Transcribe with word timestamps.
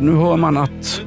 Nu 0.00 0.12
hör 0.14 0.36
man 0.36 0.56
att... 0.56 1.02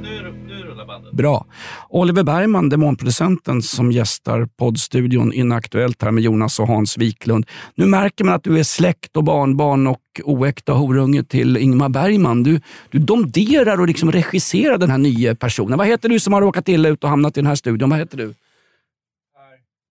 Bra. 1.11 1.45
Oliver 1.89 2.23
Bergman, 2.23 2.69
demonproducenten 2.69 3.61
som 3.61 3.91
gästar 3.91 4.45
poddstudion 4.57 5.33
Inaktuellt 5.33 6.01
här 6.01 6.11
med 6.11 6.23
Jonas 6.23 6.59
och 6.59 6.67
Hans 6.67 6.97
Wiklund. 6.97 7.45
Nu 7.75 7.85
märker 7.85 8.23
man 8.23 8.33
att 8.33 8.43
du 8.43 8.59
är 8.59 8.63
släkt 8.63 9.17
och 9.17 9.23
barnbarn 9.23 9.87
och 9.87 10.01
oäkta 10.23 10.73
horunge 10.73 11.23
till 11.23 11.57
Ingmar 11.57 11.89
Bergman. 11.89 12.43
Du, 12.43 12.61
du 12.89 12.99
domderar 12.99 13.79
och 13.79 13.87
liksom 13.87 14.11
regisserar 14.11 14.77
den 14.77 14.89
här 14.91 14.97
nya 14.97 15.35
personen. 15.35 15.77
Vad 15.77 15.87
heter 15.87 16.09
du 16.09 16.19
som 16.19 16.33
har 16.33 16.41
råkat 16.41 16.69
illa 16.69 16.89
ut 16.89 17.03
och 17.03 17.09
hamnat 17.09 17.37
i 17.37 17.39
den 17.39 17.47
här 17.47 17.55
studion? 17.55 17.89
Vad 17.89 17.99
heter 17.99 18.17
du? 18.17 18.33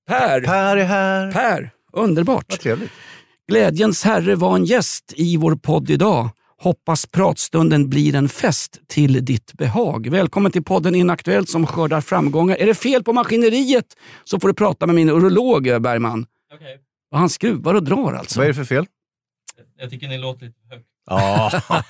Per. 0.09 0.41
Per 0.41 0.77
är 0.77 0.85
här. 0.85 1.33
Per. 1.33 1.71
Underbart. 1.93 2.47
Vad 2.49 2.61
trevligt. 2.61 2.91
Glädjens 3.49 4.05
herre 4.05 4.35
var 4.35 4.57
en 4.57 4.65
gäst 4.65 5.13
i 5.17 5.37
vår 5.37 5.57
podd 5.57 5.91
idag. 5.91 6.31
Hoppas 6.65 7.07
pratstunden 7.07 7.89
blir 7.89 8.15
en 8.15 8.29
fest 8.29 8.81
till 8.87 9.25
ditt 9.25 9.53
behag. 9.53 10.07
Välkommen 10.07 10.53
till 10.53 10.65
podden 10.65 10.95
Inaktuellt 10.95 11.49
som 11.49 11.67
skördar 11.67 12.01
framgångar. 12.01 12.57
Är 12.57 12.67
det 12.67 12.75
fel 12.75 13.03
på 13.05 13.13
maskineriet 13.13 13.85
så 14.25 14.41
får 14.41 14.49
du 14.49 14.55
prata 14.55 14.87
med 14.87 14.95
min 14.95 15.11
urolog 15.11 15.63
Bergman. 15.63 16.27
Okej, 16.55 16.79
Och 17.13 17.19
han 17.19 17.31
skruvar 17.31 17.75
och 17.75 17.83
drar 17.83 18.13
alltså. 18.13 18.41
Vad 18.41 18.45
är 18.45 18.49
det 18.49 18.55
för 18.55 18.65
fel? 18.65 18.87
jag 19.81 19.91
tycker 19.91 20.09
ni 20.09 20.19
låter 20.19 20.47
lite 20.47 20.59
högt. 20.71 20.87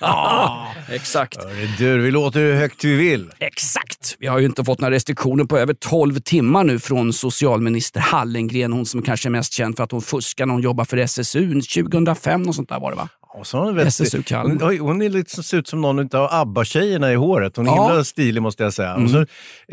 Ja, 0.01 0.73
Exakt. 0.91 1.39
du, 1.79 2.01
vi 2.03 2.11
låter 2.11 2.41
hur 2.41 2.55
högt 2.55 2.85
vi 2.85 2.95
vill. 2.95 3.31
Exakt! 3.39 4.17
Vi 4.19 4.27
har 4.27 4.39
ju 4.39 4.47
inte 4.47 4.65
fått 4.65 4.81
några 4.81 4.95
restriktioner 4.95 5.45
på 5.45 5.59
över 5.59 5.75
12 5.75 6.19
timmar 6.21 6.65
nu 6.65 6.79
från 6.79 7.13
socialminister 7.13 8.01
Hallengren. 8.01 8.73
Hon 8.73 8.87
som 8.87 9.03
kanske 9.03 9.29
är 9.29 9.31
mest 9.31 9.53
känd 9.53 9.77
för 9.77 9.85
att 9.85 9.91
hon 9.91 10.03
fuskade 10.03 10.47
när 10.47 10.55
hon 10.55 10.63
jobbade 10.63 10.89
för 10.89 10.97
SSU 10.97 11.61
2005 11.61 12.49
och 12.49 12.55
sånt 12.55 12.69
där 12.69 12.81
var 12.81 12.91
det 12.91 12.97
va? 12.97 13.09
Och 13.37 13.47
så 13.47 13.59
hon, 13.59 13.79
SSU 13.79 14.23
hon, 14.31 14.79
hon 14.79 15.03
är 15.03 15.09
lite, 15.09 15.43
ser 15.43 15.57
ut 15.57 15.69
som 15.69 15.81
någon 15.81 16.17
av 16.17 16.29
ABBA-tjejerna 16.31 17.13
i 17.13 17.15
håret. 17.15 17.57
Hon 17.57 17.67
är 17.67 17.71
Ja. 17.71 17.77
Mm. 17.77 17.91
himla 17.91 18.05
stilig 18.05 18.43
måste 18.43 18.63
jag 18.63 18.73
säga. 18.73 19.09
Så, 19.09 19.19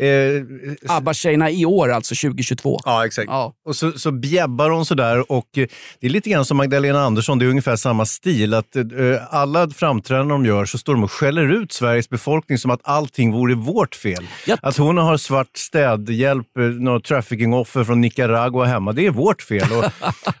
eh, 0.04 0.42
ABBA-tjejerna 0.88 1.50
i 1.50 1.64
år 1.66 1.88
alltså, 1.92 2.14
2022. 2.14 2.80
Ja, 2.84 3.06
exakt. 3.06 3.26
Ja. 3.30 3.52
Och 3.66 3.76
så, 3.76 3.92
så 3.92 4.10
bjäbbar 4.10 4.70
hon 4.70 4.86
sådär 4.86 5.32
och 5.32 5.58
eh, 5.58 5.66
det 6.00 6.06
är 6.06 6.10
lite 6.10 6.30
grann 6.30 6.44
som 6.44 6.56
Magdalena 6.56 7.00
Andersson, 7.00 7.38
det 7.38 7.44
är 7.44 7.48
ungefär 7.48 7.76
samma 7.76 8.06
stil. 8.06 8.54
Att 8.54 8.76
eh, 8.76 8.82
alla 9.30 9.70
framträdanden 9.70 10.28
de 10.28 10.46
gör 10.46 10.64
så 10.64 10.78
står 10.78 10.92
de 10.94 11.04
och 11.04 11.12
skäller 11.12 11.48
ut 11.62 11.72
Sveriges 11.72 12.08
befolkning 12.08 12.58
som 12.58 12.70
att 12.70 12.80
allting 12.84 13.32
vore 13.32 13.54
vårt 13.54 13.94
fel. 13.94 14.26
Japp. 14.46 14.60
Att 14.62 14.76
hon 14.76 14.98
har 14.98 15.16
svart 15.16 15.56
städhjälp, 15.56 16.56
eh, 16.58 16.64
några 16.64 17.00
traffickingoffer 17.00 17.84
från 17.84 18.00
Nicaragua 18.00 18.64
hemma, 18.64 18.92
det 18.92 19.06
är 19.06 19.10
vårt 19.10 19.42
fel. 19.42 19.68
Och 19.72 19.84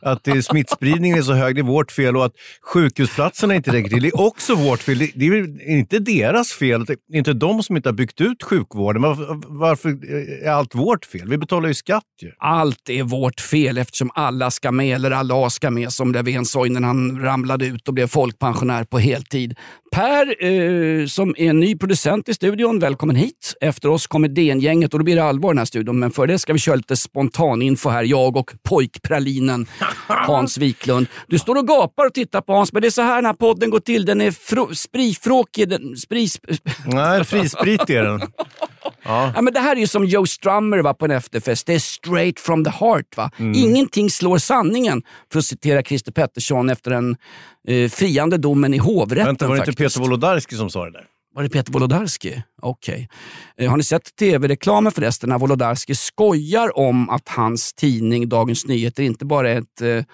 att 0.10 0.28
eh, 0.28 0.40
smittspridningen 0.40 1.18
är 1.18 1.22
så 1.22 1.32
hög, 1.32 1.54
det 1.54 1.60
är 1.60 1.62
vårt 1.62 1.92
fel. 1.92 2.16
Och 2.16 2.24
att 2.24 2.32
sjukhusplatserna 3.12 3.54
inte 3.54 3.72
räcker 3.72 3.88
till, 3.88 4.02
det 4.02 4.08
är 4.08 4.20
också 4.20 4.54
vårt 4.54 4.82
fel. 4.82 4.98
Det, 4.98 5.26
är 5.26 5.70
inte 5.70 5.98
deras 5.98 6.52
fel. 6.52 6.84
Det 6.84 6.92
är 7.12 7.18
inte 7.18 7.32
de 7.32 7.62
som 7.62 7.76
inte 7.76 7.88
har 7.88 7.94
byggt 7.94 8.20
ut 8.20 8.42
sjukvården. 8.42 9.02
Varför, 9.02 9.40
varför 9.48 9.88
är 10.44 10.50
allt 10.50 10.74
vårt 10.74 11.04
fel? 11.04 11.28
Vi 11.28 11.38
betalar 11.38 11.68
ju 11.68 11.74
skatt 11.74 12.04
ju. 12.22 12.32
Allt 12.38 12.88
är 12.90 13.02
vårt 13.02 13.40
fel 13.40 13.78
eftersom 13.78 14.10
alla 14.14 14.50
ska 14.50 14.72
med, 14.72 14.94
eller 14.94 15.10
alla 15.10 15.50
ska 15.50 15.70
med, 15.70 15.92
som 15.92 16.12
Löfven 16.12 16.44
sa 16.44 16.66
innan 16.66 16.84
han 16.84 17.20
ramlade 17.20 17.66
ut 17.66 17.88
och 17.88 17.94
blev 17.94 18.06
folkpensionär 18.06 18.84
på 18.84 18.98
heltid. 18.98 19.54
Per, 19.92 20.44
eh, 20.44 21.06
som 21.06 21.34
är 21.38 21.52
ny 21.52 21.76
producent 21.76 22.28
i 22.28 22.34
studion, 22.34 22.78
välkommen 22.78 23.16
hit. 23.16 23.54
Efter 23.60 23.88
oss 23.88 24.06
kommer 24.06 24.28
DN-gänget 24.28 24.92
och 24.94 25.00
då 25.00 25.04
blir 25.04 25.16
det 25.16 25.24
allvar 25.24 25.50
i 25.50 25.52
den 25.52 25.58
här 25.58 25.64
studion. 25.64 25.98
Men 25.98 26.10
för 26.10 26.26
det 26.26 26.38
ska 26.38 26.52
vi 26.52 26.58
köra 26.58 26.76
lite 26.76 26.96
spontaninfo 26.96 27.88
här, 27.88 28.02
jag 28.04 28.36
och 28.36 28.50
pojkpralinen 28.62 29.66
Hans 30.06 30.58
Wiklund. 30.58 31.06
Du 31.26 31.38
står 31.38 31.56
och 31.58 31.66
gapar 31.68 32.06
och 32.06 32.14
tittar 32.14 32.40
på 32.40 32.52
Hans, 32.52 32.72
men 32.72 32.82
det 32.82 32.88
är 32.88 32.90
så 32.90 33.02
här 33.02 33.16
den 33.16 33.26
här 33.26 33.32
podden 33.32 33.70
går 33.70 33.80
till. 33.80 34.04
Den 34.04 34.20
är 34.20 34.30
frå- 34.30 34.74
sprifråkig. 34.74 35.68
Den, 35.68 35.96
spris, 35.96 36.40
Nej, 36.86 37.24
frisprit 37.24 37.90
är 37.90 38.02
den. 38.02 38.20
Ja. 39.04 39.32
Ja, 39.34 39.42
men 39.42 39.54
det 39.54 39.60
här 39.60 39.76
är 39.76 39.80
ju 39.80 39.86
som 39.86 40.04
Joe 40.04 40.26
Strummer 40.26 40.78
var 40.78 40.94
på 40.94 41.04
en 41.04 41.10
efterfest. 41.10 41.66
Det 41.66 41.74
är 41.74 41.78
straight 41.78 42.40
from 42.40 42.64
the 42.64 42.70
heart. 42.70 43.16
Va? 43.16 43.30
Ingenting 43.38 44.10
slår 44.10 44.38
sanningen, 44.38 45.02
för 45.32 45.38
att 45.38 45.44
citera 45.44 45.82
Christer 45.82 46.12
Pettersson 46.12 46.70
efter 46.70 46.90
den 46.90 47.16
eh, 47.68 47.90
friande 47.90 48.36
domen 48.38 48.74
i 48.74 48.78
hovrätten. 48.78 49.26
Vänta, 49.26 49.48
var 49.48 49.54
det 49.54 49.58
inte. 49.60 49.72
Peter 49.88 50.00
Wolodarski 50.00 50.56
som 50.56 50.70
sa 50.70 50.84
det 50.84 50.90
där? 50.90 51.06
Var 51.34 51.42
det 51.42 51.48
Peter 51.48 51.72
Wolodarski? 51.72 52.42
Okej. 52.62 53.08
Eh, 53.56 53.70
har 53.70 53.76
ni 53.76 53.82
sett 53.82 54.16
tv-reklamen 54.16 54.92
förresten 54.92 55.28
när 55.28 55.38
Wolodarski 55.38 55.94
skojar 55.94 56.78
om 56.78 57.10
att 57.10 57.28
hans 57.28 57.74
tidning 57.74 58.28
Dagens 58.28 58.66
Nyheter 58.66 59.02
inte 59.02 59.24
bara 59.24 59.50
är 59.50 59.58
ett, 59.58 59.80
eh, 59.80 60.04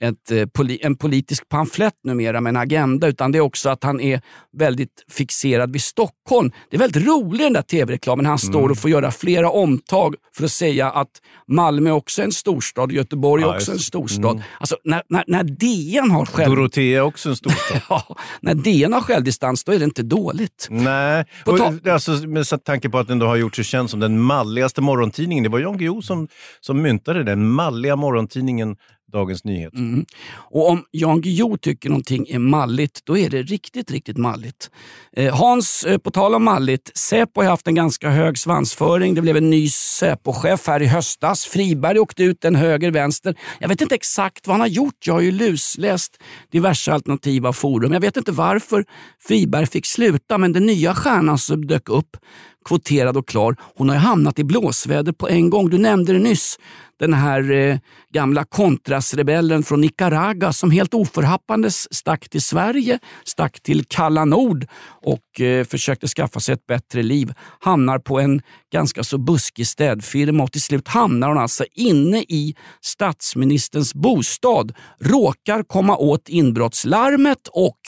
ett, 0.00 0.30
eh, 0.30 0.36
poli- 0.36 0.78
en 0.82 0.96
politisk 0.96 1.48
pamflett 1.48 1.94
numera 2.04 2.40
med 2.40 2.50
en 2.50 2.56
agenda 2.56 3.06
utan 3.08 3.32
det 3.32 3.38
är 3.38 3.42
också 3.42 3.68
att 3.68 3.84
han 3.84 4.00
är 4.00 4.20
väldigt 4.56 5.04
fixerad 5.10 5.72
vid 5.72 5.82
Stockholm. 5.82 6.50
Det 6.70 6.76
är 6.76 6.78
väldigt 6.80 7.06
roligt 7.06 7.40
den 7.42 7.52
där 7.52 7.62
tv-reklamen. 7.62 8.26
Han 8.26 8.38
står 8.38 8.58
Mm. 8.58 8.70
och 8.70 8.78
får 8.78 8.90
göra 8.90 9.10
flera 9.10 9.50
omtag 9.50 10.14
för 10.36 10.44
att 10.44 10.50
säga 10.50 10.90
att 10.90 11.08
Malmö 11.48 11.90
också 11.90 12.22
är 12.22 12.26
en 12.26 12.32
storstad, 12.32 12.92
Göteborg 12.92 13.42
Ja, 13.42 13.56
också 13.56 13.70
en 13.70 13.76
det. 13.76 13.80
Mm. 13.80 13.82
storstad. 13.82 14.42
Alltså, 14.60 14.76
när, 14.84 15.02
när, 15.08 15.24
när 15.26 15.44
DN 15.44 16.10
har 16.10 16.26
själv... 16.26 16.50
Dorotea 16.56 16.98
är 16.98 17.02
också 17.02 17.28
en 17.28 17.36
storstad. 17.36 17.80
Ja, 17.88 18.16
när 18.40 18.54
DN 18.54 18.92
har 18.92 19.00
självdistans 19.00 19.64
då 19.64 19.72
är 19.72 19.78
det 19.78 19.84
inte 19.84 20.02
dåligt. 20.02 20.66
Nej, 20.70 21.24
På 21.44 21.50
och, 21.52 21.86
alltså, 21.88 22.10
med 22.12 22.64
tanke 22.64 22.88
på 22.88 22.98
att 22.98 23.08
den 23.08 23.18
då 23.18 23.26
har 23.26 23.36
gjort 23.36 23.56
sig 23.56 23.64
känd 23.64 23.90
som 23.90 24.00
den 24.00 24.20
malligaste 24.20 24.80
morgontidningen. 24.80 25.44
Det 25.44 25.50
var 25.50 25.58
Jan 25.58 25.78
Guillou 25.78 26.02
som, 26.02 26.28
som 26.60 26.82
myntade 26.82 27.24
den 27.24 27.48
malliga 27.50 27.96
morgontidningen 27.96 28.76
Dagens 29.12 29.44
Nyheter. 29.44 29.78
Mm. 29.78 30.06
Och 30.34 30.68
om 30.68 30.84
Jan 30.90 31.20
Guillou 31.20 31.56
tycker 31.56 31.88
någonting 31.88 32.26
är 32.28 32.38
malligt, 32.38 33.00
då 33.04 33.18
är 33.18 33.30
det 33.30 33.42
riktigt, 33.42 33.90
riktigt 33.90 34.16
malligt. 34.16 34.70
Eh, 35.12 35.34
Hans, 35.34 35.84
eh, 35.84 35.98
på 35.98 36.10
tal 36.10 36.34
om 36.34 36.44
malligt, 36.44 36.90
Säpo 36.94 37.42
har 37.42 37.48
haft 37.48 37.66
en 37.66 37.74
ganska 37.74 38.10
hög 38.10 38.38
svansföring. 38.38 39.14
Det 39.14 39.22
blev 39.22 39.36
en 39.36 39.50
ny 39.50 39.68
Säpo-chef 39.68 40.66
här 40.66 40.82
i 40.82 40.86
höstas. 40.86 41.44
Friberg 41.44 41.98
åkte 41.98 42.24
ut 42.24 42.44
en 42.44 42.54
höger-vänster. 42.54 43.34
Jag 43.58 43.68
vet 43.68 43.80
inte 43.80 43.94
exakt 43.94 44.46
vad 44.46 44.54
han 44.54 44.60
har 44.60 44.68
gjort. 44.68 45.06
Jag 45.06 45.14
har 45.14 45.20
ju 45.20 45.32
lusläst 45.32 46.18
diverse 46.52 46.92
alternativa 46.92 47.52
forum. 47.52 47.92
Jag 47.92 48.00
vet 48.00 48.16
inte 48.16 48.32
varför 48.32 48.84
Friberg 49.28 49.66
fick 49.66 49.86
sluta, 49.86 50.38
men 50.38 50.52
den 50.52 50.66
nya 50.66 50.94
stjärnan 50.94 51.38
som 51.38 51.66
dök 51.66 51.88
upp, 51.88 52.16
kvoterad 52.64 53.16
och 53.16 53.28
klar, 53.28 53.56
hon 53.76 53.88
har 53.88 53.96
ju 53.96 54.00
hamnat 54.00 54.38
i 54.38 54.44
blåsväder 54.44 55.12
på 55.12 55.28
en 55.28 55.50
gång. 55.50 55.70
Du 55.70 55.78
nämnde 55.78 56.12
det 56.12 56.18
nyss 56.18 56.58
den 56.98 57.14
här 57.14 57.50
eh, 57.50 57.78
gamla 58.12 58.44
kontrasrebellen 58.44 59.62
från 59.62 59.80
Nicaragua 59.80 60.52
som 60.52 60.70
helt 60.70 60.94
oförhappandes 60.94 61.94
stack 61.94 62.28
till 62.28 62.42
Sverige, 62.42 62.98
stack 63.24 63.60
till 63.60 63.84
kalla 63.84 64.24
nord 64.24 64.66
och 65.02 65.40
eh, 65.40 65.64
försökte 65.64 66.08
skaffa 66.08 66.40
sig 66.40 66.52
ett 66.52 66.66
bättre 66.66 67.02
liv. 67.02 67.32
Hamnar 67.60 67.98
på 67.98 68.20
en 68.20 68.42
ganska 68.72 69.04
så 69.04 69.18
buskig 69.18 69.66
städfirma 69.66 70.42
och 70.42 70.52
till 70.52 70.62
slut 70.62 70.88
hamnar 70.88 71.28
hon 71.28 71.38
alltså 71.38 71.64
inne 71.74 72.18
i 72.18 72.54
statsministerns 72.80 73.94
bostad. 73.94 74.72
Råkar 75.00 75.62
komma 75.62 75.96
åt 75.96 76.28
inbrottslarmet 76.28 77.48
och 77.52 77.78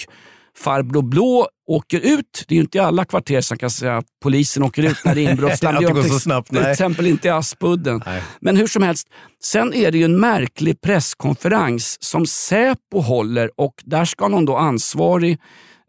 Farbror 0.56 1.02
Blå 1.02 1.48
åker 1.66 2.00
ut. 2.00 2.44
Det 2.48 2.54
är 2.54 2.56
ju 2.56 2.62
inte 2.62 2.78
i 2.78 2.80
alla 2.80 3.04
kvarter 3.04 3.41
som 3.41 3.58
kan 3.58 3.70
säga 3.70 3.97
att 3.97 4.06
polisen 4.22 4.62
åker 4.62 4.82
ut 4.82 4.97
när 5.04 5.14
det 5.14 5.26
är 5.26 5.30
inbrottslarm. 5.30 5.84
Det 5.84 5.92
går 5.92 6.02
så 6.02 6.18
snabbt, 6.18 6.48
Till 6.48 6.60
nej. 6.60 6.72
exempel 6.72 7.06
inte 7.06 7.28
i 7.28 7.30
Aspudden. 7.30 8.02
Nej. 8.06 8.22
Men 8.41 8.56
hur 8.56 8.66
som 8.66 8.82
helst, 8.82 9.08
sen 9.42 9.74
är 9.74 9.91
det 9.91 9.98
ju 9.98 10.04
en 10.04 10.20
märklig 10.20 10.80
presskonferens 10.80 12.02
som 12.02 12.26
Säpo 12.26 13.00
håller 13.00 13.50
och 13.56 13.74
där 13.84 14.04
ska 14.04 14.28
någon 14.28 14.44
då 14.44 14.56
ansvarig 14.56 15.38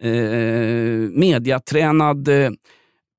eh, 0.03 0.11
mediatränad 1.11 2.27
eh, 2.27 2.51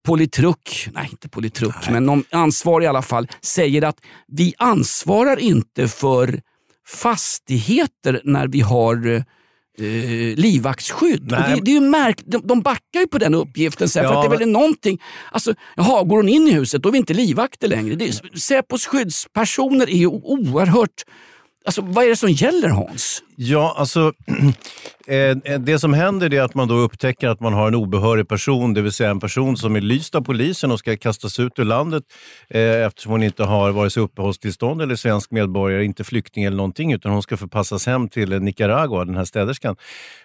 politruk, 0.06 0.88
nej 0.94 1.08
inte 1.10 1.28
politruk, 1.28 1.90
men 1.90 2.06
någon 2.06 2.24
ansvarig 2.30 2.84
i 2.84 2.88
alla 2.88 3.02
fall, 3.02 3.28
säger 3.40 3.82
att 3.82 3.96
vi 4.28 4.54
ansvarar 4.58 5.38
inte 5.38 5.88
för 5.88 6.40
fastigheter 6.86 8.20
när 8.24 8.48
vi 8.48 8.60
har 8.60 9.24
eh, 9.78 9.84
livvaktsskydd. 10.36 11.22
Det, 11.22 11.60
det 11.62 11.70
är 11.70 11.74
ju 11.74 11.80
märk 11.80 12.20
de, 12.24 12.46
de 12.46 12.62
backar 12.62 13.00
ju 13.00 13.06
på 13.06 13.18
den 13.18 13.34
uppgiften 13.34 13.88
sen, 13.88 14.04
för 14.04 14.12
Ja, 14.12 14.18
att 14.18 14.22
det 14.30 14.34
är 14.34 14.38
väl 14.38 14.46
men- 14.46 14.52
någonting... 14.52 15.00
Alltså, 15.32 15.54
jaha, 15.76 16.02
går 16.04 16.16
hon 16.16 16.28
in 16.28 16.48
i 16.48 16.52
huset 16.52 16.82
då 16.82 16.88
är 16.88 16.92
vi 16.92 16.98
inte 16.98 17.14
livvakter 17.14 17.68
längre. 17.68 17.94
Det 17.94 18.04
är, 18.08 18.38
Säpos 18.38 18.86
skyddspersoner 18.86 19.90
är 19.90 19.96
ju 19.96 20.06
oerhört... 20.06 21.02
Alltså, 21.64 21.82
vad 21.82 22.04
är 22.04 22.08
det 22.08 22.16
som 22.16 22.30
gäller 22.30 22.68
Hans? 22.68 23.22
Ja, 23.44 23.74
alltså 23.76 24.12
eh, 25.06 25.58
det 25.58 25.78
som 25.78 25.94
händer 25.94 26.34
är 26.34 26.42
att 26.42 26.54
man 26.54 26.68
då 26.68 26.74
upptäcker 26.74 27.28
att 27.28 27.40
man 27.40 27.52
har 27.52 27.68
en 27.68 27.74
obehörig 27.74 28.28
person, 28.28 28.74
det 28.74 28.82
vill 28.82 28.92
säga 28.92 29.10
en 29.10 29.20
person 29.20 29.56
som 29.56 29.76
är 29.76 29.80
lyst 29.80 30.14
av 30.14 30.20
polisen 30.20 30.70
och 30.70 30.78
ska 30.78 30.96
kastas 30.96 31.40
ut 31.40 31.58
ur 31.58 31.64
landet 31.64 32.02
eh, 32.50 32.86
eftersom 32.86 33.12
hon 33.12 33.22
inte 33.22 33.44
har 33.44 33.70
vare 33.70 33.90
sig 33.90 34.02
uppehållstillstånd 34.02 34.82
eller 34.82 34.96
svensk 34.96 35.30
medborgare, 35.30 35.84
inte 35.84 36.04
flykting 36.04 36.44
eller 36.44 36.56
någonting, 36.56 36.92
utan 36.92 37.12
hon 37.12 37.22
ska 37.22 37.36
förpassas 37.36 37.86
hem 37.86 38.08
till 38.08 38.40
Nicaragua, 38.40 39.04
den 39.04 39.16
här 39.16 39.24
städerskan. 39.24 39.76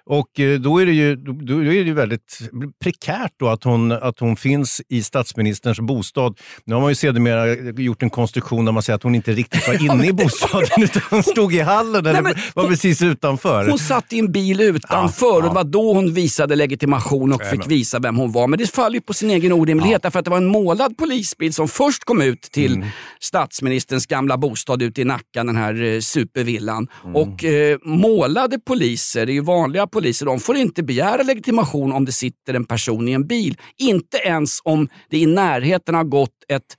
Och 0.05 0.39
eh, 0.39 0.59
då 0.59 0.81
är 0.81 0.85
det 0.85 0.93
ju, 0.93 1.15
då, 1.15 1.59
är 1.59 1.63
det 1.63 1.73
ju 1.73 1.93
väldigt 1.93 2.39
prekärt 2.83 3.33
då 3.39 3.47
att 3.47 3.63
hon, 3.63 3.91
att 3.91 4.19
hon 4.19 4.35
finns 4.35 4.81
i 4.89 5.03
statsministerns 5.03 5.79
bostad. 5.79 6.39
Nu 6.65 6.73
har 6.73 6.81
man 6.81 6.91
ju 6.91 6.95
sedermera 6.95 7.71
gjort 7.81 8.03
en 8.03 8.09
konstruktion 8.09 8.65
där 8.65 8.71
man 8.71 8.83
säger 8.83 8.95
att 8.95 9.03
hon 9.03 9.15
inte 9.15 9.31
riktigt 9.31 9.67
var 9.67 9.85
inne 9.91 10.07
i 10.07 10.13
bostaden 10.13 10.83
utan 10.83 11.01
hon 11.09 11.23
stod 11.23 11.53
i 11.53 11.59
hallen 11.59 12.05
eller 12.05 12.53
var 12.55 12.67
precis 12.67 13.06
utanför. 13.07 13.67
Hon 13.69 13.79
satt 13.79 14.13
i 14.13 14.19
en 14.19 14.31
bil 14.31 14.61
utanför 14.61 15.25
Ja, 15.25 15.35
och 15.35 15.43
det 15.43 15.49
var 15.49 15.63
då 15.63 15.93
hon 15.93 16.13
visade 16.13 16.55
legitimation 16.55 17.33
och 17.33 17.41
fick 17.45 17.67
visa 17.67 17.99
vem 17.99 18.17
hon 18.17 18.31
var. 18.31 18.47
Men 18.47 18.59
det 18.59 18.67
faller 18.71 18.95
ju 18.95 19.01
på 19.01 19.13
sin 19.13 19.29
egen 19.31 19.51
orimlighet 19.51 20.03
därför 20.03 20.19
att 20.19 20.25
det 20.25 20.31
var 20.31 20.37
en 20.37 20.45
målad 20.47 20.97
polisbil 20.97 21.53
som 21.53 21.67
först 21.67 22.03
kom 22.03 22.21
ut 22.21 22.41
till 22.41 22.75
Mm. 22.75 22.87
statsministerns 23.19 24.05
gamla 24.05 24.37
bostad 24.37 24.81
ute 24.81 25.01
i 25.01 25.05
Nacka, 25.05 25.43
den 25.43 25.55
här 25.55 25.83
eh, 25.83 25.99
supervillan. 25.99 26.87
Mm. 27.03 27.15
Och 27.15 27.43
eh, 27.43 27.77
målade 27.83 28.59
poliser, 28.59 29.25
det 29.25 29.31
är 29.31 29.33
ju 29.33 29.41
vanliga 29.41 29.87
poliser, 29.87 30.25
de 30.25 30.39
får 30.39 30.55
inte 30.57 30.83
begära 30.83 31.23
legitimation 31.23 31.91
om 31.91 32.05
det 32.05 32.11
sitter 32.11 32.53
en 32.53 32.65
person 32.65 33.07
i 33.07 33.11
en 33.11 33.27
bil. 33.27 33.57
Inte 33.77 34.17
ens 34.17 34.59
om 34.63 34.89
det 35.09 35.17
i 35.17 35.25
närheten 35.25 35.95
har 35.95 36.03
gått 36.03 36.29
ett 36.49 36.77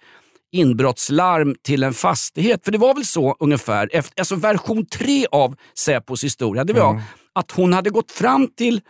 inbrottslarm 0.52 1.56
till 1.62 1.82
en 1.82 1.94
fastighet. 1.94 2.64
För 2.64 2.72
det 2.72 2.78
var 2.78 2.94
väl 2.94 3.04
så 3.04 3.36
ungefär, 3.40 3.88
efter, 3.92 4.20
alltså 4.20 4.36
version 4.36 4.86
tre 4.86 5.26
av 5.30 5.56
Säpos 5.78 6.24
historia, 6.24 6.64
det 6.64 6.72
var 6.72 7.02
att 7.34 7.50
hon 7.50 7.72
hade 7.72 7.90
gått 7.90 8.12
fram 8.12 8.48
till 8.56 8.80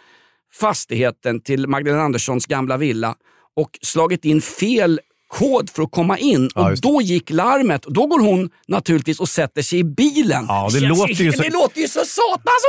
fastigheten, 0.53 1.41
till 1.41 1.67
Magdalena 1.67 2.03
Anderssons 2.03 2.47
gamla 2.47 2.77
villa 2.77 3.15
och 3.57 3.79
slagit 3.83 4.25
in 4.25 4.41
fel 4.41 5.01
kod 5.29 5.71
för 5.71 5.83
att 5.83 5.91
komma 5.91 6.19
in. 6.19 6.51
Ja, 6.55 6.73
och. 6.73 6.79
Då 6.81 7.01
gick 7.03 7.31
larmet 7.31 7.85
och 7.85 7.93
då 7.93 8.07
går 8.07 8.21
hon 8.21 8.51
naturligtvis 8.69 9.21
och 9.21 9.29
sätter 9.29 9.63
sig 9.63 9.79
i 9.79 9.85
bilen. 9.85 10.45
Ja, 10.49 10.69
det 10.73 10.81
låter 10.81 11.25
ju 11.25 11.33
så- 11.33 11.43
det 11.43 11.51
låter 11.53 11.81
ju 11.81 11.89
så 11.89 12.01
satans 12.01 12.63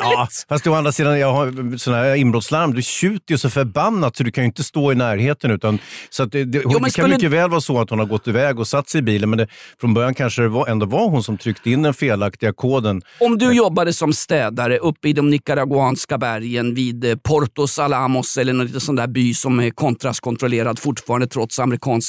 Ja, 0.00 0.08
orimligt! 0.16 0.46
fast 0.48 0.66
å 0.66 0.74
andra 0.74 0.92
sidan, 0.92 1.18
jag 1.18 1.32
har 1.32 1.76
sådana 1.78 2.02
här 2.02 2.14
inbrottslarm. 2.14 2.74
Du 2.74 2.82
tjuter 2.82 3.34
ju 3.34 3.38
så 3.38 3.50
förbannat 3.50 4.16
så 4.16 4.22
du 4.22 4.30
kan 4.32 4.44
ju 4.44 4.46
inte 4.46 4.64
stå 4.64 4.92
i 4.92 4.94
närheten. 4.94 5.50
Utan, 5.50 5.78
så 6.10 6.24
det, 6.24 6.44
det, 6.44 6.64
men 6.66 6.82
det 6.82 6.90
kan 6.94 7.10
mycket 7.10 7.30
väl 7.30 7.50
vara 7.50 7.60
så 7.60 7.80
att 7.80 7.90
hon 7.90 7.98
har 7.98 8.06
gått 8.06 8.28
iväg 8.28 8.58
och 8.58 8.68
satt 8.68 8.88
sig 8.88 8.98
i 8.98 9.02
bilen, 9.02 9.30
men 9.30 9.38
det, 9.38 9.48
från 9.80 9.94
början 9.94 10.14
kanske 10.14 10.42
det 10.42 10.48
var, 10.48 10.66
ändå 10.66 10.86
var 10.86 11.08
hon 11.10 11.22
som 11.22 11.38
tryckte 11.38 11.70
in 11.70 11.82
den 11.82 11.94
felaktiga 11.94 12.52
koden. 12.52 13.02
Om 13.20 13.38
du 13.38 13.52
jobbade 13.52 13.92
som 13.92 14.12
städare 14.12 14.78
uppe 14.78 15.08
i 15.08 15.12
de 15.12 15.30
nicaraguanska 15.30 16.18
bergen 16.18 16.74
vid 16.74 17.04
eh, 17.04 17.16
Portos 17.16 17.78
Alamos 17.78 18.38
eller 18.38 18.52
någon 18.52 18.66
liten 18.66 18.80
sån 18.80 18.96
där 18.96 19.06
by 19.06 19.34
som 19.34 19.60
är 19.60 19.70
kontrastkontrollerad 19.70 20.78
fortfarande 20.78 21.26
trots 21.26 21.58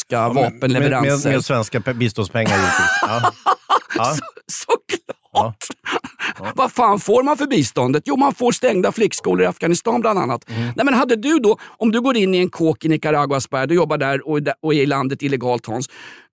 amerikanska 0.06 0.34
Med, 0.34 0.36
med, 0.44 0.54
vapenleveranser. 0.54 1.32
med 1.32 1.46
svenska 1.46 1.80
pe- 1.80 1.94
biståndspengar 1.94 2.56
givetvis. 2.58 2.90
Ja. 3.02 3.32
Ja. 3.98 4.16
Såklart! 4.52 5.68
Vad 6.56 6.72
fan 6.72 7.00
får 7.00 7.24
man 7.24 7.38
för 7.38 7.46
biståndet? 7.48 8.04
Jo, 8.06 8.16
man 8.18 8.34
får 8.36 8.52
stängda 8.52 8.92
flickskolor 8.92 9.44
i 9.44 9.46
Afghanistan 9.46 10.02
bland 10.02 10.20
annat. 10.20 10.50
Mm. 10.50 10.62
Nej, 10.76 10.86
men 10.86 10.94
hade 10.94 11.16
du 11.16 11.40
då, 11.40 11.58
om 11.78 11.92
du 11.92 12.02
går 12.02 12.18
in 12.18 12.34
i 12.34 12.38
en 12.38 12.50
kåk 12.50 12.86
i 12.86 12.90
Nicaraguas 12.90 13.50
berg, 13.50 13.68
du 13.68 13.76
jobbar 13.76 13.98
där 13.98 14.28
och, 14.28 14.38
är 14.38 14.42
där- 14.42 14.54
och 14.62 14.74
är 14.74 14.82
i 14.82 14.86
landet 14.86 15.22
illegalt 15.22 15.66
Hans. 15.66 15.90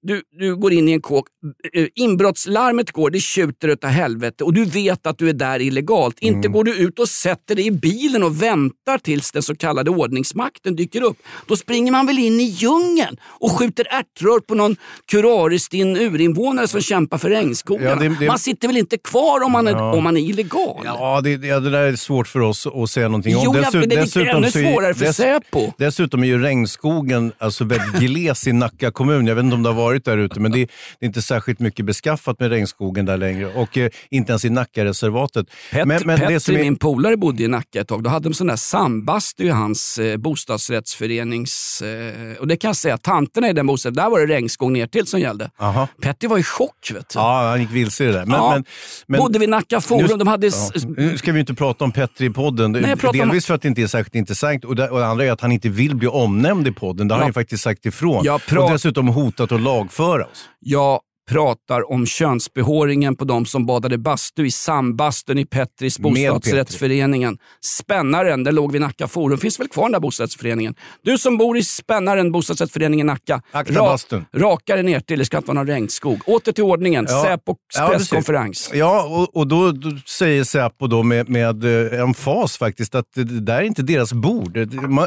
Du, 0.06 0.22
du 0.38 0.56
går 0.56 0.72
in 0.72 0.88
i 0.88 0.92
en 0.92 1.00
kåk, 1.00 1.26
eh, 1.72 1.86
inbrottslarmet 1.94 2.90
går, 2.92 3.10
det 3.10 3.20
tjuter 3.20 3.68
utav 3.68 3.90
helvete 3.90 4.44
och 4.44 4.54
du 4.54 4.64
vet 4.64 5.06
att 5.06 5.18
du 5.18 5.28
är 5.28 5.32
där 5.32 5.60
illegalt. 5.60 6.16
Mm. 6.22 6.34
Inte 6.36 6.48
går 6.48 6.64
du 6.64 6.74
ut 6.76 6.98
och 6.98 7.08
sätter 7.08 7.54
dig 7.54 7.66
i 7.66 7.70
bilen 7.70 8.22
och 8.22 8.42
väntar 8.42 8.98
tills 8.98 9.32
den 9.32 9.42
så 9.42 9.56
kallade 9.56 9.90
ordningsmakten 9.90 10.76
dyker 10.76 11.02
upp. 11.02 11.16
Då 11.46 11.56
springer 11.56 11.92
man 11.92 12.06
väl 12.06 12.18
in 12.18 12.40
i 12.40 12.44
djungeln 12.44 13.16
och 13.22 13.50
skjuter 13.52 13.86
ärtrör 13.90 14.40
på 14.40 14.54
någon 14.54 14.76
kuraristinn 15.10 15.96
urinvånare 15.96 16.68
som 16.68 16.80
kämpar 16.80 17.18
för 17.18 17.28
regnskogarna. 17.30 17.90
Ja, 17.90 17.96
det- 18.08 18.16
det- 18.20 18.26
Man 18.26 18.38
sitter 18.38 18.68
väl 18.68 18.76
inte 18.76 18.98
kvar 18.98 19.40
om 19.44 19.52
man 19.52 19.68
är, 19.68 19.76
om 19.82 20.04
man 20.04 20.16
är 20.16 20.20
illegal? 20.20 20.80
Ja, 20.84 21.20
det, 21.20 21.36
det, 21.36 21.60
det 21.60 21.70
där 21.70 21.82
är 21.82 21.96
svårt 21.96 22.28
för 22.28 22.40
oss 22.40 22.66
att 22.66 22.90
säga 22.90 23.08
någonting 23.08 23.36
om. 23.36 23.42
Jo, 23.44 23.54
ja, 23.62 23.70
men 23.72 23.88
det 23.88 23.94
är 23.96 24.00
dessutom 24.00 24.28
ännu 24.36 24.50
svårare 24.50 24.94
för 24.94 25.12
Säpo. 25.12 25.72
Dessutom 25.78 26.22
är 26.22 26.26
ju 26.26 26.38
regnskogen 26.42 27.32
alltså 27.38 27.64
väldigt 27.64 28.00
gles 28.00 28.46
i 28.46 28.52
Nacka 28.52 28.90
kommun. 28.90 29.26
Jag 29.26 29.34
vet 29.34 29.44
inte 29.44 29.54
om 29.56 29.62
det 29.62 29.68
har 29.68 29.76
varit 29.76 29.93
där 30.04 30.18
ute, 30.18 30.40
men 30.40 30.52
det 30.52 30.58
är, 30.62 30.66
det 30.98 31.04
är 31.04 31.06
inte 31.06 31.22
särskilt 31.22 31.60
mycket 31.60 31.86
beskaffat 31.86 32.40
med 32.40 32.50
regnskogen 32.50 33.06
där 33.06 33.16
längre. 33.16 33.46
Och 33.46 33.78
eh, 33.78 33.90
inte 34.10 34.32
ens 34.32 34.44
i 34.44 34.50
Nackareservatet. 34.50 35.46
Pet, 35.72 35.86
men, 35.86 36.02
men 36.04 36.18
Petri, 36.18 36.54
är, 36.54 36.58
min 36.62 36.76
polare, 36.76 37.16
bodde 37.16 37.42
i 37.42 37.48
Nacka 37.48 37.80
ett 37.80 37.88
tag. 37.88 38.02
Då 38.02 38.10
hade 38.10 38.28
de 38.28 38.34
sån 38.34 38.46
där 38.46 38.56
sambastu 38.56 39.44
i 39.44 39.48
hans 39.50 39.98
eh, 39.98 40.16
bostadsrättsförenings... 40.16 41.82
Eh, 41.82 42.36
och 42.40 42.48
det 42.48 42.56
kan 42.56 42.68
jag 42.68 42.76
säga, 42.76 42.98
tanterna 42.98 43.48
i 43.48 43.52
den 43.52 43.66
bostaden, 43.66 43.94
där 43.96 44.10
var 44.10 44.20
det 44.20 44.26
regnskog 44.34 44.72
ner 44.72 44.86
till 44.86 45.06
som 45.06 45.20
gällde. 45.20 45.50
Aha. 45.58 45.88
Petri 46.02 46.28
var 46.28 46.38
i 46.38 46.42
chock. 46.42 46.90
Vet 46.94 47.08
du. 47.08 47.18
Ja, 47.18 47.48
han 47.50 47.60
gick 47.60 47.70
vilse 47.70 48.04
i 48.04 48.06
det 48.06 48.12
där. 48.12 48.26
Men, 48.26 48.36
Ja. 48.36 48.50
men, 48.54 48.64
men, 49.06 49.18
Bodde 49.20 49.38
vid 49.38 49.48
Nacka 49.48 49.80
Forum. 49.80 50.18
De 50.18 50.28
hade... 50.28 50.46
Ja. 50.46 50.52
Nu 50.96 51.18
ska 51.18 51.32
vi 51.32 51.40
inte 51.40 51.54
prata 51.54 51.84
om 51.84 51.92
Petri 51.92 52.26
i 52.26 52.30
podden. 52.30 52.72
Nej, 52.72 52.82
pratar 52.96 53.08
om- 53.08 53.28
Delvis 53.28 53.46
för 53.46 53.54
att 53.54 53.62
det 53.62 53.68
inte 53.68 53.82
är 53.82 53.86
särskilt 53.86 54.14
intressant 54.14 54.64
och 54.64 54.76
det, 54.76 54.90
och 54.90 54.98
det 54.98 55.06
andra 55.06 55.24
är 55.24 55.32
att 55.32 55.40
han 55.40 55.52
inte 55.52 55.68
vill 55.68 55.96
bli 55.96 56.08
omnämnd 56.08 56.68
i 56.68 56.72
podden. 56.72 57.08
Det 57.08 57.14
har 57.14 57.18
Ja. 57.20 57.22
han 57.22 57.28
ju 57.28 57.32
faktiskt 57.32 57.62
sagt 57.62 57.86
ifrån. 57.86 58.24
Jag 58.24 58.40
Och 58.58 58.70
dessutom 58.70 59.08
hotat 59.08 59.52
att 59.52 59.60
lagföra 59.84 60.26
oss. 60.26 60.48
Ja, 60.60 61.00
pratar 61.30 61.92
om 61.92 62.06
könsbehåringen 62.06 63.16
på 63.16 63.24
de 63.24 63.46
som 63.46 63.66
badade 63.66 63.98
bastu 63.98 64.46
i 64.46 64.50
sambastun 64.50 65.38
i 65.38 65.46
Petris 65.46 65.98
bostadsrättsföreningen. 65.98 67.38
Spännaren, 67.80 68.44
den 68.44 68.54
låg 68.54 68.72
vid 68.72 68.80
Nacka 68.80 69.08
Forum. 69.08 69.38
Finns 69.38 69.60
väl 69.60 69.68
kvar 69.68 69.84
den 69.84 69.92
där 69.92 70.00
bostadsrättsföreningen? 70.00 70.74
Du 71.02 71.18
som 71.18 71.36
bor 71.38 71.58
i 71.58 71.64
Spännaren, 71.64 72.32
bostadsrättsföreningen 72.32 73.06
Nacka. 73.06 73.42
Bastun. 73.74 74.24
Raka 74.36 74.74
dig 74.74 74.82
ner 74.84 75.00
till, 75.00 75.18
det 75.18 75.24
ska 75.24 75.36
inte 75.36 75.46
vara 75.48 75.54
någon 75.54 75.66
regnskog. 75.66 76.20
Åter 76.26 76.52
till 76.52 76.64
ordningen. 76.64 77.06
Ja. 77.08 77.22
Säpos 77.22 77.56
Ja, 77.74 77.88
presskonferens. 77.88 78.70
Ja, 78.74 79.02
och, 79.02 79.36
och 79.36 79.46
då, 79.46 79.72
då 79.72 79.90
säger 80.06 80.44
Säpo 80.44 80.86
då 80.86 81.02
med, 81.02 81.28
med 81.28 81.92
eh, 81.92 82.00
emfas 82.00 82.58
faktiskt 82.58 82.94
att 82.94 83.06
det 83.14 83.24
där 83.24 83.56
är 83.56 83.62
inte 83.62 83.82
deras 83.82 84.12
bord. 84.12 84.58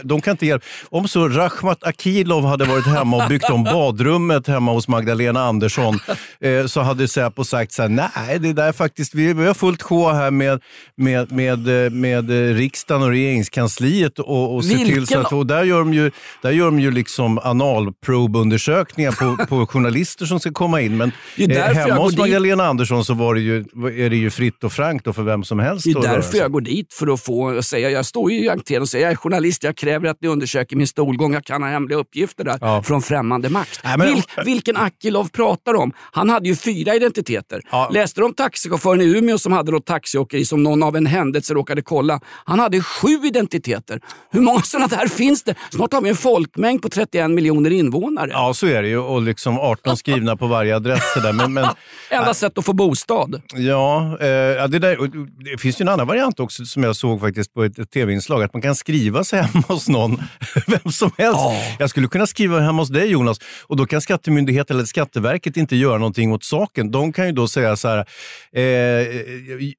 De 0.04 0.22
kan 0.22 0.32
inte 0.32 0.46
hjälpa. 0.46 0.66
Om 0.90 1.08
så 1.08 1.28
Rachmat 1.28 1.84
Akilov 1.84 2.46
hade 2.46 2.66
varit 2.66 2.88
hemma 2.88 3.24
och 3.24 3.30
byggt 3.30 3.50
om 3.50 3.64
badrummet 3.64 4.48
hemma 4.48 4.72
hos 4.72 4.88
Magdalena 4.88 5.42
Andersson 5.42 6.00
så 6.68 6.82
hade 6.82 7.08
Säpo 7.08 7.44
sagt 7.44 7.72
så 7.72 7.82
här, 7.82 7.90
nej 7.90 8.40
det 8.40 8.54
där 8.54 8.68
är 8.68 8.72
faktiskt, 8.72 9.16
vi, 9.16 9.34
vi 9.34 9.46
har 9.48 9.54
fullt 9.54 9.82
sjå 9.82 10.10
här 10.12 10.32
med, 10.32 10.62
med, 10.98 11.32
med, 11.32 11.86
eh, 11.86 11.92
med 11.92 12.30
eh, 12.30 12.54
riksdagen 12.56 13.04
och 13.04 13.10
regeringskansliet 13.10 14.20
och, 14.20 14.56
och 14.56 14.66
se 14.66 14.78
till 14.78 15.08
så 15.08 15.20
att, 15.20 15.34
och 15.34 15.46
där 15.48 15.64
gör 15.64 15.80
de 15.80 15.94
ju, 15.94 16.12
där 16.42 16.52
gör 16.52 16.66
de 16.66 16.80
ju 16.80 16.92
liksom 16.92 17.40
analprobeundersökningar 18.18 19.12
på, 19.12 19.46
på 19.46 19.68
journalister 19.68 20.26
som 20.26 20.40
ska 20.40 20.52
komma 20.52 20.82
in. 20.82 20.98
Men 20.98 21.12
eh, 21.38 21.62
hemma 21.64 21.96
hos 21.96 22.12
dit. 22.12 22.20
Magdalena 22.20 22.66
Andersson 22.66 23.06
så 23.06 23.14
var 23.14 23.34
det 23.36 23.42
ju, 23.42 23.58
är 24.06 24.10
det 24.10 24.16
ju 24.16 24.30
fritt 24.30 24.64
och 24.64 24.72
frankt 24.74 25.06
då 25.06 25.14
för 25.14 25.24
vem 25.24 25.44
som 25.44 25.60
helst. 25.60 25.84
Det 25.86 25.92
är 25.92 26.02
därför 26.02 26.38
jag 26.38 26.52
går 26.52 26.62
dit, 26.62 26.94
för 26.94 27.14
att 27.14 27.22
få 27.22 27.64
säga, 27.64 27.90
jag 27.90 28.06
står 28.06 28.32
ju 28.32 28.44
i 28.46 28.50
entrén 28.50 28.82
och 28.82 28.90
säger 28.90 29.06
jag 29.06 29.12
är 29.12 29.16
journalist, 29.16 29.64
jag 29.64 29.76
kräver 29.78 30.08
att 30.10 30.18
ni 30.22 30.28
undersöker 30.28 30.76
min 30.76 30.88
stolgång, 30.88 31.34
jag 31.34 31.44
kan 31.46 31.64
ha 31.64 31.70
hemliga 31.70 31.98
uppgifter 32.00 32.44
där 32.44 32.58
Ja. 32.62 32.84
från 32.84 33.02
främmande 33.02 33.50
makt. 33.50 33.80
Nej, 33.84 33.98
men- 33.98 34.08
Vil, 34.08 34.24
vilken 34.46 34.78
Akilov 34.78 35.30
pratar 35.30 35.74
om? 35.74 35.92
Han 36.12 36.30
hade 36.30 36.50
ju 36.50 36.56
fyra 36.56 36.96
identiteter. 36.96 37.62
Ja. 37.72 37.90
Läste 37.94 38.24
om 38.24 38.34
taxichauffören 38.34 39.02
i 39.02 39.18
Umeå 39.18 39.38
som 39.38 39.54
hade 39.54 39.72
något 39.72 39.86
taxiåkeri 39.86 40.46
som 40.46 40.64
någon 40.64 40.84
av 40.84 40.96
en 40.96 41.06
händelse 41.06 41.54
råkade 41.54 41.82
kolla? 41.82 42.20
Han 42.46 42.60
hade 42.60 42.82
sju 42.82 43.08
identiteter. 43.24 44.02
Hur 44.32 44.42
många 44.42 44.62
sådana 44.62 44.88
där 44.88 45.08
finns 45.08 45.44
det? 45.44 45.56
Snart 45.72 45.94
har 45.94 46.02
vi 46.02 46.10
en 46.10 46.16
folkmängd 46.16 46.82
på 46.82 46.90
31 46.90 47.32
miljoner 47.32 47.72
invånare. 47.72 48.30
Ja, 48.32 48.54
så 48.54 48.68
är 48.68 48.82
det 48.82 48.88
ju. 48.88 48.98
Och 48.98 49.22
liksom 49.22 49.60
18 49.60 49.98
skrivna 49.98 50.38
på 50.38 50.48
varje 50.48 50.76
adress. 50.76 51.14
Där. 51.16 51.34
Men, 51.34 51.54
men, 51.54 51.68
Enda 52.10 52.34
sätt 52.34 52.58
att 52.58 52.66
få 52.66 52.74
bostad. 52.74 53.42
ja, 53.54 54.18
eh, 54.22 54.28
ja, 54.28 54.68
det, 54.68 54.80
där, 54.80 54.98
det 55.52 55.58
finns 55.58 55.82
ju 55.82 55.84
en 55.84 55.90
annan 55.90 56.08
variant 56.08 56.40
också 56.40 56.66
som 56.66 56.84
jag 56.84 56.96
såg 56.96 57.22
faktiskt 57.22 57.54
på 57.54 57.64
ett, 57.64 57.80
ett 57.80 57.92
tv-inslag. 57.92 58.44
Att 58.44 58.54
man 58.54 58.62
kan 58.62 58.76
skriva 58.76 59.24
sig 59.24 59.42
hemma 59.42 59.64
hos 59.68 59.90
någon, 59.90 60.22
vem 60.68 60.92
som 60.92 61.12
helst. 61.18 61.40
Jag 61.80 61.90
skulle 61.90 62.08
kunna 62.08 62.28
skriva 62.28 62.60
hemma 62.60 62.82
hos 62.82 62.90
dig 62.90 63.08
Jonas 63.08 63.38
och 63.68 63.78
då 63.78 63.86
kan 63.86 64.02
Skattemyndigheten 64.02 64.76
eller 64.76 64.86
Skatteverket 64.86 65.58
inte 65.58 65.76
göra 65.76 65.87
någonting 65.94 66.32
åt 66.34 66.44
saken. 66.44 66.92
De 66.92 67.14
kan 67.14 67.26
ju 67.26 67.32
då 67.32 67.48
säga 67.48 67.76
så 67.76 67.88
här, 67.88 68.06
eh, 68.56 68.64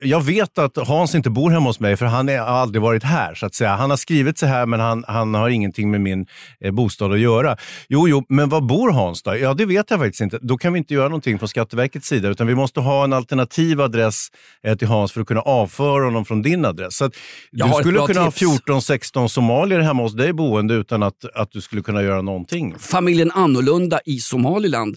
jag 0.00 0.20
vet 0.24 0.58
att 0.58 0.76
Hans 0.88 1.14
inte 1.14 1.30
bor 1.30 1.50
hemma 1.50 1.66
hos 1.66 1.80
mig 1.80 1.96
för 1.96 2.06
han 2.06 2.28
är- 2.28 2.38
har 2.38 2.46
aldrig 2.46 2.82
varit 2.82 3.02
här. 3.02 3.34
så 3.34 3.46
att 3.46 3.54
säga. 3.54 3.76
Han 3.76 3.90
har 3.90 3.96
skrivit 3.96 4.38
så 4.38 4.46
här 4.46 4.66
men 4.66 4.80
han, 4.80 5.04
han 5.08 5.34
har 5.34 5.48
ingenting 5.48 5.90
med 5.90 6.00
min 6.00 6.26
eh, 6.60 6.70
bostad 6.72 7.12
att 7.12 7.18
göra. 7.20 7.56
Jo, 7.88 8.08
jo, 8.08 8.24
men 8.28 8.48
var 8.48 8.60
bor 8.60 8.90
Hans 8.92 9.22
då? 9.22 9.36
Ja, 9.36 9.54
det 9.54 9.66
vet 9.66 9.90
jag 9.90 10.00
faktiskt 10.00 10.20
inte. 10.20 10.38
Då 10.42 10.58
kan 10.58 10.72
vi 10.72 10.78
inte 10.78 10.94
göra 10.94 11.08
någonting 11.08 11.38
från 11.38 11.48
Skatteverkets 11.48 12.08
sida 12.08 12.28
utan 12.28 12.46
vi 12.46 12.54
måste 12.54 12.80
ha 12.80 13.04
en 13.04 13.12
alternativ 13.12 13.80
adress 13.80 14.26
eh, 14.66 14.76
till 14.76 14.88
Hans 14.88 15.12
för 15.12 15.20
att 15.20 15.26
kunna 15.26 15.40
avföra 15.40 16.04
honom 16.04 16.24
från 16.24 16.42
din 16.42 16.64
adress. 16.64 16.96
Så 16.96 17.10
du 17.52 17.68
skulle 17.80 17.98
kunna 18.06 18.30
tips. 18.30 18.42
ha 18.68 18.78
14-16 18.78 19.28
somalier 19.28 19.80
hemma 19.80 20.02
hos 20.02 20.14
dig 20.14 20.32
boende 20.32 20.74
utan 20.74 21.02
att, 21.02 21.24
att 21.34 21.52
du 21.52 21.60
skulle 21.60 21.82
kunna 21.82 22.02
göra 22.02 22.22
någonting. 22.22 22.74
Familjen 22.78 23.30
Annorlunda 23.30 24.00
i 24.04 24.18
Somaliland. 24.18 24.96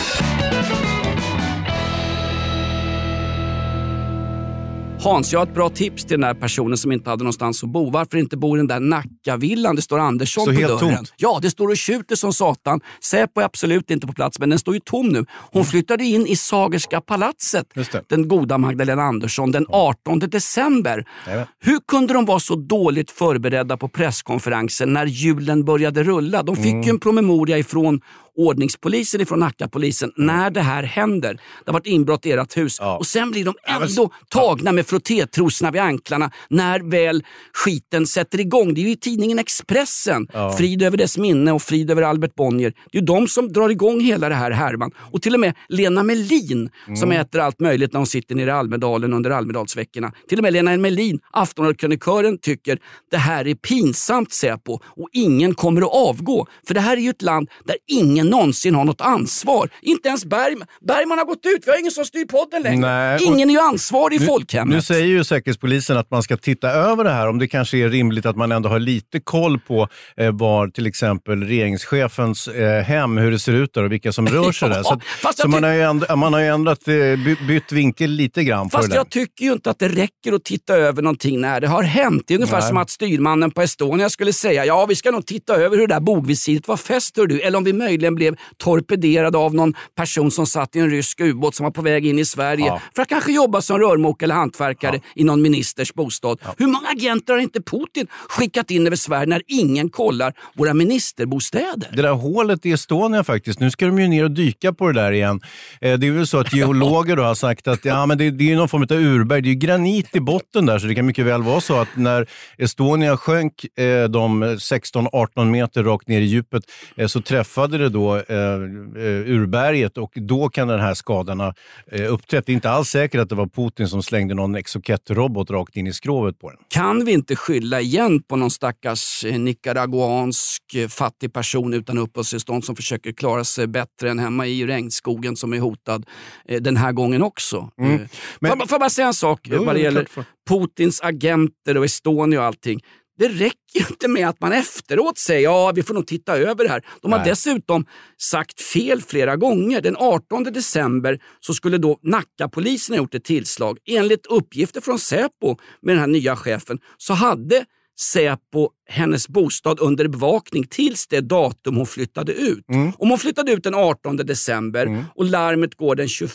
Hans, 5.03 5.33
jag 5.33 5.39
har 5.39 5.45
ett 5.45 5.53
bra 5.53 5.69
tips 5.69 6.03
till 6.05 6.11
den 6.19 6.21
där 6.21 6.33
personen 6.33 6.77
som 6.77 6.91
inte 6.91 7.09
hade 7.09 7.23
någonstans 7.23 7.63
att 7.63 7.69
bo. 7.69 7.89
Varför 7.89 8.17
inte 8.17 8.37
bo 8.37 8.55
i 8.55 8.57
den 8.57 8.67
där 8.67 8.79
Nackavillan? 8.79 9.75
Det 9.75 9.81
står 9.81 9.99
Andersson 9.99 10.45
Så 10.45 10.51
på 10.51 10.57
helt 10.57 10.79
dörren. 10.79 10.95
tomt? 10.95 11.13
Ja, 11.17 11.39
det 11.41 11.49
står 11.49 11.67
och 11.67 11.77
tjuter 11.77 12.15
som 12.15 12.33
satan. 12.33 12.81
Säpo 13.03 13.41
är 13.41 13.45
absolut 13.45 13.91
inte 13.91 14.07
på 14.07 14.13
plats, 14.13 14.39
men 14.39 14.49
den 14.49 14.59
står 14.59 14.73
ju 14.73 14.79
tom 14.79 15.07
nu. 15.07 15.25
Hon 15.51 15.65
flyttade 15.65 16.03
in 16.03 16.27
i 16.27 16.35
Sagerska 16.35 17.01
palatset, 17.01 17.65
den 18.09 18.27
goda 18.27 18.57
Magdalena 18.57 19.03
Andersson, 19.03 19.51
den 19.51 19.65
18 19.69 20.19
december. 20.19 21.05
Jajamän. 21.25 21.47
Hur 21.63 21.79
kunde 21.87 22.13
de 22.13 22.25
vara 22.25 22.39
så 22.39 22.55
dåligt 22.55 23.11
förberedda 23.11 23.77
på 23.77 23.87
presskonferensen 23.87 24.93
när 24.93 25.05
julen 25.05 25.65
började 25.65 26.03
rulla? 26.03 26.43
De 26.43 26.55
fick 26.55 26.65
Mm. 26.65 26.81
ju 26.81 26.89
en 26.89 26.99
promemoria 26.99 27.57
ifrån 27.57 28.01
ordningspolisen 28.37 29.21
ifrån 29.21 29.39
Nackapolisen 29.39 30.11
när 30.15 30.49
det 30.49 30.61
här 30.61 30.83
händer. 30.83 31.33
Det 31.33 31.71
har 31.71 31.73
varit 31.73 31.87
inbrott 31.87 32.25
i 32.25 32.31
ert 32.31 32.57
hus. 32.57 32.77
Ja. 32.79 32.97
Och 32.97 33.07
sen 33.07 33.31
blir 33.31 33.45
de 33.45 33.53
ändå 33.63 34.11
tagna 34.29 34.71
med 34.71 34.87
frottétrosorna 34.87 35.71
vid 35.71 35.81
anklarna 35.81 36.31
när 36.49 36.79
väl 36.79 37.23
skiten 37.53 38.07
sätter 38.07 38.39
igång. 38.39 38.73
Det 38.73 38.81
är 38.81 38.83
ju 38.83 38.91
i 38.91 38.95
tidningen 38.95 39.39
Expressen. 39.39 40.27
Ja. 40.33 40.51
Frid 40.57 40.81
över 40.81 40.97
dess 40.97 41.17
minne 41.17 41.51
och 41.51 41.61
frid 41.61 41.91
över 41.91 42.01
Albert 42.01 42.35
Bonnier. 42.35 42.73
Det 42.91 42.97
är 42.97 43.01
ju 43.01 43.05
de 43.05 43.27
som 43.27 43.53
drar 43.53 43.69
igång 43.69 44.01
hela 44.01 44.29
det 44.29 44.35
här 44.35 44.51
härvan. 44.51 44.91
Och 44.97 45.21
till 45.21 45.33
och 45.33 45.39
med 45.39 45.53
Lena 45.69 46.03
Melin 46.03 46.69
som 46.99 47.11
äter 47.11 47.41
allt 47.41 47.59
möjligt 47.59 47.93
när 47.93 47.99
hon 47.99 48.07
sitter 48.07 48.35
nere 48.35 48.49
i 48.49 48.53
Almedalen 48.53 49.13
under 49.13 49.29
Almedalsveckorna. 49.29 50.11
Till 50.29 50.39
och 50.39 50.43
med 50.43 50.53
Lena 50.53 50.77
Melin, 50.77 51.19
Aftonbladet-krönikören, 51.31 52.37
tycker 52.37 52.79
det 53.11 53.17
här 53.17 53.47
är 53.47 53.55
pinsamt 53.55 54.33
Säpo 54.33 54.79
och 54.83 55.09
ingen 55.11 55.55
kommer 55.55 55.81
att 55.81 55.93
avgå. 55.93 56.47
För 56.67 56.73
det 56.73 56.79
här 56.79 56.97
är 56.97 57.01
ju 57.01 57.09
ett 57.09 57.21
land 57.21 57.49
där 57.65 57.75
ingen 57.87 58.20
någonsin 58.29 58.75
har 58.75 58.85
något 58.85 59.01
ansvar. 59.01 59.69
Inte 59.81 60.07
ens 60.07 60.25
Bergman. 60.25 60.67
Bergman 60.87 61.17
har 61.17 61.25
gått 61.25 61.45
ut. 61.45 61.63
Vi 61.65 61.71
har 61.71 61.79
ingen 61.79 61.91
som 61.91 62.05
styr 62.05 62.25
podden 62.25 62.61
längre. 62.61 62.79
Nej, 62.79 63.23
ingen 63.23 63.49
är 63.49 63.53
ju 63.53 63.59
ansvarig 63.59 64.21
i 64.21 64.25
folkhemmet. 64.25 64.75
Nu 64.75 64.81
säger 64.81 65.05
ju 65.05 65.23
Säkerhetspolisen 65.23 65.97
att 65.97 66.11
man 66.11 66.23
ska 66.23 66.37
titta 66.37 66.69
över 66.69 67.03
det 67.03 67.09
här. 67.09 67.27
Om 67.27 67.39
det 67.39 67.47
kanske 67.47 67.77
är 67.77 67.89
rimligt 67.89 68.25
att 68.25 68.35
man 68.35 68.51
ändå 68.51 68.69
har 68.69 68.79
lite 68.79 69.19
koll 69.19 69.59
på 69.59 69.87
eh, 70.17 70.31
var 70.31 70.67
till 70.67 70.85
exempel 70.85 71.43
regeringschefens 71.43 72.47
eh, 72.47 72.83
hem, 72.83 73.17
hur 73.17 73.31
det 73.31 73.39
ser 73.39 73.53
ut 73.53 73.73
där 73.73 73.83
och 73.83 73.91
vilka 73.91 74.11
som 74.11 74.27
rör 74.27 74.51
sig 74.51 74.69
där. 74.75 74.83
Så, 74.83 74.93
att, 74.93 75.01
jag 75.23 75.35
så 75.35 75.47
man, 75.47 75.63
har 75.63 75.71
ju 75.71 75.81
ändrat, 75.81 76.19
man 76.19 76.33
har 76.33 76.41
ändrat, 76.41 76.87
eh, 76.87 76.93
by, 76.93 77.37
bytt 77.47 77.71
vinkel 77.71 78.09
lite 78.11 78.43
grann 78.43 78.69
Fast 78.69 78.83
det 78.83 78.93
där. 78.93 78.99
jag 78.99 79.09
tycker 79.09 79.45
ju 79.45 79.53
inte 79.53 79.69
att 79.69 79.79
det 79.79 79.87
räcker 79.87 80.33
att 80.33 80.43
titta 80.43 80.73
över 80.73 81.01
någonting 81.01 81.41
när 81.41 81.61
det 81.61 81.67
har 81.67 81.83
hänt. 81.83 82.23
Det 82.27 82.33
är 82.33 82.35
ungefär 82.35 82.59
Nej. 82.59 82.67
som 82.67 82.77
att 82.77 82.89
styrmannen 82.89 83.51
på 83.51 83.61
Estonia 83.61 84.09
skulle 84.09 84.33
säga 84.33 84.65
ja 84.65 84.85
vi 84.85 84.95
ska 84.95 85.11
nog 85.11 85.25
titta 85.25 85.55
över 85.55 85.77
hur 85.77 85.87
det 85.87 85.93
där 85.93 85.99
bogvisiret 85.99 86.67
var 86.67 86.77
fäst. 86.77 87.15
Du. 87.15 87.41
Eller 87.41 87.57
om 87.57 87.63
vi 87.63 87.73
möjligen 87.73 88.10
blev 88.15 88.35
torpederade 88.57 89.37
av 89.37 89.55
någon 89.55 89.73
person 89.95 90.31
som 90.31 90.45
satt 90.47 90.75
i 90.75 90.79
en 90.79 90.89
rysk 90.89 91.19
ubåt 91.19 91.55
som 91.55 91.63
var 91.63 91.71
på 91.71 91.81
väg 91.81 92.05
in 92.05 92.19
i 92.19 92.25
Sverige 92.25 92.65
Ja. 92.65 92.81
för 92.95 93.01
att 93.01 93.07
kanske 93.09 93.31
jobba 93.31 93.61
som 93.61 93.79
rörmokare 93.79 94.25
eller 94.25 94.35
hantverkare 94.35 94.99
i 95.15 95.23
någon 95.23 95.41
ministers 95.41 95.93
bostad. 95.93 96.39
Hur 96.57 96.67
många 96.67 96.87
agenter 96.87 97.33
har 97.33 97.39
inte 97.39 97.61
Putin 97.61 98.07
skickat 98.29 98.71
in 98.71 98.87
över 98.87 98.95
Sverige 98.95 99.25
när 99.25 99.41
ingen 99.47 99.89
kollar 99.89 100.33
våra 100.53 100.73
ministerbostäder? 100.73 101.89
Det 101.93 102.01
där 102.01 102.11
hålet 102.13 102.65
i 102.65 102.71
Estonia 102.71 103.23
faktiskt, 103.23 103.59
nu 103.59 103.71
ska 103.71 103.85
de 103.85 103.99
ju 103.99 104.07
ner 104.07 104.23
och 104.23 104.31
dyka 104.31 104.73
på 104.73 104.87
det 104.87 105.01
där 105.01 105.11
igen. 105.11 105.41
Eh, 105.81 105.97
Det 105.99 106.07
är 106.07 106.11
väl 106.11 106.27
så 106.27 106.37
att 106.39 106.53
geologer 106.53 107.15
då 107.15 107.23
har 107.23 107.35
sagt 107.35 107.67
att 107.67 107.85
ja, 107.85 108.05
men 108.05 108.17
det, 108.17 108.31
det 108.31 108.51
är 108.51 108.55
någon 108.55 108.69
form 108.69 108.81
av 108.83 108.91
urberg. 108.91 109.41
Det 109.41 109.47
är 109.49 109.53
ju 109.53 109.55
granit 109.59 110.15
i 110.15 110.19
botten 110.19 110.65
där, 110.65 110.79
så 110.79 110.87
det 110.87 110.95
kan 110.95 111.05
mycket 111.05 111.25
väl 111.25 111.43
vara 111.43 111.61
så 111.61 111.75
att 111.79 111.87
när 111.95 112.27
Estonia 112.57 113.17
sjönk 113.17 113.65
eh, 113.79 114.03
de 114.09 114.43
16-18 114.43 115.45
meter 115.45 115.83
rakt 115.83 116.07
ner 116.07 116.21
i 116.21 116.25
djupet 116.25 116.63
eh, 116.95 117.07
så 117.07 117.21
träffade 117.21 117.77
det 117.77 117.89
då 117.89 118.00
eh, 118.09 118.35
eh, 118.35 119.31
urberget 119.31 119.97
och 119.97 120.11
då 120.15 120.49
kan 120.49 120.67
den 120.67 120.79
här 120.79 120.93
skadan 120.93 121.39
ha 121.39 121.53
eh, 121.91 122.13
uppträtt. 122.13 122.45
Det 122.45 122.51
är 122.51 122.53
inte 122.53 122.69
alls 122.69 122.89
säkert 122.89 123.21
att 123.21 123.29
det 123.29 123.35
var 123.35 123.47
Putin 123.47 123.87
som 123.87 124.03
slängde 124.03 124.33
någon 124.35 124.55
Exocet-robot 124.55 125.49
rakt 125.51 125.75
in 125.75 125.87
i 125.87 125.93
skrovet 125.93 126.39
på 126.39 126.49
den. 126.49 126.59
Kan 126.69 127.05
vi 127.05 127.11
inte 127.11 127.35
skylla 127.35 127.81
igen 127.81 128.23
på 128.23 128.35
någon 128.35 128.51
stackars 128.51 129.25
eh, 129.25 129.39
nicaraguansk 129.39 130.63
eh, 130.75 130.87
fattig 130.87 131.33
person 131.33 131.73
utan 131.73 131.97
uppehållstillstånd 131.97 132.65
som 132.65 132.75
försöker 132.75 133.11
klara 133.11 133.43
sig 133.43 133.67
bättre 133.67 134.09
än 134.11 134.19
hemma 134.19 134.47
i 134.47 134.65
regnskogen 134.67 135.35
som 135.35 135.53
är 135.53 135.59
hotad 135.59 136.05
eh, 136.45 136.61
den 136.61 136.77
här 136.77 136.91
gången 136.91 137.23
också? 137.23 137.69
Mm. 137.79 137.91
Men- 137.97 138.07
Får 138.07 138.49
jag 138.49 138.57
bara- 138.57 138.67
får 138.67 138.73
jag 138.75 138.79
bara 138.81 138.89
säga 138.89 139.07
en 139.07 139.13
sak 139.13 139.39
Jo, 139.43 139.63
vad 139.63 139.75
det 139.75 139.79
gäller 139.81 140.07
Putins 140.49 141.01
agenter 141.01 141.77
och 141.77 141.85
Estonia 141.85 142.39
och 142.39 142.45
allting. 142.45 142.79
Det 143.21 143.27
räcker 143.27 143.91
inte 143.91 144.07
med 144.07 144.29
att 144.29 144.41
man 144.41 144.53
efteråt 144.53 145.17
säger 145.17 145.43
ja 145.43 145.71
vi 145.75 145.83
får 145.83 145.93
nog 145.93 146.07
titta 146.07 146.37
över 146.37 146.63
det 146.63 146.69
här. 146.69 146.85
De 147.01 147.11
har 147.11 147.19
Nej. 147.19 147.29
dessutom 147.29 147.85
sagt 148.17 148.61
fel 148.61 149.01
flera 149.01 149.35
gånger. 149.35 149.81
Den 149.81 149.95
18 149.97 150.43
december 150.43 151.19
så 151.39 151.53
skulle 151.53 151.77
då 151.77 151.99
Nackapolisen 152.03 152.93
ha 152.93 152.97
gjort 152.97 153.15
ett 153.15 153.23
tillslag. 153.23 153.77
Enligt 153.85 154.25
uppgifter 154.25 154.81
från 154.81 154.99
Säpo 154.99 155.57
med 155.81 155.95
den 155.95 155.99
här 155.99 156.07
nya 156.07 156.35
chefen 156.35 156.79
så 156.97 157.13
hade 157.13 157.65
Säpo 157.99 158.69
hennes 158.89 159.27
bostad 159.27 159.79
under 159.79 160.07
bevakning 160.07 160.67
tills 160.67 161.07
det 161.07 161.21
datum 161.21 161.75
hon 161.75 161.85
flyttade 161.87 162.33
ut. 162.33 162.65
Om 162.97 163.09
hon 163.09 163.17
flyttade 163.17 163.51
ut 163.51 163.63
den 163.63 163.75
18 163.75 164.17
december 164.17 165.05
och 165.15 165.25
larmet 165.25 165.75
går 165.75 165.95
den 165.95 166.07
21 166.07 166.29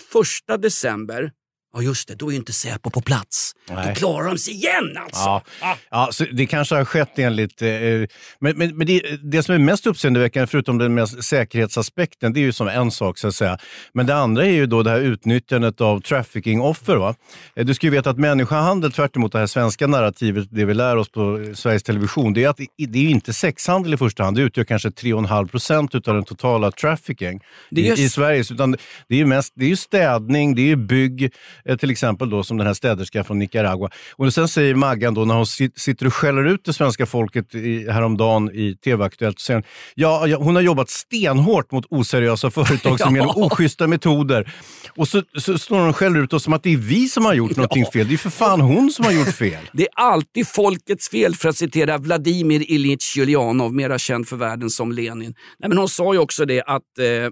december 0.59 1.31
Ja 1.77 1.83
just 1.83 2.09
det, 2.09 2.15
då 2.15 2.27
är 2.29 2.31
ju 2.31 2.37
inte 2.37 2.53
Säpo 2.53 2.91
på 2.91 3.01
plats. 3.01 3.53
Nej. 3.71 3.87
Då 3.89 3.95
klarar 3.95 4.29
de 4.29 4.39
sig 4.39 4.55
igen 4.55 4.97
alltså. 4.97 5.21
Ja, 5.61 5.77
ja 5.91 6.09
så 6.13 6.25
det 6.33 6.47
kanske 6.47 6.75
har 6.75 6.85
skett 6.85 7.19
enligt... 7.19 7.63
Eh, 7.63 7.69
men 7.69 8.09
men, 8.41 8.77
men 8.77 8.87
det, 8.87 9.03
det 9.23 9.43
som 9.43 9.55
är 9.55 9.59
mest 9.59 9.87
uppseendeväckande, 9.87 10.47
förutom 10.47 10.79
den 10.79 10.95
mest 10.95 11.25
säkerhetsaspekten, 11.25 12.33
det 12.33 12.41
är 12.41 12.43
ju 12.43 12.53
som 12.53 12.69
en 12.69 12.91
sak 12.91 13.19
så 13.19 13.29
att 13.29 13.35
säga. 13.35 13.59
Men 13.95 14.07
det 14.07 14.15
andra 14.15 14.45
är 14.45 14.51
ju 14.51 14.67
då 14.67 14.83
det 14.83 14.91
här 14.91 15.01
utnyttjandet 15.01 15.81
av 15.81 16.01
trafficking-offer. 16.01 16.97
Va? 16.97 17.15
Eh, 17.57 17.65
Du 17.67 17.75
ska 17.75 17.87
ju 17.87 17.91
veta 17.91 18.11
att 18.11 18.19
människohandel, 18.19 18.93
tvärt 18.93 19.17
emot 19.17 19.33
det 19.33 19.39
här 19.39 19.47
svenska 19.47 19.87
narrativet, 19.87 20.49
det 20.51 20.65
vi 20.65 20.75
lär 20.75 20.97
oss 20.97 21.09
på 21.11 21.53
Sveriges 21.55 21.83
Television, 21.83 22.33
det 22.33 22.45
är 22.45 22.49
att 22.49 22.61
det 22.89 22.99
är 23.07 23.11
inte 23.11 23.33
sexhandel 23.33 23.95
i 23.95 23.97
första 23.97 24.25
hand. 24.25 24.37
Det 24.37 24.43
utgör 24.43 24.65
kanske 24.65 24.89
3,5 24.89 25.49
procent 25.49 25.95
av 25.95 26.01
den 26.01 26.25
totala 26.25 26.71
trafficking 26.71 27.41
är 27.71 27.79
i, 27.79 27.89
just- 27.89 28.03
i 28.03 28.09
Sverige. 28.09 28.41
Utan 28.51 28.73
det 29.09 29.15
är 29.15 29.19
ju 29.19 29.27
mest 29.27 29.53
det 29.57 29.65
är 29.65 29.69
ju 29.69 29.77
städning, 29.77 30.55
det 30.55 30.63
är 30.63 30.67
ju 30.67 30.77
bygg, 30.77 31.33
eh, 31.65 31.66
till 31.79 31.91
exempel 31.91 32.31
då 32.31 32.43
som 32.43 32.57
den 32.57 32.67
här 32.67 32.75
städerskan 32.75 33.25
från 33.25 33.39
Nicaragua. 33.39 33.91
Och 34.17 34.35
sen 34.35 34.49
säger 34.49 34.75
Maggan 34.75 35.15
då 35.15 35.25
när 35.25 35.35
hon 35.35 35.45
sit- 35.47 35.79
sitter 35.79 36.07
och 36.07 36.15
skäller 36.15 36.45
ut 36.45 36.65
det 36.65 36.73
svenska 36.73 37.07
folket 37.07 37.55
i, 37.55 37.91
häromdagen 37.91 38.51
i 38.55 38.77
TV-Aktuellt, 38.85 39.41
säger 39.41 39.57
hon, 39.61 39.65
ja, 39.95 40.27
ja, 40.27 40.39
hon 40.39 40.55
har 40.55 40.63
jobbat 40.63 40.91
stenhårt 40.91 41.73
mot 41.73 41.85
oseriösa 41.91 42.51
företag 42.51 43.01
som 43.01 43.17
Ja. 43.17 43.23
genom 43.23 43.43
oschyssta 43.43 43.87
metoder. 43.87 44.53
Och 44.97 45.09
så, 45.09 45.23
så 45.39 45.59
står 45.59 45.79
hon 45.79 45.89
och 45.89 45.97
skäller 45.97 46.21
ut 46.23 46.33
oss 46.33 46.43
som 46.45 46.53
att 46.53 46.63
det 46.63 46.73
är 46.73 46.77
vi 46.77 47.09
som 47.09 47.25
har 47.25 47.35
gjort 47.35 47.57
någonting 47.57 47.85
fel. 47.93 48.09
Det 48.09 48.15
är 48.15 48.19
för 48.19 48.31
fan 48.31 48.61
hon 48.61 48.91
som 48.91 49.05
har 49.05 49.13
gjort 49.13 49.35
fel. 49.35 49.59
Det 49.73 49.83
är 49.83 49.89
alltid 49.95 50.49
folkets 50.49 51.09
fel 51.11 51.35
för 51.35 51.49
att 51.49 51.57
citera 51.57 51.99
Vladimir 51.99 52.71
Ilyich 52.71 53.17
Julianov, 53.17 53.75
mera 53.75 53.99
känd 53.99 54.29
för 54.29 54.37
världen 54.37 54.71
som 54.71 54.93
Lenin. 54.93 55.35
Nej, 55.59 55.69
men 55.69 55.79
hon 55.79 55.89
sa 55.89 56.13
ju 56.13 56.19
också 56.19 56.45
det 56.45 56.63
att 56.63 56.99
eh, 56.99 57.07
eh, 57.07 57.31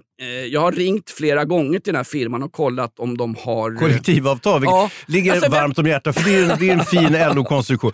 jag 0.51 0.61
har 0.61 0.71
ringt 0.71 1.09
flera 1.09 1.45
gånger 1.45 1.79
till 1.79 1.93
den 1.93 1.95
här 1.95 2.03
firman 2.03 2.43
och 2.43 2.51
kollat 2.51 2.99
om 2.99 3.17
de 3.17 3.35
har... 3.39 3.71
eh, 3.71 3.77
Kollektivavtal, 4.25 4.59
vilket 4.61 4.75
Ja. 4.75 4.89
ligger 5.07 5.31
Alltså, 5.33 5.51
varmt 5.51 5.79
om 5.79 5.87
hjärtat, 5.87 6.15
för 6.15 6.23
det 6.29 6.35
är, 6.35 6.55
det 6.59 6.69
är 6.69 6.73
en 6.73 6.85
fin 6.85 7.17
LO-konstruktion. 7.35 7.91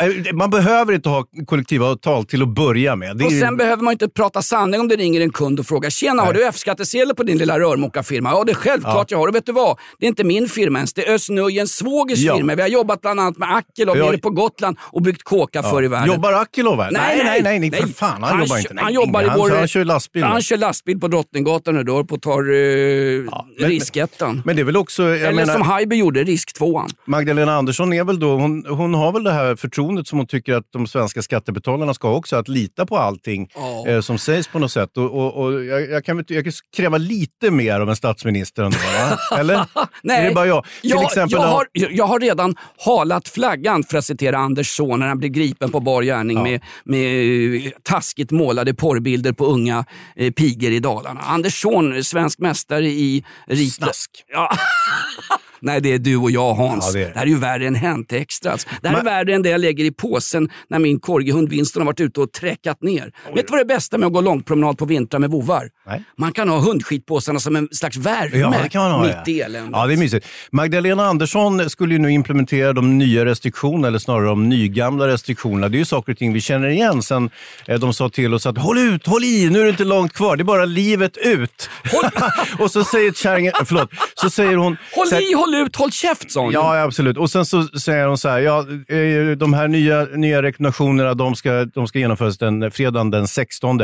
Eh, 0.00 0.34
Man 0.34 0.50
behöver 0.50 0.92
inte 0.92 1.08
ha 1.08 1.24
kollektivavtal 1.46 2.24
till 2.24 2.42
att 2.42 2.48
börja 2.48 2.96
med. 2.96 3.16
Det 3.16 3.24
Och 3.24 3.32
sen 3.32 3.56
behöver 3.56 3.82
man 3.82 3.92
inte 3.92 4.08
prata 4.08 4.42
sanning 4.42 4.80
om 4.80 4.88
det 4.88 4.96
ringer 4.96 5.20
en 5.20 5.32
kund 5.32 5.60
och 5.60 5.66
frågar 5.66 5.90
“Tjena, 5.90 6.22
har 6.22 6.32
du 6.32 6.44
F-skattsedel 6.46 7.14
på 7.14 7.22
din 7.22 7.38
lilla 7.38 7.58
rörmokarfirma?” 7.58 8.30
Ja, 8.30 8.44
det 8.44 8.52
är 8.52 8.56
självklart 8.56 9.10
jag 9.10 9.18
har. 9.18 9.28
Och 9.28 9.34
vet 9.34 9.46
du 9.46 9.52
vad? 9.52 9.78
Det 9.98 10.06
är 10.06 10.08
inte 10.08 10.24
min 10.24 10.48
firma 10.48 10.78
ens. 10.78 10.92
Det 10.94 11.08
är 11.08 11.14
Özz 11.14 11.28
Nujens 11.30 11.72
svågers 11.76 12.18
Ja. 12.18 12.36
firma. 12.36 12.54
Vi 12.54 12.62
har 12.62 12.68
jobbat 12.68 13.00
bland 13.00 13.20
annat 13.20 13.38
med 13.38 13.48
Akilov 13.56 13.96
Ja. 13.98 14.04
nere 14.06 14.18
på 14.18 14.30
Gotland 14.30 14.76
och 14.82 15.02
byggt 15.02 15.22
kåkar 15.22 15.62
förr 15.62 15.82
i 15.82 15.88
världen. 15.88 16.08
Jobbar 16.14 16.32
Akilov 16.32 16.82
här? 16.82 16.90
Nej, 16.90 17.22
nej, 17.24 17.42
nej, 17.42 17.58
nej, 17.58 17.70
för 17.70 17.84
nej. 17.86 17.94
fan. 17.94 18.22
Han, 18.22 18.40
jobbar 18.40 18.56
kö- 18.56 18.60
inte. 18.60 18.74
Nej, 18.74 18.84
han 18.84 18.92
jobbar 18.94 19.22
i 19.22 19.26
han, 19.28 19.38
vår... 19.38 19.50
han 19.50 19.68
kör 19.68 19.84
lastbil. 19.84 20.22
Han 20.24 20.42
kör 20.42 20.56
lastbil 20.56 21.00
på 21.00 21.08
Drottninggatan 21.08 21.76
och 21.76 21.84
då 21.84 22.04
på 22.04 22.18
tar 22.18 22.50
uh, 22.50 23.30
men- 23.60 23.68
riskettan. 23.70 24.42
Men 24.44 24.56
det 24.56 24.62
är 24.62 24.64
väl 24.64 24.76
också... 24.76 25.02
Jag 25.02 25.16
Eller 25.20 25.32
menar, 25.32 25.52
som 25.52 25.61
Haiby 25.64 25.96
gjorde, 25.96 26.24
risk 26.24 26.52
tvåan. 26.58 26.88
Magdalena 27.06 27.54
Andersson 27.54 27.92
är 27.92 28.04
väl 28.04 28.18
då, 28.20 28.36
hon, 28.36 28.66
hon 28.68 28.94
har 28.94 29.12
väl 29.12 29.24
det 29.24 29.32
här 29.32 29.56
förtroendet 29.56 30.08
som 30.08 30.18
hon 30.18 30.26
tycker 30.26 30.54
att 30.54 30.64
de 30.72 30.86
svenska 30.86 31.22
skattebetalarna 31.22 31.94
ska 31.94 32.08
ha 32.08 32.14
också, 32.16 32.36
att 32.36 32.48
lita 32.48 32.86
på 32.86 32.96
allting 32.98 33.48
Ja. 33.54 33.86
eh, 33.88 34.00
som 34.00 34.18
sägs 34.18 34.48
på 34.48 34.58
något 34.58 34.72
sätt. 34.72 34.96
Och, 34.96 35.04
och, 35.10 35.44
och 35.44 35.64
jag, 35.64 35.90
jag, 35.90 36.04
kan, 36.04 36.24
jag 36.28 36.44
kan 36.44 36.52
kräva 36.76 36.98
lite 36.98 37.50
mer 37.50 37.80
av 37.80 37.90
en 37.90 37.96
statsminister 37.96 38.62
ändå, 38.62 38.78
va? 38.78 39.18
Eller? 39.38 39.66
Nej, 40.02 40.20
Är 40.24 40.28
det 40.28 40.34
bara 40.34 40.46
jag? 40.46 40.66
Jag, 40.82 41.04
exempel 41.04 41.38
jag, 41.40 41.48
har, 41.48 41.66
jag 41.72 42.04
har 42.04 42.20
redan 42.20 42.54
halat 42.84 43.28
flaggan, 43.28 43.82
för 43.84 43.98
att 43.98 44.04
citera 44.04 44.38
Anders 44.38 44.76
son, 44.76 45.00
när 45.00 45.06
han 45.08 45.18
blev 45.18 45.30
gripen 45.30 45.70
på 45.70 45.80
bar 45.80 46.02
gärning 46.02 46.42
med, 46.42 46.60
med 46.84 47.56
eh, 47.66 47.70
taskigt 47.82 48.30
målade 48.30 48.74
porrbilder 48.74 49.32
på 49.32 49.46
unga 49.46 49.84
eh, 50.16 50.30
pigor 50.32 50.70
i 50.70 50.78
Dalarna. 50.78 51.20
Anders 51.20 51.60
son, 51.62 52.04
svensk 52.04 52.38
mästare 52.38 52.86
i 52.86 53.24
rit... 53.46 53.74
Snask. 53.74 54.10
Ja. 54.32 54.50
Nej, 55.62 55.80
det 55.80 55.92
är 55.92 55.98
du 55.98 56.16
och 56.16 56.30
jag 56.30 56.54
Hans. 56.54 56.86
Ja, 56.86 56.92
det 56.92 56.98
det, 57.04 57.10
är 57.10 57.14
här 57.14 57.22
är 57.22 57.26
ju 57.26 57.38
värre 57.38 57.66
än 57.66 57.74
Hänt 57.74 58.12
Extras. 58.12 58.64
Det 58.82 58.88
här 58.88 58.94
är 58.98 59.02
Men- 59.02 59.04
värre 59.14 59.34
än 59.34 59.42
det 59.42 59.48
jag 59.48 59.60
lägger 59.60 59.84
i 59.84 59.90
påsen 59.90 60.48
när 60.70 60.78
min 60.78 61.00
korgihund 61.00 61.48
Winston 61.48 61.80
har 61.80 61.86
varit 61.86 62.00
ute 62.00 62.20
och 62.20 62.32
träckat 62.32 62.82
ner. 62.82 63.12
Vet 63.34 63.46
du 63.46 63.50
vad 63.50 63.60
det 63.60 63.64
bästa 63.64 63.98
med 63.98 64.06
att 64.06 64.12
gå 64.12 64.20
långpromenad 64.20 64.78
på 64.78 64.84
vintrar 64.84 65.20
med 65.20 65.30
vovvar? 65.30 65.68
Nej. 65.86 66.02
Man 66.18 66.32
kan 66.32 66.48
ha 66.48 66.58
hundskitpåsarna 66.58 67.40
som 67.40 67.56
en 67.56 67.68
slags 67.72 67.96
värme 67.96 68.38
Ja, 68.38 68.54
det 68.62 68.68
kan 68.68 68.82
man 68.82 68.90
ha, 68.92 69.02
mitt 69.06 69.16
ja. 69.26 69.32
i 69.32 69.40
eländet. 69.40 69.70
Ja, 69.72 69.86
det 69.86 69.92
är 69.92 69.96
mysigt. 69.96 70.26
Magdalena 70.52 71.06
Andersson 71.06 71.70
skulle 71.70 71.94
ju 71.94 71.98
nu 71.98 72.10
implementera 72.10 72.72
de 72.72 72.98
nya 72.98 73.24
restriktionerna, 73.24 73.88
eller 73.88 73.98
snarare 73.98 74.26
de 74.26 74.48
nygamla 74.48 75.08
restriktionerna. 75.08 75.68
Det 75.68 75.76
är 75.76 75.78
ju 75.78 75.84
saker 75.84 76.12
och 76.12 76.18
ting 76.18 76.32
vi 76.32 76.40
känner 76.40 76.68
igen 76.68 77.02
sen 77.02 77.30
eh, 77.68 77.78
de 77.80 77.94
sa 77.94 78.08
till 78.08 78.34
oss 78.34 78.46
att 78.46 78.58
håll 78.58 78.78
ut, 78.78 79.06
håll 79.06 79.24
i, 79.24 79.50
nu 79.50 79.60
är 79.60 79.64
det 79.64 79.70
inte 79.70 79.84
långt 79.84 80.12
kvar, 80.12 80.36
det 80.36 80.42
är 80.42 80.44
bara 80.44 80.64
livet 80.64 81.16
ut. 81.16 81.70
och 82.58 82.70
så 82.70 82.84
säger 82.84 83.12
kärringen, 83.12 83.52
förlåt, 83.64 83.90
så 84.14 84.30
säger 84.30 84.56
hon... 84.56 84.76
Håll 84.96 85.06
här- 85.12 85.30
i, 85.30 85.34
håll 85.34 85.51
ut, 85.54 85.76
håll 85.76 85.92
käft 85.92 86.30
sa 86.30 86.40
hon. 86.40 86.52
Ja, 86.52 86.82
absolut. 86.82 87.18
Och 87.18 87.30
sen 87.30 87.46
så 87.46 87.62
säger 87.64 88.06
hon 88.06 88.18
så 88.18 88.28
här, 88.28 88.38
ja, 88.38 88.58
eh, 88.88 89.36
de 89.36 89.54
här 89.54 89.68
nya, 89.68 90.04
nya 90.04 90.42
rekommendationerna 90.42 91.14
de 91.14 91.34
ska, 91.34 91.64
de 91.64 91.86
ska 91.86 91.98
genomföras 91.98 92.38
den, 92.38 92.70
fredagen 92.70 93.10
den 93.10 93.28
16. 93.28 93.80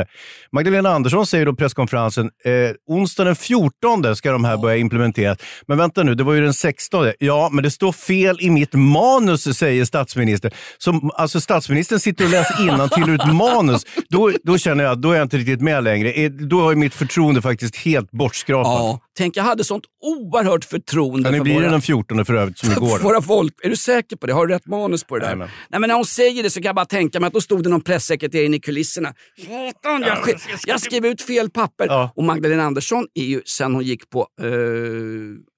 Magdalena 0.52 0.90
Andersson 0.90 1.26
säger 1.26 1.46
då 1.46 1.54
presskonferensen, 1.54 2.30
eh, 2.44 2.52
onsdag 2.86 3.24
den 3.24 3.36
14 3.36 4.16
ska 4.16 4.32
de 4.32 4.44
här 4.44 4.56
börja 4.56 4.76
implementeras. 4.76 5.38
Men 5.66 5.78
vänta 5.78 6.02
nu, 6.02 6.14
det 6.14 6.24
var 6.24 6.34
ju 6.34 6.40
den 6.40 6.54
16. 6.54 7.12
Ja, 7.18 7.48
men 7.52 7.64
det 7.64 7.70
står 7.70 7.92
fel 7.92 8.38
i 8.40 8.50
mitt 8.50 8.74
manus, 8.74 9.58
säger 9.58 9.84
statsministern. 9.84 10.50
Som, 10.78 11.10
alltså 11.14 11.40
statsministern 11.40 12.00
sitter 12.00 12.24
och 12.24 12.30
läser 12.30 12.62
till 12.88 13.08
ur 13.08 13.14
ett 13.14 13.34
manus. 13.34 13.86
Då, 14.08 14.32
då 14.42 14.58
känner 14.58 14.84
jag 14.84 14.92
att 14.92 15.02
då 15.02 15.10
är 15.10 15.16
jag 15.16 15.24
inte 15.24 15.36
riktigt 15.36 15.60
med 15.60 15.84
längre. 15.84 16.12
Eh, 16.12 16.30
Då 16.30 16.60
ju 16.70 16.76
mitt 16.76 16.94
förtroende 16.94 17.42
faktiskt 17.42 17.76
helt 17.76 18.10
bortskrapat. 18.10 18.72
Ja, 18.72 19.00
tänk 19.18 19.36
jag 19.36 19.44
hade 19.44 19.64
sånt 19.64 19.84
oerhört 20.02 20.64
förtroende 20.64 21.28
Ja, 21.30 21.36
för 21.36 21.42
blir 21.44 21.54
det 21.54 21.60
våra, 21.60 21.70
den 21.70 21.80
14 21.82 22.24
för 22.24 22.34
övrigt 22.34 22.58
som 22.58 22.72
igår. 22.76 22.98
våra 22.98 23.22
folk. 23.22 23.54
Är 23.62 23.68
du 23.70 23.76
säker 23.76 24.16
på 24.16 24.26
det? 24.26 24.32
Har 24.32 24.46
du 24.46 24.54
rätt 24.54 24.66
manus 24.66 25.04
på 25.04 25.14
det 25.16 25.20
där? 25.20 25.26
Jajamän. 25.26 25.48
Nej, 25.68 25.80
men 25.80 25.88
när 25.88 25.94
hon 25.94 26.04
säger 26.04 26.42
det 26.42 26.50
så 26.50 26.60
kan 26.60 26.66
jag 26.68 26.74
bara 26.76 26.86
tänka 26.86 27.20
mig 27.20 27.26
att 27.28 27.32
då 27.34 27.40
stod 27.40 27.62
det 27.62 27.68
någon 27.70 27.80
pressekreterare 27.80 28.46
inne 28.46 28.56
i 28.56 28.60
kulisserna. 28.60 29.14
Satan, 29.46 30.02
jag, 30.02 30.18
sk- 30.18 30.62
jag 30.66 30.80
skrev 30.80 31.06
ut 31.06 31.22
fel 31.22 31.50
papper. 31.50 31.86
Ja. 31.86 32.12
Och 32.16 32.24
Magdalena 32.24 32.62
Andersson 32.62 33.06
är 33.14 33.24
ju, 33.24 33.42
sen 33.46 33.74
hon 33.74 33.84
gick 33.84 34.10
på, 34.10 34.26
eh, 34.42 34.46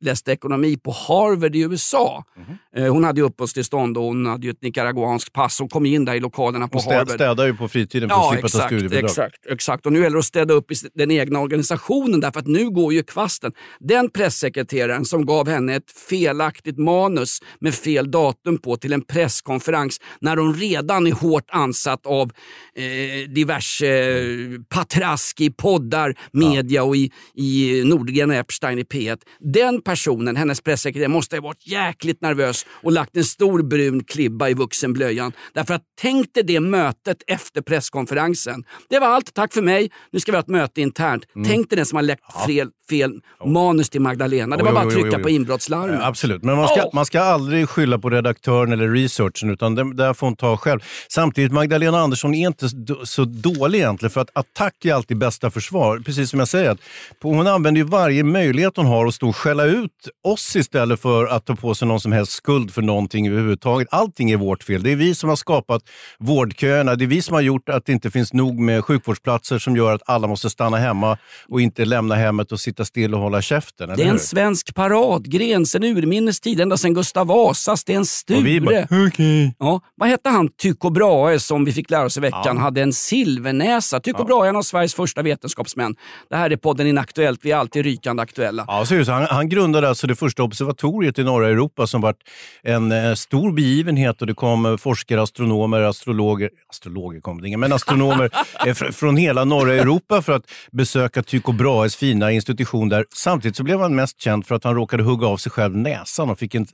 läste 0.04 0.32
ekonomi 0.32 0.76
på 0.76 0.90
Harvard 0.90 1.56
i 1.56 1.60
USA. 1.60 2.24
Mhm. 2.36 2.84
Eh, 2.86 2.92
hon 2.92 3.04
hade 3.04 3.20
ju 3.20 3.26
uppehållstillstånd 3.26 3.96
och 3.98 4.04
hon 4.04 4.26
hade 4.26 4.46
ju 4.46 4.50
ett 4.50 4.62
nicaraguanskt 4.62 5.32
pass. 5.32 5.58
Hon 5.58 5.68
kom 5.68 5.86
in 5.86 6.04
där 6.04 6.14
i 6.14 6.20
lokalerna 6.20 6.68
på 6.68 6.74
Hon 6.78 6.82
städ, 6.82 6.92
Harvard. 6.96 7.14
städar 7.14 7.46
ju 7.46 7.54
på 7.56 7.68
fritiden 7.68 8.08
för 8.08 8.16
att 8.16 8.32
slippa 8.32 8.48
ta 8.48 8.66
studiebidrag. 8.66 9.04
Exakt, 9.04 9.46
exakt. 9.50 9.86
Och 9.86 9.92
nu 9.92 9.98
gäller 10.02 10.14
det 10.14 10.18
att 10.18 10.24
städa 10.24 10.54
upp 10.54 10.70
i 10.70 10.74
den 10.94 11.10
egna 11.10 11.40
organisationen 11.40 12.20
därför 12.20 12.40
att 12.40 12.46
nu 12.46 12.70
går 12.70 12.92
ju 12.92 13.02
kvasten. 13.02 13.49
Den 13.78 14.10
pressekreteraren 14.10 15.04
som 15.04 15.26
gav 15.26 15.48
henne 15.48 15.74
ett 15.74 15.90
felaktigt 16.08 16.78
manus 16.78 17.38
med 17.58 17.74
fel 17.74 18.10
datum 18.10 18.58
på 18.58 18.76
till 18.76 18.92
en 18.92 19.02
presskonferens 19.02 20.00
när 20.20 20.36
hon 20.36 20.54
redan 20.54 21.06
är 21.06 21.12
hårt 21.12 21.50
ansatt 21.50 22.06
av 22.06 22.32
eh, 22.74 23.30
diverse 23.34 23.86
eh, 23.86 24.60
patrask 24.68 25.40
i 25.40 25.50
poddar, 25.50 26.14
media 26.32 26.82
och 26.84 26.96
i, 26.96 27.10
i 27.34 27.82
Nordgren 27.84 28.30
och 28.30 28.36
Epstein 28.36 28.78
i 28.78 28.82
P1. 28.82 29.18
Den 29.40 29.82
personen, 29.82 30.36
hennes 30.36 30.60
pressekreterare, 30.60 31.08
måste 31.08 31.36
ha 31.36 31.42
varit 31.42 31.66
jäkligt 31.66 32.20
nervös 32.20 32.66
och 32.82 32.92
lagt 32.92 33.16
en 33.16 33.24
stor 33.24 33.62
brun 33.62 34.04
klibba 34.04 34.48
i 34.48 34.54
vuxenblöjan. 34.54 35.32
Därför 35.54 35.74
att 35.74 35.82
tänk 36.00 36.34
dig 36.34 36.44
det 36.44 36.60
mötet 36.60 37.22
efter 37.26 37.60
presskonferensen. 37.62 38.64
Det 38.88 38.98
var 38.98 39.06
allt, 39.06 39.34
tack 39.34 39.54
för 39.54 39.62
mig. 39.62 39.90
Nu 40.12 40.20
ska 40.20 40.32
vi 40.32 40.36
ha 40.36 40.42
ett 40.42 40.48
möte 40.48 40.80
internt. 40.80 41.24
Tänk 41.46 41.70
dig 41.70 41.76
den 41.76 41.86
som 41.86 41.96
har 41.96 42.02
läckt 42.02 42.46
fel, 42.46 42.70
fel 42.90 43.12
manus 43.46 43.90
till 43.90 44.00
Magdalena. 44.00 44.56
Det 44.56 44.62
var 44.64 44.72
bara 44.72 44.84
att 44.86 44.90
trycka 44.92 45.18
på 45.18 45.30
inbrottslarmet. 45.30 45.96
Ja, 46.00 46.06
absolut, 46.06 46.42
men 46.42 46.56
man 46.56 46.68
ska, 46.68 46.82
Åh! 46.84 46.90
man 46.94 47.06
ska 47.06 47.20
aldrig 47.20 47.68
skylla 47.68 47.98
på 47.98 48.10
redaktören 48.10 48.72
eller 48.72 48.88
researchen, 48.88 49.50
utan 49.50 49.74
det 49.74 49.94
där 49.94 50.14
får 50.14 50.26
hon 50.26 50.36
ta 50.36 50.56
själv. 50.56 50.80
Samtidigt, 51.08 51.52
Magdalena 51.52 51.98
Andersson 52.00 52.34
är 52.34 52.46
inte 52.46 52.68
så- 53.04 53.24
dålig 53.24 53.78
egentligen, 53.78 54.10
för 54.10 54.20
att 54.20 54.30
attack 54.32 54.84
är 54.84 54.94
alltid 54.94 55.18
bästa 55.18 55.50
försvar. 55.50 55.98
Precis 56.04 56.30
som 56.30 56.38
jag 56.38 56.48
säger, 56.48 56.76
hon 57.22 57.46
använder 57.46 57.78
ju 57.80 57.84
varje 57.86 58.24
möjlighet 58.24 58.76
hon 58.76 58.86
har 58.86 59.06
att 59.06 59.14
stå 59.14 59.28
och 59.28 59.36
skälla 59.36 59.64
ut 59.64 60.08
oss 60.24 60.56
istället 60.56 61.00
för 61.00 61.26
att 61.26 61.44
ta 61.46 61.54
på 61.56 61.74
sig 61.74 61.88
någon 61.88 62.00
som 62.00 62.12
helst 62.12 62.32
skuld 62.32 62.70
för 62.74 62.82
någonting 62.82 63.28
överhuvudtaget. 63.28 63.88
Allting 63.90 64.30
är 64.30 64.36
vårt 64.36 64.62
fel. 64.62 64.82
Det 64.82 64.92
är 64.92 64.96
vi 64.96 65.14
som 65.14 65.28
har 65.28 65.36
skapat 65.36 65.82
vårdköerna. 66.18 66.94
Det 66.94 67.04
är 67.04 67.06
vi 67.06 67.22
som 67.22 67.34
har 67.34 67.40
gjort 67.40 67.68
att 67.68 67.86
det 67.86 67.92
inte 67.92 68.10
finns 68.10 68.32
nog 68.32 68.58
med 68.60 68.84
sjukvårdsplatser 68.84 69.58
som 69.58 69.76
gör 69.76 69.94
att 69.94 70.02
alla 70.06 70.26
måste 70.26 70.50
stanna 70.50 70.76
hemma 70.76 71.18
och 71.48 71.60
inte 71.60 71.84
lämna 71.84 72.14
hemmet 72.14 72.52
och 72.52 72.60
sitta 72.60 72.79
still 72.84 73.14
och 73.14 73.20
hålla 73.20 73.42
käften. 73.42 73.92
Det 73.96 74.02
är 74.02 74.06
en 74.06 74.18
svensk 74.18 74.74
paradgren 74.74 75.66
sen 75.66 75.84
urminnes 75.84 76.40
tid, 76.40 76.60
ända 76.60 76.76
sedan 76.76 76.94
Gustav 76.94 77.26
Vasa, 77.26 77.76
Sten 77.76 78.00
Och 78.00 78.06
vi 78.46 78.60
Sture. 78.60 78.60
bara, 78.90 79.06
okej. 79.06 79.54
Ja, 79.58 79.80
vad 79.96 80.08
hette 80.08 80.28
han 80.28 80.48
Tycho 80.48 80.90
Brahe 80.90 81.40
som 81.40 81.64
vi 81.64 81.72
fick 81.72 81.90
lära 81.90 82.04
oss 82.04 82.16
i 82.16 82.20
veckan 82.20 82.42
Ja. 82.44 82.58
hade 82.58 82.82
en 82.82 82.92
silvernäsa? 82.92 84.00
Tycho 84.00 84.24
Brahe 84.24 84.44
är 84.46 84.48
en 84.48 84.56
av 84.56 84.62
Sveriges 84.62 84.94
första 84.94 85.22
vetenskapsmän. 85.22 85.94
Det 86.30 86.36
här 86.36 86.50
är 86.50 86.56
podden 86.56 86.86
Inaktuellt, 86.86 87.40
vi 87.42 87.50
är 87.50 87.56
alltid 87.56 87.84
rykande 87.84 88.22
aktuella. 88.22 88.64
Ja, 88.68 88.84
så. 88.86 89.12
Han, 89.12 89.26
han 89.30 89.48
grundade 89.48 89.88
alltså 89.88 90.06
det 90.06 90.14
första 90.16 90.42
observatoriet 90.42 91.18
i 91.18 91.24
norra 91.24 91.48
Europa 91.48 91.86
som 91.86 92.00
var 92.00 92.14
en 92.62 92.92
eh, 92.92 93.14
stor 93.14 93.52
begivenhet 93.52 94.20
och 94.20 94.26
det 94.26 94.34
kom 94.34 94.66
eh, 94.66 94.76
forskare, 94.76 95.22
astronomer, 95.22 95.80
astrologer, 95.80 96.50
astrologer 96.70 97.20
kom 97.20 97.40
det 97.40 97.48
inga, 97.48 97.58
men 97.58 97.72
astronomer 97.72 98.30
eh, 98.66 98.74
fr, 98.74 98.90
från 98.92 99.16
hela 99.16 99.44
norra 99.44 99.74
Europa 99.74 100.22
för 100.22 100.32
att 100.32 100.42
besöka 100.72 101.22
Tycho 101.22 101.52
Brahes 101.52 101.96
fina 101.96 102.32
institution 102.32 102.69
position 102.70 102.88
där. 102.88 103.04
Samtidigt 103.14 103.56
så 103.56 103.62
blev 103.62 103.80
han 103.80 103.94
mest 103.94 104.20
känd 104.20 104.46
för 104.46 104.54
att 104.54 104.64
han 104.64 104.74
råkade 104.74 105.02
hugga 105.02 105.26
av 105.26 105.36
sig 105.36 105.52
själv 105.52 105.76
näsan 105.76 106.30
och 106.30 106.38
fick 106.38 106.54
en 106.54 106.66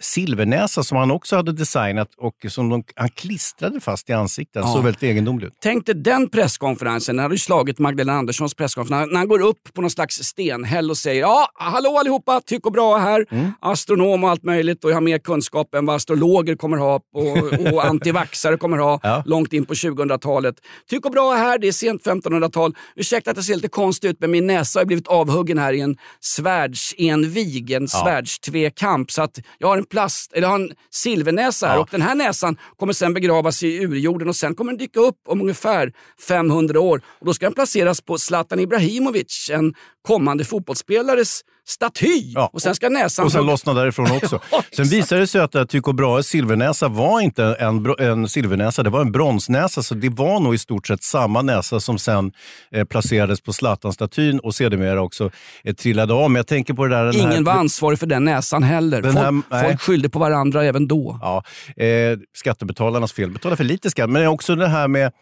silvernäsa 0.00 0.82
som 0.82 0.98
han 0.98 1.10
också 1.10 1.36
hade 1.36 1.52
designat 1.52 2.08
och 2.16 2.34
som 2.48 2.68
de, 2.68 2.84
han 2.96 3.08
klistrade 3.08 3.80
fast 3.80 4.10
i 4.10 4.12
ansiktet. 4.12 4.62
Ja. 4.64 4.72
såg 4.72 4.82
väldigt 4.84 5.02
egendomlig 5.02 5.46
ut. 5.46 5.52
Tänk 5.62 5.86
dig 5.86 5.94
den 5.94 6.28
presskonferensen, 6.28 7.16
den 7.16 7.22
hade 7.22 7.34
ju 7.34 7.38
slagit 7.38 7.78
Magdalena 7.78 8.18
Anderssons 8.18 8.54
presskonferens, 8.54 9.10
när 9.12 9.18
han 9.18 9.28
går 9.28 9.40
upp 9.42 9.58
på 9.74 9.80
någon 9.80 9.90
slags 9.90 10.16
stenhäll 10.22 10.90
och 10.90 10.96
säger 10.96 11.20
ja, 11.20 11.48
hallå 11.54 11.96
allihopa, 11.98 12.40
Tycho 12.40 12.70
Brahe 12.70 13.00
här, 13.00 13.26
Mm. 13.30 13.52
astronom 13.60 14.24
och 14.24 14.30
allt 14.30 14.42
möjligt 14.42 14.84
och 14.84 14.90
jag 14.90 14.96
har 14.96 15.00
mer 15.00 15.18
kunskap 15.18 15.74
än 15.74 15.86
vad 15.86 15.96
astrologer 15.96 16.56
kommer 16.56 16.76
ha 16.76 16.94
och, 17.14 17.72
och 17.72 17.84
antivaxare 17.90 18.56
kommer 18.56 18.78
ha 18.78 19.00
Ja. 19.02 19.22
långt 19.26 19.52
in 19.52 19.64
på 19.66 19.74
2000-talet. 19.74 20.54
Tycho 20.90 21.10
Brahe 21.10 21.36
här, 21.38 21.58
det 21.58 21.68
är 21.68 21.72
sent 21.72 22.02
1500-tal. 22.06 22.74
Ursäkta 22.96 23.30
att 23.30 23.36
det 23.36 23.42
ser 23.42 23.54
lite 23.54 23.68
konstigt 23.68 24.10
ut 24.10 24.16
men 24.20 24.30
min 24.30 24.46
näsa 24.46 24.80
har 24.80 24.84
blivit 24.84 25.06
avhuggen 25.08 25.43
här 25.58 25.72
i 25.72 25.80
en 25.80 25.96
svärdsenvig, 26.20 27.70
en 27.70 27.88
svärdstvekamp. 27.88 29.10
Så 29.10 29.22
att 29.22 29.38
jag 29.58 29.68
har 29.68 29.78
en 29.78 29.84
plast, 29.84 30.32
eller 30.32 30.42
jag 30.42 30.48
har 30.52 30.60
en 30.60 30.72
silvernäsa 30.90 31.66
här 31.66 31.74
Ja. 31.74 31.80
och 31.80 31.88
den 31.90 32.02
här 32.02 32.14
näsan 32.14 32.56
kommer 32.76 32.92
sen 32.92 33.14
begravas 33.14 33.62
i 33.62 33.84
urjorden 33.84 34.28
och 34.28 34.36
sen 34.36 34.54
kommer 34.54 34.72
den 34.72 34.78
dyka 34.78 35.00
upp 35.00 35.18
om 35.28 35.40
ungefär 35.40 35.92
500 36.28 36.80
år. 36.80 37.02
Och 37.20 37.26
då 37.26 37.34
ska 37.34 37.46
den 37.46 37.54
placeras 37.54 38.00
på 38.00 38.18
Zlatan 38.18 38.60
Ibrahimovic, 38.60 39.50
en 39.52 39.74
kommande 40.02 40.44
fotbollsspelares 40.44 41.40
staty. 41.66 42.32
Ja. 42.34 42.50
Och 42.52 42.62
sen 42.62 42.74
ska 42.74 42.88
näsan... 42.88 43.24
Och 43.24 43.32
sen 43.32 43.46
lossna 43.46 43.74
därifrån 43.74 44.10
också. 44.22 44.40
Ja, 44.50 44.62
sen 44.76 44.84
visade 44.84 45.20
det 45.20 45.26
sig 45.26 45.40
att 45.40 45.68
Tycho 45.68 45.92
Brahes 45.92 46.26
silvernäsa 46.26 46.88
var 46.88 47.20
inte 47.20 47.44
en, 47.44 47.86
en 47.98 48.28
silvernäsa, 48.28 48.82
det 48.82 48.90
var 48.90 49.00
en 49.00 49.12
bronsnäsa. 49.12 49.82
Så 49.82 49.94
det 49.94 50.08
var 50.08 50.40
nog 50.40 50.54
i 50.54 50.58
stort 50.58 50.86
sett 50.86 51.02
samma 51.02 51.42
näsa 51.42 51.80
som 51.80 51.98
sen 51.98 52.32
eh, 52.74 52.84
placerades 52.84 53.40
på 53.40 53.52
Zlatan-statyn 53.52 54.38
och 54.38 54.54
sedermera 54.54 55.02
också 55.02 55.30
eh, 55.64 55.74
trillade 55.74 56.14
av. 56.14 56.30
Men 56.30 56.36
jag 56.36 56.46
tänker 56.46 56.74
på 56.74 56.86
det 56.86 56.96
där... 56.96 57.04
den 57.04 57.14
här- 57.20 57.30
Ingen 57.32 57.44
var 57.44 57.52
ansvarig 57.52 57.98
för 57.98 58.06
den 58.06 58.24
näsan 58.24 58.62
heller. 58.62 59.02
Den 59.02 59.12
folk, 59.12 59.44
här- 59.50 59.62
folk 59.68 59.80
skyllde 59.80 60.08
på 60.08 60.18
varandra 60.18 60.64
även 60.64 60.88
då. 60.88 61.18
Ja, 61.22 61.42
eh, 61.84 62.18
skattebetalarnas 62.34 63.12
fel. 63.12 63.30
Betala 63.30 63.56
för 63.56 63.64
lite 63.64 63.90
skatt. 63.90 64.10
Men 64.10 64.26
också 64.26 64.54
det 64.56 64.68
här 64.68 64.88
med 64.88 65.12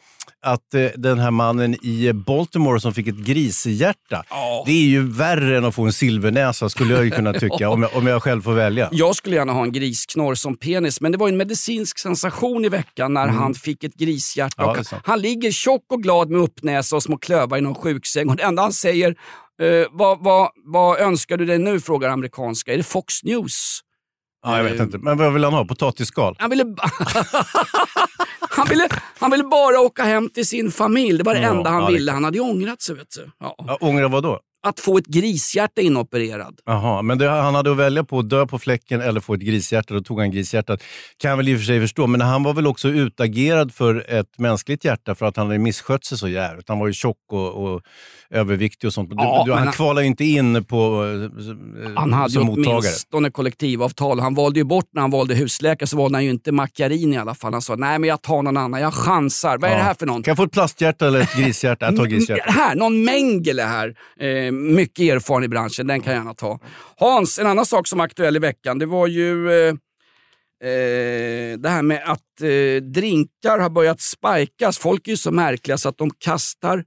att 0.42 0.74
eh, 0.74 0.85
den 0.96 1.18
här 1.18 1.30
mannen 1.30 1.74
i 1.85 2.12
Baltimore 2.12 2.80
som 2.80 2.94
fick 2.94 3.06
ett 3.06 3.16
grishjärta. 3.16 4.24
Ja. 4.30 4.62
Det 4.66 4.72
är 4.72 4.87
ju 4.87 5.08
värre 5.12 5.58
än 5.58 5.64
att 5.64 5.74
få 5.74 5.82
en 5.82 5.92
silvernäsa 5.92 6.68
skulle 6.68 6.94
jag 6.94 7.04
ju 7.04 7.11
kunna 7.11 7.32
tycka 7.32 7.68
om, 7.68 7.82
jag, 7.82 7.96
om 7.96 8.06
jag 8.06 8.22
själv 8.22 8.42
får 8.42 8.52
välja. 8.52 8.88
Jag 8.92 9.16
skulle 9.16 9.37
gärna 9.37 9.52
ha 9.52 9.62
en 9.62 9.72
grisknorr 9.72 10.35
som 10.35 10.56
penis, 10.56 11.00
men 11.00 11.12
det 11.12 11.18
var 11.18 11.28
en 11.28 11.37
medicinsk 11.37 11.98
sensation 11.98 12.64
i 12.64 12.68
veckan 12.68 13.14
när 13.14 13.28
han 13.28 13.54
fick 13.54 13.85
ett 13.85 13.94
grishjärta. 13.94 14.62
Mm. 14.62 14.76
Ja, 14.76 14.85
sant. 14.85 15.02
han 15.06 15.20
ligger 15.20 15.50
tjock 15.50 15.85
och 15.92 16.02
glad 16.02 16.30
med 16.30 16.40
uppnäsa 16.40 16.96
och 16.96 17.02
små 17.02 17.18
klövar 17.18 17.58
i 17.58 17.61
någon 17.61 17.74
sjuksäng. 17.74 18.28
Och 18.28 18.37
det 18.37 18.42
enda 18.42 18.62
han 18.62 18.72
säger, 18.72 19.11
eh, 19.62 19.87
vad, 19.90 20.24
vad, 20.24 20.50
vad 20.64 21.00
önskar 21.00 21.37
du 21.37 21.44
dig 21.44 21.58
nu? 21.58 21.80
frågar 21.80 22.08
amerikanska. 22.08 22.72
Är 22.72 22.76
det 22.76 22.82
Fox 22.82 23.24
News? 23.24 23.80
Ja, 24.44 24.56
jag 24.56 24.64
vet 24.64 24.80
inte. 24.80 24.98
Men 24.98 25.18
vad 25.18 25.32
vill 25.32 25.44
han 25.44 25.52
ha? 25.52 25.64
Potatisskal? 25.64 26.37
Han 26.38 26.50
ville, 26.50 26.64
han, 28.57 28.67
ville, 28.69 28.88
han 29.19 29.31
ville 29.31 29.45
bara 29.45 29.81
åka 29.81 30.03
hem 30.03 30.29
till 30.29 30.47
sin 30.47 30.71
familj. 30.73 31.19
Det 31.19 31.25
var 31.25 31.35
det 31.35 31.41
Ja, 31.41 31.51
enda 31.51 31.71
han 31.71 31.83
ja, 31.83 31.88
ville. 31.88 32.12
Han 32.12 32.25
hade 32.25 32.37
ju 32.38 32.45
ångrat 32.45 32.83
sig. 32.83 32.95
Vet 32.95 33.11
du. 33.17 33.31
Ja. 33.41 33.55
Ja, 33.59 33.79
ångra 33.81 34.09
vad 34.09 34.23
då? 34.23 34.41
Att 34.62 34.81
få 34.81 34.98
ett 34.98 35.07
grishjärta 35.07 35.81
inopererad. 35.81 36.59
Jaha, 36.66 37.03
men 37.03 37.18
det, 37.18 37.29
han 37.29 37.55
hade 37.55 37.70
att 37.70 37.77
välja 37.77 38.05
på 38.05 38.18
att 38.18 38.29
dö 38.31 38.46
på 38.46 38.59
fläcken 38.59 39.01
eller 39.01 39.20
få 39.20 39.35
ett 39.35 39.40
grishjärta. 39.40 39.94
Då 39.94 40.01
tog 40.01 40.20
han 40.20 40.31
grishjärtat. 40.31 40.83
Kan 41.18 41.31
jag 41.31 41.37
väl 41.37 41.48
i 41.48 41.55
och 41.55 41.59
för 41.59 41.64
sig 41.66 41.81
förstå, 41.81 42.07
men 42.07 42.20
han 42.20 42.42
var 42.42 42.55
väl 42.55 42.66
också 42.66 42.88
utagerad 42.88 43.75
för 43.75 44.05
ett 44.12 44.38
mänskligt 44.38 44.85
hjärta 44.85 45.14
för 45.14 45.27
att 45.27 45.37
han 45.37 45.46
hade 45.46 45.59
misskött 45.59 46.05
sig 46.05 46.18
så 46.18 46.29
jävligt. 46.29 46.68
Han 46.68 46.79
var 46.79 46.87
ju 46.87 46.92
tjock 46.92 47.16
och, 47.33 47.64
och 47.75 47.83
överviktig 48.31 48.87
och 48.88 48.94
sånt. 48.94 49.11
Du, 49.11 49.16
Ja, 49.18 49.42
du, 49.46 49.53
han 49.53 49.62
han- 49.62 49.72
kvalade 49.72 50.01
ju 50.01 50.07
inte 50.07 50.25
in 50.25 50.64
på 50.64 51.05
eh, 51.85 51.90
Han 51.96 52.12
hade 52.12 52.33
ju 52.33 52.38
som 52.38 52.46
mottagare. 52.46 52.79
åtminstone 52.79 53.31
kollektivavtal. 53.31 54.20
Han 54.20 54.35
valde 54.35 54.61
ju 54.61 54.64
bort 54.64 54.88
när 54.92 55.01
han 55.03 55.11
valde 55.11 55.35
husläkare 55.35 55.87
så 55.87 55.96
valde 55.96 56.16
han 56.16 56.25
ju 56.25 56.31
inte 56.31 56.53
Macchiarini 56.53 57.14
i 57.16 57.18
alla 57.18 57.35
fall. 57.35 57.53
Han 57.53 57.62
sa 57.62 57.77
nej 57.77 57.98
men 57.98 58.09
jag 58.09 58.22
tar 58.22 58.42
någon 58.42 58.57
annan, 58.57 58.81
jag 58.81 58.94
chansar. 58.94 59.59
Vad 59.59 59.70
är 59.70 59.75
Ja. 59.75 59.79
det 59.79 59.85
här 59.85 59.94
för 59.94 60.07
någon? 60.07 60.22
Kan 60.22 60.31
jag 60.31 60.37
få 60.37 60.42
ett 60.44 60.53
plasthjärta 60.53 61.07
eller 61.07 61.20
ett 61.20 61.35
grishjärta? 61.37 61.87
Jag 61.87 61.96
tar 61.96 62.07
grishjärta. 62.07 62.51
Här, 62.53 62.75
någon 62.75 63.05
Mengele 63.05 63.62
här. 63.62 63.94
Eh, 64.20 64.52
mycket 64.53 65.05
erfaren 65.15 65.45
i 65.45 65.49
branschen, 65.49 65.87
den 65.87 66.01
kan 66.01 66.12
jag 66.12 66.21
gärna 66.21 66.35
ta. 66.35 66.61
Hans, 66.97 67.38
en 67.38 67.47
annan 67.47 67.67
sak 67.67 67.88
som 67.88 68.01
är 68.01 68.05
aktuell 68.05 68.37
i 68.37 68.38
veckan, 68.38 68.79
det 68.79 68.87
var 68.87 69.07
ju 69.07 69.51
eh, 69.51 69.69
eh, 70.69 71.59
det 71.59 71.69
här 71.69 71.83
med 71.83 72.03
att 72.05 72.41
eh, 72.41 72.83
drinkar 72.83 73.59
har 73.59 73.71
börjat 73.71 74.01
spikas. 74.01 74.79
Folk 74.79 75.07
är 75.07 75.11
ju 75.11 75.17
så 75.17 75.31
märkliga 75.31 75.79
så 75.79 75.88
att 75.88 75.99
de 75.99 76.11
kastar 76.11 76.85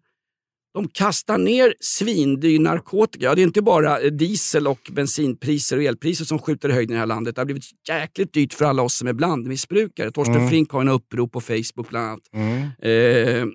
de 0.75 0.87
kastar 0.87 1.37
ner 1.37 1.73
svindyr 1.79 2.59
narkotika. 2.59 3.25
Ja, 3.25 3.35
det 3.35 3.41
är 3.41 3.43
inte 3.43 3.61
bara 3.61 3.99
eh, 3.99 4.11
diesel 4.11 4.67
och 4.67 4.89
bensinpriser 4.91 5.77
och 5.77 5.83
elpriser 5.83 6.25
som 6.25 6.39
skjuter 6.39 6.69
i 6.69 6.71
höjden 6.71 6.91
i 6.91 6.93
det 6.93 6.99
här 6.99 7.05
landet. 7.05 7.35
Det 7.35 7.41
har 7.41 7.45
blivit 7.45 7.65
jäkligt 7.89 8.33
dyrt 8.33 8.53
för 8.53 8.65
alla 8.65 8.81
oss 8.81 8.97
som 8.97 9.07
är 9.07 9.13
blandmissbrukare. 9.13 10.11
Torsten 10.11 10.35
Mm. 10.35 10.49
Flink 10.49 10.71
har 10.71 10.81
en 10.81 10.89
upprop 10.89 11.31
på 11.31 11.41
Facebook 11.41 11.89
bland 11.89 12.07
annat. 12.07 12.21
Mm. 12.33 12.61
Eh, 12.61 13.47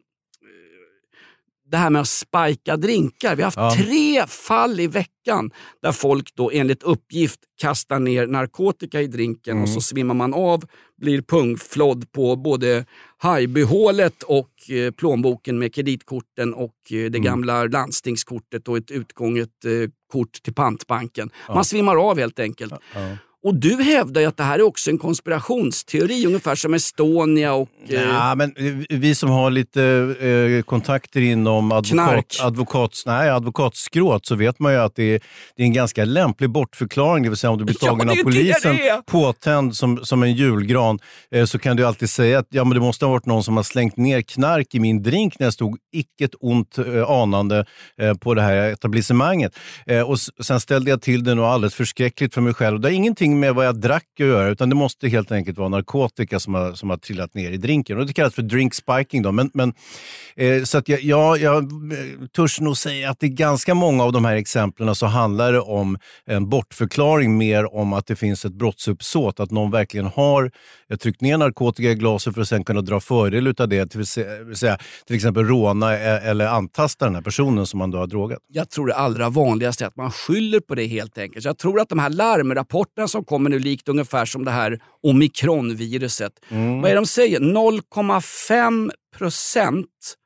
det 1.70 1.76
här 1.76 1.90
med 1.90 2.00
att 2.02 2.08
spika 2.08 2.76
drinkar. 2.76 3.36
Vi 3.36 3.42
har 3.42 3.46
haft 3.46 3.56
Ja. 3.78 3.84
tre 3.84 4.26
fall 4.26 4.80
i 4.80 4.86
veckan 4.86 5.50
där 5.82 5.92
folk 5.92 6.34
då 6.34 6.50
enligt 6.50 6.82
uppgift 6.82 7.40
kastar 7.60 7.98
ner 7.98 8.26
narkotika 8.26 9.00
i 9.02 9.06
drinken 9.06 9.52
Mm. 9.52 9.62
och 9.62 9.68
så 9.68 9.80
svimmar 9.80 10.14
man 10.14 10.34
av, 10.34 10.64
blir 11.00 11.22
pungflodd 11.22 12.12
på 12.12 12.36
både 12.36 12.84
Haijbyhålet 13.18 14.22
och 14.22 14.70
eh, 14.70 14.90
plånboken 14.90 15.58
med 15.58 15.74
kreditkorten 15.74 16.54
och 16.54 16.74
eh, 16.90 16.90
det 16.90 17.06
Mm. 17.06 17.22
gamla 17.22 17.64
landstingskortet 17.64 18.68
och 18.68 18.76
ett 18.76 18.90
utgånget 18.90 19.64
eh, 19.64 19.90
kort 20.12 20.32
till 20.42 20.54
pantbanken. 20.54 21.30
Man 21.48 21.64
svimmar 21.64 21.96
av 22.10 22.18
helt 22.18 22.38
enkelt. 22.38 22.72
Ja. 22.94 23.16
Och 23.42 23.54
du 23.54 23.82
hävdar 23.82 24.20
ju 24.20 24.26
att 24.26 24.36
det 24.36 24.42
här 24.42 24.58
är 24.58 24.62
också 24.62 24.90
en 24.90 24.98
konspirationsteori, 24.98 26.26
ungefär 26.26 26.54
som 26.54 26.74
Estonia 26.74 27.52
och... 27.54 27.68
eh, 27.88 28.00
Ja, 28.02 28.34
men 28.34 28.54
vi 28.88 29.14
som 29.14 29.30
har 29.30 29.50
lite 29.50 29.82
eh, 30.20 30.62
kontakter 30.62 31.20
inom 31.20 31.72
advokat, 31.72 32.36
advokats, 32.42 33.06
nej, 33.06 33.30
advokatskrået 33.30 34.26
så 34.26 34.34
vet 34.34 34.58
man 34.58 34.72
ju 34.72 34.78
att 34.78 34.94
det 34.96 35.14
är, 35.14 35.20
det 35.56 35.62
är 35.62 35.66
en 35.66 35.72
ganska 35.72 36.04
lämplig 36.04 36.50
bortförklaring. 36.50 37.22
Det 37.22 37.28
vill 37.28 37.38
säga 37.38 37.50
om 37.50 37.58
du 37.58 37.64
blir 37.64 37.76
Ja, 37.80 37.86
tagen 37.88 38.06
det 38.06 38.10
är 38.10 38.10
av 38.10 38.16
det 38.16 38.22
polisen 38.24 38.76
det 38.76 38.88
är. 38.88 39.02
påtänd 39.02 39.76
som, 39.76 40.04
som 40.04 40.22
en 40.22 40.32
julgran 40.34 40.98
eh, 41.34 41.44
så 41.44 41.58
kan 41.58 41.76
du 41.76 41.84
alltid 41.86 42.10
säga 42.10 42.38
att 42.38 42.46
ja, 42.50 42.64
men 42.64 42.74
det 42.74 42.80
måste 42.80 43.04
ha 43.04 43.12
varit 43.12 43.26
någon 43.26 43.44
som 43.44 43.56
har 43.56 43.64
slängt 43.64 43.96
ner 43.96 44.22
knark 44.22 44.74
i 44.74 44.80
min 44.80 45.02
drink 45.02 45.38
när 45.38 45.46
jag 45.46 45.54
stod 45.54 45.78
icke 45.92 46.24
ett 46.24 46.34
ont 46.40 46.78
eh, 46.78 47.10
anande 47.10 47.64
eh, 48.00 48.14
på 48.14 48.34
det 48.34 48.42
här 48.42 48.56
etablissemanget. 48.72 49.58
Eh, 49.86 50.00
och 50.10 50.18
sen 50.42 50.60
ställde 50.60 50.90
jag 50.90 51.02
till 51.02 51.24
det 51.24 51.34
nog 51.34 51.44
alldeles 51.44 51.74
förskräckligt 51.74 52.34
för 52.34 52.40
mig 52.40 52.54
själv. 52.54 52.80
Det 52.80 52.88
har 52.88 52.92
ingenting 52.92 53.29
med 53.38 53.54
vad 53.54 53.66
jag 53.66 53.80
drack 53.80 54.06
att 54.20 54.26
göra 54.26 54.48
utan 54.48 54.68
det 54.68 54.74
måste 54.74 55.08
helt 55.08 55.32
enkelt 55.32 55.58
vara 55.58 55.68
narkotika 55.68 56.40
som 56.40 56.54
har, 56.54 56.72
som 56.72 56.90
har 56.90 56.96
trillat 56.96 57.34
ner 57.34 57.50
i 57.50 57.56
drinken. 57.56 57.98
Och 57.98 58.06
det 58.06 58.12
kallas 58.12 58.34
för 58.34 58.42
drink 58.42 58.74
spiking. 58.74 59.22
Då. 59.22 59.32
Men, 59.32 59.50
men, 59.54 59.72
eh, 60.36 60.62
så 60.62 60.78
att 60.78 60.88
jag, 60.88 61.00
jag, 61.00 61.38
jag 61.38 61.70
törs 62.36 62.60
nog 62.60 62.76
säga 62.76 63.10
att 63.10 63.22
i 63.22 63.28
ganska 63.28 63.74
många 63.74 64.04
av 64.04 64.12
de 64.12 64.24
här 64.24 64.36
exemplen 64.36 64.94
så 64.94 65.06
handlar 65.06 65.52
det 65.52 65.60
om 65.60 65.98
en 66.26 66.48
bortförklaring 66.48 67.38
mer 67.38 67.74
om 67.74 67.92
att 67.92 68.06
det 68.06 68.16
finns 68.16 68.44
ett 68.44 68.54
brottsuppsåt. 68.54 69.40
Att 69.40 69.50
någon 69.50 69.70
verkligen 69.70 70.06
har 70.06 70.50
eh, 70.90 70.96
tryckt 70.96 71.20
ner 71.20 71.38
narkotika 71.38 71.90
i 71.90 71.94
glaset 71.94 72.34
för 72.34 72.40
att 72.40 72.48
sen 72.48 72.64
kunna 72.64 72.80
dra 72.80 73.00
fördel 73.00 73.54
av 73.58 73.68
det. 73.68 73.86
Till, 73.86 74.00
eh, 74.00 74.46
vill 74.46 74.56
säga- 74.56 74.78
till 75.06 75.16
exempel 75.16 75.44
råna 75.44 75.98
eller 75.98 76.46
antasta 76.46 77.04
den 77.04 77.14
här 77.14 77.22
personen 77.22 77.66
som 77.66 77.78
man 77.78 77.90
då 77.90 77.98
har 77.98 78.06
drogat. 78.06 78.38
Jag 78.52 78.70
tror 78.70 78.86
det 78.86 78.94
allra 78.94 79.28
vanligaste 79.28 79.84
är 79.84 79.88
att 79.88 79.96
man 79.96 80.10
skyller 80.10 80.60
på 80.60 80.74
det 80.74 80.86
helt 80.86 81.18
enkelt. 81.18 81.44
Jag 81.44 81.58
tror 81.58 81.80
att 81.80 81.88
de 81.88 81.98
här 81.98 82.10
larmrapporterna 82.10 83.08
som 83.08 83.19
kommer 83.24 83.50
nu 83.50 83.58
likt 83.58 83.88
ungefär 83.88 84.24
som 84.24 84.44
det 84.44 84.50
här 84.50 84.80
omikronviruset. 85.02 86.32
Mm. 86.48 86.80
Vad 86.80 86.90
är 86.90 86.94
det 86.94 87.00
de 87.00 87.06
säger? 87.06 87.40
0,5 87.40 88.90
procent 89.16 90.16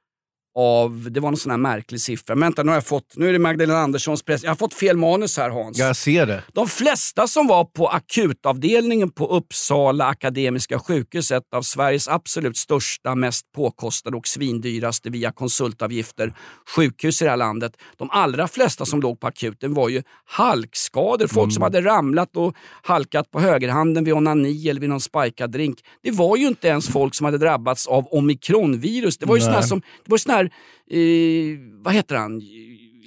av, 0.54 1.08
det 1.10 1.20
var 1.20 1.30
någon 1.30 1.36
sån 1.36 1.50
här 1.50 1.58
märklig 1.58 2.00
siffra. 2.00 2.34
Men 2.34 2.40
vänta, 2.40 2.62
nu 2.62 2.68
har 2.68 2.76
jag 2.76 2.86
fått, 2.86 3.16
nu 3.16 3.28
är 3.28 3.32
det 3.32 3.38
Magdalena 3.38 3.78
Anderssons 3.78 4.22
press. 4.22 4.42
Jag 4.42 4.50
har 4.50 4.56
fått 4.56 4.74
fel 4.74 4.96
manus 4.96 5.36
här 5.36 5.50
Hans. 5.50 5.78
Jag 5.78 5.96
ser 5.96 6.26
det. 6.26 6.42
De 6.52 6.68
flesta 6.68 7.26
som 7.26 7.46
var 7.46 7.64
på 7.64 7.88
akutavdelningen 7.88 9.10
på 9.10 9.26
Uppsala 9.26 10.06
Akademiska 10.06 10.78
sjukhus, 10.78 11.30
ett 11.30 11.54
av 11.54 11.62
Sveriges 11.62 12.08
absolut 12.08 12.56
största, 12.56 13.14
mest 13.14 13.52
påkostade 13.52 14.16
och 14.16 14.28
svindyraste 14.28 15.10
via 15.10 15.32
konsultavgifter 15.32 16.34
sjukhus 16.76 17.22
i 17.22 17.24
det 17.24 17.30
här 17.30 17.36
landet. 17.36 17.72
De 17.96 18.10
allra 18.10 18.48
flesta 18.48 18.84
som 18.84 19.00
låg 19.00 19.20
på 19.20 19.26
akuten 19.26 19.74
var 19.74 19.88
ju 19.88 20.02
halkskador. 20.24 21.26
Folk 21.26 21.52
som 21.52 21.62
hade 21.62 21.80
ramlat 21.80 22.36
och 22.36 22.54
halkat 22.82 23.30
på 23.30 23.40
högerhanden 23.40 24.04
vid 24.04 24.14
onani 24.14 24.68
eller 24.68 24.80
vid 24.80 24.90
någon 24.90 25.00
spikad 25.00 25.50
drink. 25.50 25.78
Det 26.02 26.10
var 26.10 26.36
ju 26.36 26.46
inte 26.46 26.68
ens 26.68 26.88
folk 26.88 27.14
som 27.14 27.24
hade 27.24 27.38
drabbats 27.38 27.86
av 27.86 28.06
omikronvirus. 28.10 29.18
Det 29.18 29.26
var 29.26 29.36
ju 29.36 29.42
såna 29.42 29.62
som, 29.62 29.80
det 29.80 30.10
var 30.10 30.18
såna 30.18 30.43
här, 30.44 30.98
eh, 30.98 31.58
vad 31.84 31.94
heter 31.94 32.16
han? 32.16 32.42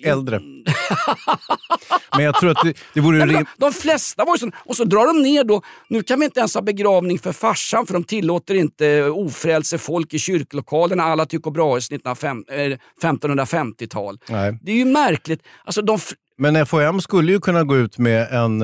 Äldre. 0.03 0.41
Men 2.15 2.25
jag 2.25 2.35
tror 2.35 2.51
att 2.51 2.63
det, 2.63 2.73
det 2.93 3.01
vore 3.01 3.25
Nej, 3.25 3.35
de, 3.35 3.45
de 3.57 3.73
flesta 3.73 4.25
var 4.25 4.33
ju 4.35 4.39
sån, 4.39 4.51
och 4.65 4.75
så 4.75 4.83
drar 4.83 5.07
de 5.07 5.21
ner 5.21 5.43
då, 5.43 5.61
nu 5.89 6.03
kan 6.03 6.19
vi 6.19 6.25
inte 6.25 6.39
ens 6.39 6.55
ha 6.55 6.61
begravning 6.61 7.19
för 7.19 7.31
farsan 7.31 7.85
för 7.85 7.93
de 7.93 8.03
tillåter 8.03 8.55
inte 8.55 9.03
ofrälse 9.03 9.77
folk 9.77 10.13
i 10.13 10.19
kyrklokalerna 10.19 11.03
alla 11.03 11.23
1905 11.23 12.43
eh, 12.49 12.77
1550-tal. 13.01 14.19
Nej. 14.29 14.59
Det 14.61 14.71
är 14.71 14.75
ju 14.75 14.85
märkligt. 14.85 15.41
Alltså 15.65 15.81
de, 15.81 15.99
men 16.37 16.65
FHM 16.65 17.01
skulle 17.01 17.31
ju 17.31 17.39
kunna 17.39 17.63
gå 17.63 17.77
ut 17.77 17.97
med 17.97 18.27
en, 18.31 18.61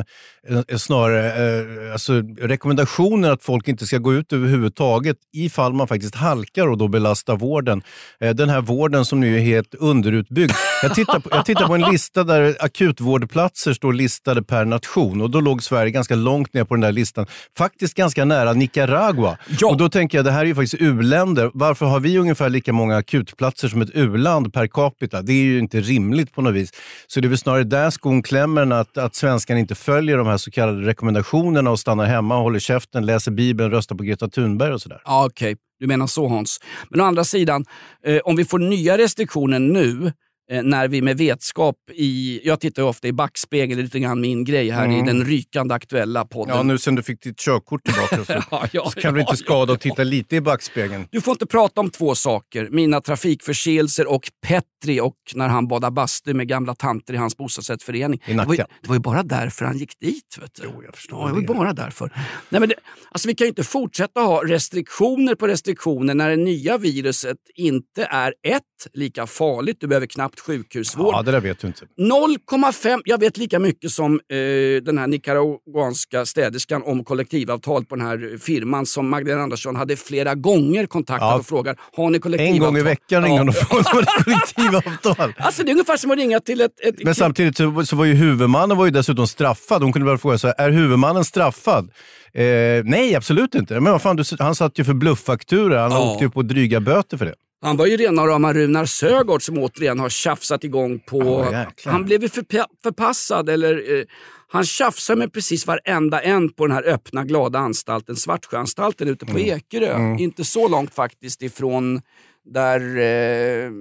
en, 0.47 0.63
en 0.67 0.79
snarare 0.79 1.59
eh, 1.59 1.93
alltså, 1.93 2.13
rekommendationer 2.37 3.31
att 3.31 3.43
folk 3.43 3.67
inte 3.67 3.85
ska 3.85 3.97
gå 3.97 4.13
ut 4.13 4.33
överhuvudtaget 4.33 5.17
ifall 5.33 5.73
man 5.73 5.87
faktiskt 5.87 6.15
halkar 6.15 6.67
och 6.67 6.77
då 6.77 6.87
belastar 6.87 7.35
vården. 7.35 7.81
Eh, 8.19 8.35
den 8.35 8.49
här 8.49 8.61
vården 8.61 9.05
som 9.05 9.19
nu 9.19 9.35
är 9.35 9.41
helt 9.41 9.75
underutbyggd. 9.75 10.53
Jag 10.83 10.95
tittar, 10.95 11.19
på, 11.19 11.29
jag 11.31 11.45
tittar 11.45 11.67
på 11.67 11.75
en 11.75 11.81
lista 11.81 12.23
där 12.23 12.57
akutvårdplatser 12.59 13.73
står 13.73 13.93
listade 13.93 14.43
per 14.43 14.65
nation 14.65 15.21
och 15.21 15.29
då 15.29 15.39
låg 15.39 15.63
Sverige 15.63 15.91
ganska 15.91 16.15
långt 16.15 16.53
ner 16.53 16.63
på 16.63 16.73
den 16.73 16.81
där 16.81 16.91
listan. 16.91 17.25
Faktiskt 17.57 17.93
ganska 17.93 18.25
nära 18.25 18.53
Nicaragua. 18.53 19.37
Ja. 19.59 19.67
Och 19.67 19.77
då 19.77 19.89
tänker 19.89 20.17
jag, 20.17 20.25
det 20.25 20.31
här 20.31 20.41
är 20.41 20.45
ju 20.45 20.55
faktiskt 20.55 20.81
u-länder. 20.81 21.51
Varför 21.53 21.85
har 21.85 21.99
vi 21.99 22.17
ungefär 22.17 22.49
lika 22.49 22.73
många 22.73 22.97
akutplatser 22.97 23.67
som 23.67 23.81
ett 23.81 23.89
u-land 23.93 24.53
per 24.53 24.67
capita? 24.67 25.21
Det 25.21 25.33
är 25.33 25.43
ju 25.43 25.59
inte 25.59 25.81
rimligt 25.81 26.33
på 26.33 26.41
något 26.41 26.53
vis. 26.53 26.71
Så 27.07 27.19
det 27.19 27.27
är 27.27 27.29
väl 27.29 27.37
snarare 27.37 27.63
där 27.63 27.89
skon 27.89 28.23
klämmer 28.23 28.71
att, 28.71 28.97
att 28.97 29.15
svenskarna 29.15 29.59
inte 29.59 29.75
följer 29.75 30.17
de 30.17 30.27
här 30.27 30.37
så 30.37 30.51
kallade 30.51 30.87
rekommendationerna 30.87 31.71
och 31.71 31.79
stannar 31.79 32.05
hemma, 32.05 32.37
håller 32.37 32.59
käften, 32.59 33.05
läser 33.05 33.31
Bibeln, 33.31 33.71
röstar 33.71 33.95
på 33.95 34.03
Greta 34.03 34.27
Thunberg 34.27 34.73
och 34.73 34.81
sådär. 34.81 35.01
Ja, 35.05 35.25
Okej, 35.25 35.55
du 35.79 35.87
menar 35.87 36.07
så 36.07 36.27
Hans. 36.27 36.59
Men 36.89 37.01
å 37.01 37.03
andra 37.03 37.23
sidan, 37.23 37.65
eh, 38.05 38.17
om 38.17 38.35
vi 38.35 38.45
får 38.45 38.59
nya 38.59 38.97
restriktioner 38.97 39.59
nu 39.59 40.13
när 40.49 40.87
vi 40.87 41.01
med 41.01 41.17
vetskap 41.17 41.75
i... 41.93 42.41
Jag 42.43 42.59
tittar 42.59 42.81
ju 42.81 42.87
ofta 42.87 43.07
i 43.07 43.13
backspegeln, 43.13 43.77
det 43.77 43.81
är 43.81 43.83
lite 43.83 43.99
grann 43.99 44.21
min 44.21 44.43
grej 44.43 44.69
här 44.69 44.99
i 44.99 45.01
den 45.01 45.25
rykande 45.25 45.75
aktuella 45.75 46.25
podden. 46.25 46.57
Ja, 46.57 46.63
nu 46.63 46.77
sen 46.77 46.95
du 46.95 47.03
fick 47.03 47.21
ditt 47.21 47.39
körkort 47.39 47.83
tillbaka 47.83 48.25
så, 48.25 48.43
Ja, 48.51 48.67
ja, 48.71 48.89
så 48.89 49.01
kan 49.01 49.13
du 49.13 49.19
ja, 49.19 49.29
inte 49.29 49.37
skada 49.37 49.73
att 49.73 49.81
titta 49.81 50.03
lite 50.03 50.35
i 50.35 50.41
backspegeln. 50.41 51.07
Du 51.11 51.21
får 51.21 51.31
inte 51.31 51.45
prata 51.45 51.81
om 51.81 51.89
två 51.89 52.15
saker. 52.15 52.69
Mina 52.71 53.01
trafikförseelser 53.01 54.07
och 54.07 54.31
Petri 54.47 55.01
och 55.01 55.15
när 55.35 55.47
han 55.47 55.67
badar 55.67 55.91
bastu 55.91 56.33
med 56.33 56.47
gamla 56.47 56.75
tanter 56.75 57.13
i 57.13 57.17
hans 57.17 57.37
bostadsrättsförening. 57.37 58.21
I 58.25 58.33
Det 58.33 58.45
var, 58.45 58.53
ju, 58.53 58.63
det 58.81 58.87
var 58.87 58.95
ju 58.95 59.01
bara 59.01 59.23
därför 59.23 59.65
han 59.65 59.77
gick 59.77 59.99
dit. 59.99 60.37
Vet 60.41 60.55
du. 60.55 60.61
Jo, 60.63 60.83
jag 60.85 60.95
förstår 60.95 61.19
Ja, 61.19 61.27
det 61.27 61.33
var 61.33 61.41
ju 61.41 61.47
bara 61.47 61.73
därför. 61.73 62.11
Nej, 62.49 62.59
men 62.59 62.69
det, 62.69 62.75
alltså, 63.11 63.27
vi 63.27 63.35
kan 63.35 63.45
ju 63.45 63.49
inte 63.49 63.63
fortsätta 63.63 64.21
ha 64.21 64.43
restriktioner 64.45 65.35
på 65.35 65.47
restriktioner 65.47 66.13
när 66.13 66.29
det 66.29 66.35
nya 66.35 66.77
viruset 66.77 67.37
inte 67.55 68.05
är 68.05 68.33
ett, 68.43 68.63
lika 68.93 69.27
farligt. 69.27 69.77
Du 69.79 69.87
behöver 69.87 70.07
knappt 70.07 70.32
sjukhusvård. 70.39 71.13
Ja, 71.15 71.21
det 71.21 71.31
där 71.31 71.39
vet 71.41 71.59
du 71.59 71.67
inte. 71.67 71.85
0,5, 72.01 73.01
jag 73.05 73.19
vet 73.19 73.37
lika 73.37 73.59
mycket 73.59 73.91
som 73.91 74.13
eh, 74.13 74.83
den 74.83 74.97
här 74.97 75.07
nicaraguanska 75.07 76.25
städerskan 76.25 76.83
om 76.85 77.03
kollektivavtal 77.03 77.85
på 77.85 77.95
den 77.95 78.05
här 78.05 78.37
firman 78.37 78.85
som 78.85 79.09
Magdalena 79.09 79.43
Andersson 79.43 79.75
hade 79.75 79.95
flera 79.95 80.35
gånger 80.35 80.85
kontaktat 80.85 81.29
Ja. 81.29 81.39
och 81.39 81.45
frågat 81.45 81.77
har 81.95 82.09
ni 82.09 82.15
En 82.15 82.21
kollektivavtal? 82.21 82.65
gång 82.67 82.77
i 82.77 82.81
veckan 82.83 83.23
ringde 83.23 83.39
hon 83.39 83.49
och 83.49 83.55
frågade 83.55 83.89
om 83.99 84.23
kollektivavtal. 84.23 85.33
Alltså 85.37 85.63
det 85.63 85.69
är 85.69 85.73
ungefär 85.73 85.97
som 85.97 86.11
att 86.11 86.17
ringa 86.17 86.39
till 86.39 86.61
ett... 86.61 86.79
ett 86.79 86.95
Men 87.03 87.15
samtidigt 87.15 87.57
så, 87.57 87.85
så 87.85 87.95
var 87.95 88.05
ju 88.05 88.13
huvudmannen 88.13 88.77
var 88.77 88.85
ju 88.85 88.91
dessutom 88.91 89.27
straffad. 89.27 89.83
Hon 89.83 89.93
kunde 89.93 90.09
väl 90.09 90.17
fråga 90.17 90.37
så 90.37 90.47
här, 90.47 90.55
är 90.57 90.69
huvudmannen 90.71 91.25
straffad? 91.25 91.89
Eh, 92.33 92.43
nej, 92.83 93.15
absolut 93.15 93.55
inte. 93.55 93.73
Men 93.79 93.91
vad 93.91 94.01
fan, 94.01 94.15
du, 94.15 94.23
han 94.39 94.55
satt 94.55 94.79
ju 94.79 94.83
för 94.83 94.93
blufffaktura. 94.93 95.81
Han 95.81 95.91
Ja. 95.91 96.11
åkte 96.11 96.23
ju 96.23 96.29
på 96.29 96.41
dryga 96.41 96.79
böter 96.79 97.17
för 97.17 97.25
det. 97.25 97.33
Han 97.63 97.77
var 97.77 97.85
ju 97.85 97.97
rena 97.97 98.27
rama 98.27 98.53
Runar 98.53 98.85
Sögaard 98.85 99.41
som 99.43 99.57
återigen 99.57 99.99
har 99.99 100.09
tjafsat 100.09 100.63
igång 100.63 100.99
på... 100.99 101.47
Jäklar. 101.51 101.93
han 101.93 102.05
blev 102.05 102.21
ju 102.21 102.27
förpa- 102.27 102.67
förpassad 102.83 103.49
eller... 103.49 103.99
Eh, 103.99 104.05
han 104.47 104.63
tjafsar 104.65 105.15
med 105.15 105.33
precis 105.33 105.67
varenda 105.67 106.21
en 106.21 106.49
på 106.49 106.67
den 106.67 106.75
här 106.75 106.83
öppna 106.83 107.23
glada 107.23 107.59
anstalten, 107.59 108.15
Svartsjöanstalten 108.15 109.07
ute 109.07 109.25
på 109.25 109.31
Mm. 109.31 109.45
Ekerö. 109.45 110.17
Inte 110.19 110.43
så 110.43 110.67
långt 110.67 110.93
faktiskt 110.93 111.41
ifrån 111.41 112.01
där... 112.45 112.79
Eh, 112.79 113.71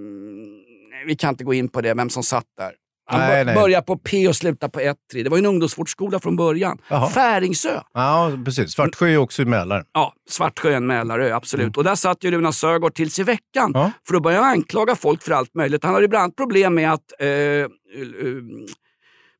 vi 1.07 1.17
kan 1.17 1.31
inte 1.31 1.45
gå 1.45 1.55
in 1.55 1.69
på 1.69 1.81
det, 1.81 1.95
vem 1.95 2.11
som 2.11 2.23
satt 2.23 2.47
där. 2.59 2.73
Han 3.13 3.21
Nej, 3.21 3.45
nej. 3.45 3.55
börjar 3.55 3.81
på 3.81 3.97
P 3.97 4.29
och 4.29 4.37
slutar 4.37 4.69
på 4.69 4.81
1 4.81 4.97
Det 5.13 5.29
var 5.29 5.37
ju 5.37 5.39
en 5.39 5.47
ungdomsvårdsskola 5.47 6.19
från 6.21 6.37
början. 6.37 6.79
Jaha. 6.89 7.09
Färingsö. 7.09 7.81
Ja, 7.95 8.33
precis. 8.45 8.73
Svartsjö 8.73 9.09
är 9.09 9.17
också 9.17 9.43
i 9.43 9.45
Mälaren. 9.45 9.85
Ja, 9.93 10.13
Svartsjö 10.31 10.71
är 10.73 10.77
en 10.77 10.87
Mälarö, 10.87 11.35
absolut. 11.35 11.77
Och 11.77 11.85
där 11.85 11.95
satt 11.95 12.25
ju 12.25 12.31
Runar 12.31 12.53
Sögaard 12.53 12.95
tills 12.95 13.19
i 13.19 13.23
veckan. 13.23 13.71
Mm. 13.75 13.81
Ja. 13.81 13.91
För 14.09 14.17
att 14.17 14.23
börja 14.23 14.41
anklaga 14.41 14.97
folk 14.97 15.23
för 15.23 15.33
allt 15.33 15.55
möjligt. 15.55 15.85
Han 15.85 15.95
har 15.95 16.01
ju 16.01 16.09
bland 16.09 16.23
annat 16.23 16.37
problem 16.37 16.75
med 16.75 16.93
att 16.93 17.21
eh, 17.21 17.29
eh, 17.29 17.67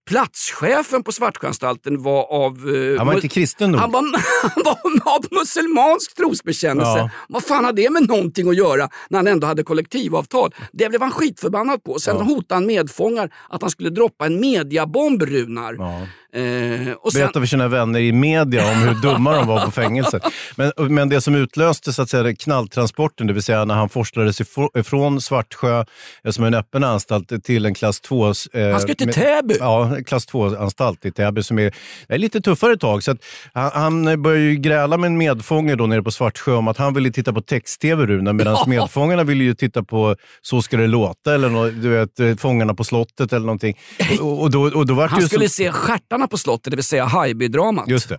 platschefen 0.09 1.03
på 1.03 1.13
Svartsjöanstalten 1.13 2.03
var 2.03 2.33
av... 2.33 2.53
Eh, 2.75 2.99
Han 2.99 3.07
var 3.07 3.15
inte 3.15 3.29
kristen 3.29 3.71
nog. 3.71 3.81
han 3.81 3.93
var, 3.93 4.03
han 4.43 4.63
var 5.05 5.15
av 5.15 5.25
musselmansk 5.31 6.17
trosbekännelse. 6.17 6.99
Ja. 6.99 7.11
Vad 7.29 7.45
fan 7.45 7.65
har 7.65 7.73
det 7.73 7.91
med 7.91 8.09
någonting 8.09 8.49
att 8.49 8.57
göra 8.57 8.89
när 9.11 9.19
han 9.19 9.27
ändå 9.27 9.47
hade 9.47 9.63
kollektivavtal? 9.63 10.55
Det 10.73 10.89
blev 10.89 11.01
han 11.03 11.11
skitförbannad 11.11 11.85
på. 11.85 11.99
Sen 11.99 12.17
hotade 12.17 12.55
han 12.55 12.67
medfångar 12.67 13.31
att 13.49 13.61
han 13.63 13.71
skulle 13.71 13.91
droppa 13.91 14.27
en 14.27 14.41
mediabomb, 14.41 15.23
Runar. 15.23 15.75
Ja. 15.79 16.07
Eh, 16.35 16.93
och 16.93 17.13
sen, 17.13 17.21
Berätta 17.21 17.41
för 17.41 17.47
sina 17.47 17.69
vänner 17.69 18.01
i 18.01 18.13
media 18.13 18.71
om 18.73 18.79
hur 18.79 18.95
dumma 18.95 19.37
de 19.37 19.47
var 19.47 19.65
på 19.65 19.71
fängelset. 19.71 20.23
Men, 20.57 20.73
men 20.77 21.09
det 21.09 21.21
som 21.21 21.35
utlöste 21.35 21.93
så 21.93 22.03
att 22.03 22.11
säga, 22.11 22.37
knalltransporten, 22.37 23.27
det 23.27 23.33
vill 23.33 23.43
säga 23.43 23.65
när 23.65 23.75
han 23.75 23.89
forslades 23.89 24.41
ifrå- 24.41 24.83
från 24.83 25.21
Svartsjö, 25.21 25.85
eh, 26.25 26.31
som 26.31 26.45
är 26.45 26.49
en 26.49 26.55
öppen 26.55 26.85
anstalt, 26.85 27.45
till 27.45 27.67
en 27.67 27.75
klass 27.75 28.01
2... 28.01 28.27
Eh, 28.53 28.71
Han 28.71 28.81
ska 28.81 28.95
till 28.95 29.13
Täby. 29.13 29.57
Ja, 29.61 29.97
klass 30.07 30.29
2-anstalt 30.29 31.07
i 31.07 31.11
Täby 31.13 31.43
som 31.43 31.59
är, 31.59 31.75
är 32.09 32.19
lite 32.19 32.41
tuffare 32.41 32.77
tag. 32.77 33.03
Så 33.03 33.11
att 33.11 33.19
han, 33.53 33.71
han 33.75 34.23
började 34.23 34.45
ju 34.45 34.57
gräla 34.57 34.97
med 34.97 35.07
en 35.09 35.17
medfånge 35.17 35.75
då 35.77 35.87
nere 35.87 36.03
på 36.03 36.11
Svartsjö 36.11 36.53
om 36.53 36.69
att 36.69 36.77
han 36.77 36.95
ville 36.95 37.11
titta 37.13 37.33
på 37.33 37.41
text-tv, 37.41 38.07
Rune, 38.07 38.33
medan 38.33 38.57
medfångarna 38.67 39.25
ville 39.25 39.45
ju 39.45 39.55
titta 39.55 39.83
på 39.83 40.17
Så 40.43 40.63
ska 40.63 40.77
det 40.77 40.87
låta 40.87 41.35
eller 41.35 41.71
du 41.83 41.89
vet, 41.89 42.21
eh, 42.21 42.37
Fångarna 42.37 42.75
på 42.75 42.85
slottet 42.85 43.33
eller 43.33 43.47
någonting. 43.47 43.79
Och, 44.21 44.43
och 44.43 44.51
då, 44.51 44.63
och 44.63 44.87
då 44.87 44.95
var 44.95 45.09
han 45.09 45.23
skulle 45.23 45.49
som, 45.49 45.65
se 45.65 45.73
stjärtarna 45.73 46.22
på 46.29 46.39
slottet, 46.39 46.71
det 46.71 46.77
vill 46.77 46.85
säga 46.85 47.05
Haijby-dramat. 47.05 47.89
Just 47.89 48.09
det. 48.09 48.19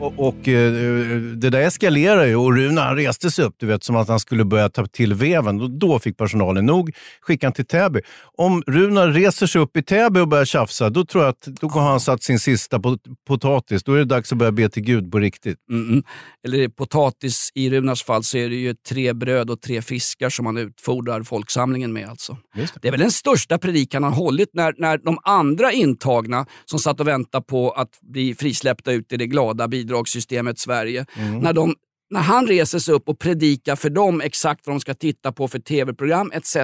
Och, 0.00 0.28
och 0.28 0.48
eh, 0.48 0.72
det 1.20 1.50
där 1.50 1.60
eskalerar 1.60 2.26
ju 2.26 2.36
och 2.36 2.56
Rune 2.56 2.80
han 2.80 2.96
reste 2.96 3.30
sig 3.30 3.44
upp, 3.44 3.54
du 3.58 3.66
vet, 3.66 3.84
som 3.84 3.96
att 3.96 4.08
han 4.08 4.20
skulle 4.20 4.44
börja 4.44 4.68
ta 4.68 4.86
till 4.86 5.14
veven. 5.14 5.60
Och 5.60 5.70
då 5.70 5.98
fick 5.98 6.16
personalen 6.16 6.66
nog, 6.66 6.94
skickade 7.20 7.46
han 7.46 7.52
till 7.52 7.66
Täby. 7.66 8.00
Om 8.36 8.62
Runar 8.66 9.08
reser 9.08 9.46
sig 9.46 9.60
upp 9.60 9.76
i 9.76 9.82
Täby 9.82 10.20
och 10.20 10.28
börjar 10.28 10.44
tjafsa, 10.44 10.90
då 10.90 11.04
tror 11.04 11.24
jag 11.24 11.30
att 11.30 11.46
då 11.60 11.68
har 11.68 11.90
han 11.90 12.00
satt 12.00 12.22
sin 12.22 12.38
sista 12.38 12.80
pot 12.80 13.00
potatis. 13.26 13.84
Då 13.84 13.94
är 13.94 13.98
det 13.98 14.04
dags 14.04 14.32
att 14.32 14.38
börja 14.38 14.52
be 14.52 14.68
till 14.68 14.82
Gud 14.82 15.12
på 15.12 15.18
riktigt. 15.18 15.58
Mm. 15.70 16.02
Eller 16.44 16.68
potatis, 16.68 17.50
i 17.54 17.70
Runars 17.70 18.04
fall 18.04 18.24
så 18.24 18.38
är 18.38 18.48
det 18.48 18.56
ju 18.56 18.74
tre 18.74 19.12
bröd 19.12 19.50
och 19.50 19.60
tre 19.60 19.82
fiskar 19.82 20.30
som 20.30 20.46
han 20.46 20.56
utfodrar 20.56 21.22
folksamlingen 21.22 21.92
med. 21.92 22.08
Alltså. 22.08 22.36
Det. 22.54 22.72
Det 22.82 22.88
är 22.88 22.92
väl 22.92 23.00
den 23.00 23.10
största 23.10 23.58
predikan 23.58 24.04
han 24.04 24.12
hållit 24.12 24.50
när, 24.52 24.74
när 24.78 24.98
de 24.98 25.18
andra 25.22 25.72
intagna 25.72 26.46
som 26.64 26.78
satt 26.78 27.00
och 27.00 27.08
väntade 27.08 27.44
på 27.44 27.70
att 27.70 27.98
bli 28.02 28.34
frisläppta 28.34 28.92
ut 28.92 29.12
i 29.12 29.16
det 29.16 29.26
glada 29.26 29.68
bidragssystemet 29.88 30.58
Sverige. 30.58 31.06
Mm. 31.16 31.38
När, 31.38 31.52
de, 31.52 31.74
när 32.10 32.20
han 32.20 32.46
reser 32.46 32.78
sig 32.78 32.94
upp 32.94 33.08
och 33.08 33.18
predikar 33.18 33.76
för 33.76 33.90
dem 33.90 34.20
exakt 34.20 34.66
vad 34.66 34.76
de 34.76 34.80
ska 34.80 34.94
titta 34.94 35.32
på 35.32 35.48
för 35.48 35.58
tv-program 35.58 36.32
etc. 36.34 36.56
Eh, 36.56 36.62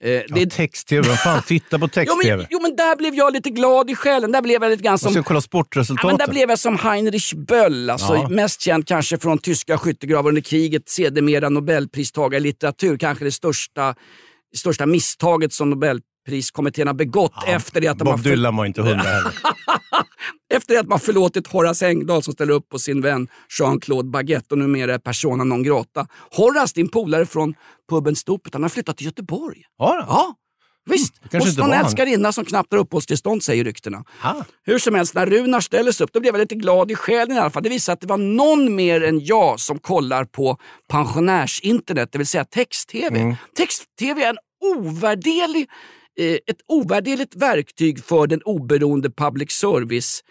Ja, 0.00 0.22
det, 0.28 0.50
Text-tv, 0.50 1.08
vem 1.08 1.16
fan 1.16 1.42
tittar 1.42 1.78
på 1.78 1.84
jo, 1.84 1.88
text-tv? 1.88 2.36
men, 2.36 2.46
jo 2.50 2.58
men 2.62 2.76
där 2.76 2.96
blev 2.96 3.14
jag 3.14 3.32
lite 3.32 3.50
glad 3.50 3.90
i 3.90 3.94
själen. 3.94 4.32
Där 4.32 4.42
blev 4.42 4.62
jag 4.62 4.70
lite 4.70 4.82
grann 4.82 4.92
Man 4.92 4.98
ska 4.98 5.08
som... 5.08 5.24
kolla 5.24 5.40
Ja, 6.02 6.06
men 6.08 6.16
där 6.16 6.28
blev 6.32 6.50
jag 6.50 6.58
som 6.58 6.78
Heinrich 6.78 7.34
Böll, 7.34 7.90
alltså, 7.90 8.14
Ja. 8.14 8.28
mest 8.28 8.60
känd 8.60 8.86
kanske 8.86 9.18
från 9.18 9.38
tyska 9.38 9.78
skyttegravar 9.78 10.28
under 10.28 10.42
kriget, 10.42 10.88
sedermera 10.88 11.48
nobelpristagare 11.48 12.38
i 12.38 12.42
litteratur. 12.42 12.96
Kanske 12.96 13.24
det 13.24 13.32
största, 13.32 13.94
största 14.56 14.86
misstaget 14.86 15.52
som 15.52 15.70
Nobelpriskommittén 16.24 16.86
har 16.86 16.94
begått 16.94 17.32
efter 17.46 17.80
det 17.80 17.88
att 17.88 17.98
de 17.98 18.08
har 18.08 18.16
Bob 18.16 18.24
Dylan 18.24 18.56
var 18.56 18.64
inte 18.64 18.82
hundra 18.82 19.02
heller. 19.02 19.32
efter 20.54 20.74
det 20.74 20.80
att 20.80 20.88
man 20.88 21.00
förlåtit 21.00 21.46
Horace 21.46 21.86
Engdahl 21.86 22.22
som 22.22 22.32
ställer 22.34 22.52
upp 22.52 22.68
på 22.68 22.78
sin 22.78 23.00
vän 23.00 23.28
Jean-Claude 23.58 24.10
Baguette 24.10 24.54
och 24.54 24.58
numera 24.58 24.94
är 24.94 24.98
persona 24.98 25.44
non 25.44 25.62
grata. 25.62 26.06
Horace, 26.36 26.72
din 26.74 26.88
polare 26.88 27.26
från 27.26 27.54
puben 27.90 28.16
Stopet, 28.16 28.54
han 28.54 28.62
har 28.62 28.70
flyttat 28.70 28.96
till 28.96 29.06
Göteborg. 29.06 29.62
Har 29.78 29.96
han? 29.96 30.06
Ja, 30.08 30.34
Visst, 30.86 31.14
kanske 31.30 31.50
hos 31.50 31.58
någon 31.58 31.72
älskarinna 31.72 32.32
som 32.32 32.44
knappt 32.44 32.72
har 32.72 32.78
uppehållstillstånd 32.78 33.42
säger 33.42 33.64
ryktena. 33.64 34.04
Hur 34.66 34.78
som 34.78 34.94
helst, 34.94 35.14
när 35.14 35.26
Runar 35.26 35.60
ställer 35.60 35.92
sig 35.92 36.04
upp 36.04 36.12
då 36.12 36.20
blev 36.20 36.34
jag 36.34 36.40
lite 36.40 36.54
glad 36.54 36.90
i 36.90 36.94
själen 36.94 37.36
i 37.36 37.40
alla 37.40 37.50
fall. 37.50 37.62
Det 37.62 37.68
visar 37.68 37.92
att 37.92 38.00
det 38.00 38.06
var 38.06 38.16
någon 38.16 38.74
mer 38.74 39.04
än 39.04 39.24
jag 39.24 39.60
som 39.60 39.78
kollar 39.78 40.24
på 40.24 40.58
pensionärsinternet, 40.88 42.12
det 42.12 42.18
vill 42.18 42.26
säga 42.26 42.44
text-tv. 42.44 43.20
Mm. 43.20 43.34
Text-tv 43.56 44.22
är 44.24 44.30
en 44.30 44.38
ovärderlig, 44.76 45.68
ett 46.18 46.60
ovärderligt 46.68 47.36
verktyg 47.36 48.04
för 48.04 48.26
den 48.26 48.42
oberoende 48.42 49.10
public 49.10 49.50
service 49.50 50.22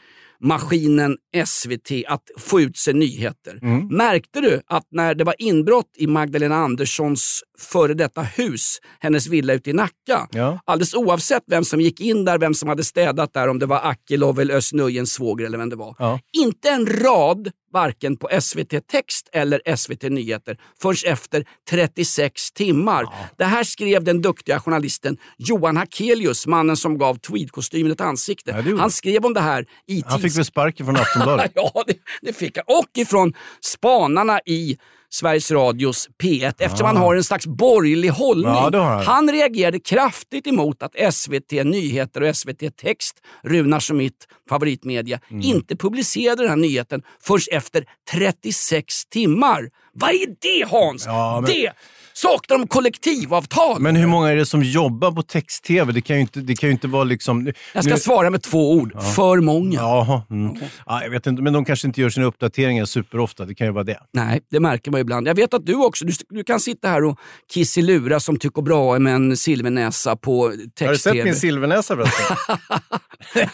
maskinen 0.43 1.17
SVT 1.45 1.91
att 2.07 2.23
få 2.37 2.61
ut 2.61 2.77
sig 2.77 2.93
nyheter. 2.93 3.59
Mm. 3.61 3.87
Märkte 3.87 4.41
du 4.41 4.61
att 4.67 4.87
när 4.91 5.15
det 5.15 5.23
var 5.23 5.35
inbrott 5.37 5.95
i 5.97 6.07
Magdalena 6.07 6.55
Anderssons 6.55 7.43
före 7.63 7.93
detta 7.93 8.21
hus, 8.21 8.77
hennes 8.99 9.27
villa 9.27 9.53
ute 9.53 9.69
i 9.69 9.73
Nacka, 9.73 10.27
Ja. 10.31 10.59
alldeles 10.65 10.93
oavsett 10.93 11.43
vem 11.47 11.63
som 11.63 11.81
gick 11.81 11.99
in 12.01 12.25
där, 12.25 12.37
vem 12.37 12.53
som 12.53 12.69
hade 12.69 12.83
städat 12.83 13.33
där, 13.33 13.47
om 13.47 13.59
det 13.59 13.65
var 13.65 13.79
Akilov 13.83 14.39
eller 14.39 14.53
Özz 14.55 14.71
svåger 15.05 15.45
eller 15.45 15.57
vem 15.57 15.69
det 15.69 15.75
var. 15.75 15.95
Ja. 15.99 16.19
Inte 16.37 16.69
en 16.69 16.85
rad, 16.85 17.51
varken 17.73 18.17
på 18.17 18.29
SVT 18.41 18.87
Text 18.87 19.29
eller 19.31 19.75
SVT 19.75 20.03
Nyheter, 20.03 20.57
förrän 20.81 21.11
efter 21.13 21.45
36 21.69 22.51
timmar. 22.51 23.05
Det 23.37 23.45
här 23.45 23.63
skrev 23.63 24.03
den 24.03 24.21
duktiga 24.21 24.59
journalisten 24.59 25.17
Johan 25.37 25.77
Hakelius, 25.77 26.47
mannen 26.47 26.77
som 26.77 26.97
gav 26.97 27.15
tweedkostymen 27.15 27.91
ett 27.91 28.01
ansikte. 28.01 28.63
Ja, 28.67 28.77
Han 28.77 28.91
skrev 28.91 29.25
om 29.25 29.33
det 29.33 29.41
här 29.41 29.65
i 29.87 30.03
Han 30.07 30.19
fick 30.19 30.37
väl 30.37 30.45
sparken 30.45 30.85
från 30.85 30.95
Aftonbladet? 31.01 31.51
ja, 31.55 31.83
det, 31.87 31.97
det 32.21 32.33
fick 32.33 32.57
han. 32.57 32.65
Och 32.67 32.97
ifrån 32.97 33.33
spanarna 33.61 34.39
i 34.45 34.77
Sveriges 35.13 35.51
Radios 35.51 36.09
P1 36.23 36.53
eftersom 36.59 36.87
han 36.87 36.97
har 36.97 37.15
en 37.15 37.23
slags 37.23 37.47
borgerlig 37.47 38.09
hållning. 38.09 38.45
Ja, 38.53 38.69
han. 38.81 39.05
han 39.05 39.31
reagerade 39.31 39.79
kraftigt 39.79 40.47
emot 40.47 40.83
att 40.83 41.13
SVT 41.13 41.51
Nyheter 41.63 42.21
och 42.23 42.35
SVT 42.37 42.71
Text, 42.77 43.15
Runar 43.43 43.79
som 43.79 43.97
mitt 43.97 44.27
favoritmedia, 44.49 45.19
Mm. 45.31 45.41
inte 45.41 45.75
publicerade 45.75 46.41
den 46.43 46.49
här 46.49 46.57
nyheten 46.57 47.01
först 47.21 47.47
efter 47.51 47.85
36 48.11 49.05
timmar. 49.05 49.69
Vad 49.93 50.09
är 50.09 50.27
det 50.41 50.67
Hans? 50.69 51.05
Ja, 51.05 51.41
men- 51.41 51.51
Det! 51.51 51.71
Saknar 52.13 52.57
de 52.57 52.67
kollektivavtal? 52.67 53.81
Men 53.81 53.95
hur 53.95 54.07
många 54.07 54.29
är 54.31 54.35
det 54.35 54.45
som 54.45 54.63
jobbar 54.63 55.11
på 55.11 55.21
text-tv? 55.23 55.91
Det 55.91 56.01
kan 56.01 56.15
ju 56.15 56.21
inte, 56.21 56.39
det 56.39 56.55
kan 56.55 56.69
ju 56.69 56.73
inte 56.73 56.87
vara 56.87 57.03
liksom... 57.03 57.51
Jag 57.73 57.83
ska 57.83 57.93
nu- 57.93 57.99
svara 57.99 58.29
med 58.29 58.41
två 58.43 58.71
ord. 58.73 59.01
För 59.15 59.37
många. 59.41 59.79
Jaha. 59.79 60.21
Mm. 60.29 60.55
Ja, 60.85 61.03
jag 61.03 61.09
vet 61.09 61.27
inte, 61.27 61.41
men 61.41 61.53
de 61.53 61.65
kanske 61.65 61.87
inte 61.87 62.01
gör 62.01 62.09
sina 62.09 62.25
uppdateringar 62.25 62.85
superofta. 62.85 63.45
Det 63.45 63.55
kan 63.55 63.67
ju 63.67 63.73
vara 63.73 63.83
det. 63.83 63.99
Nej, 64.13 64.41
det 64.51 64.59
märker 64.59 64.91
man 64.91 65.01
ibland. 65.01 65.27
Jag 65.27 65.35
vet 65.35 65.53
att 65.53 65.65
du 65.65 65.75
också, 65.75 66.05
du, 66.05 66.13
du 66.29 66.43
kan 66.43 66.59
sitta 66.59 66.87
här 66.87 67.03
och 67.03 67.19
kisselura 67.53 68.19
som 68.19 68.39
tycker 68.39 68.61
bra 68.61 68.99
med 68.99 69.15
en 69.15 69.37
silvernäsa 69.37 70.15
på 70.15 70.49
text-tv. 70.49 70.85
Har 70.85 70.91
du 70.93 70.97
sett 70.99 71.25
min 71.25 71.35
silvernäsa 71.35 71.95
förresten? 71.95 72.37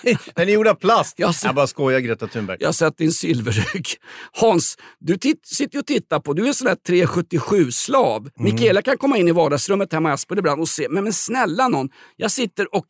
Den 0.35 0.49
är 0.49 0.53
gjord 0.53 0.67
av 0.67 0.73
plast. 0.73 1.13
Jag 1.17 1.27
Jag, 1.27 1.35
ser- 1.35 1.53
bara 1.53 1.67
skojar 1.67 1.99
Greta 1.99 2.27
Thunberg. 2.27 2.57
Jag 2.59 2.67
har 2.67 2.73
sett 2.73 2.97
din 2.97 3.11
silverrygg. 3.11 3.87
Hans, 4.31 4.77
du 4.99 5.17
sitter 5.43 5.75
ju 5.75 5.79
och 5.79 5.85
tittar 5.85 6.19
på, 6.19 6.33
du 6.33 6.43
är 6.43 6.47
en 6.47 6.53
sån 6.53 6.65
där 6.65 6.75
377-slav. 6.87 8.29
Mm. 8.39 8.48
Mikaela 8.53 8.81
kan 8.81 8.97
komma 8.97 9.17
in 9.17 9.27
i 9.27 9.31
vardagsrummet 9.31 9.93
hemma 9.93 10.09
i 10.09 10.11
Aspen 10.11 10.37
ibland 10.37 10.61
och 10.61 10.69
se, 10.69 10.87
men, 10.89 11.03
men 11.03 11.13
snälla 11.13 11.67
någon, 11.67 11.89
jag 12.15 12.31
sitter 12.31 12.75
och 12.75 12.85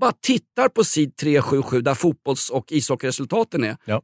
bara 0.00 0.12
tittar 0.12 0.68
på 0.68 0.84
sid 0.84 1.16
377 1.16 1.80
där 1.80 1.94
fotbolls 1.94 2.50
och 2.50 2.72
ishockeyresultaten 2.72 3.64
är. 3.64 3.76
Ja. 3.84 4.02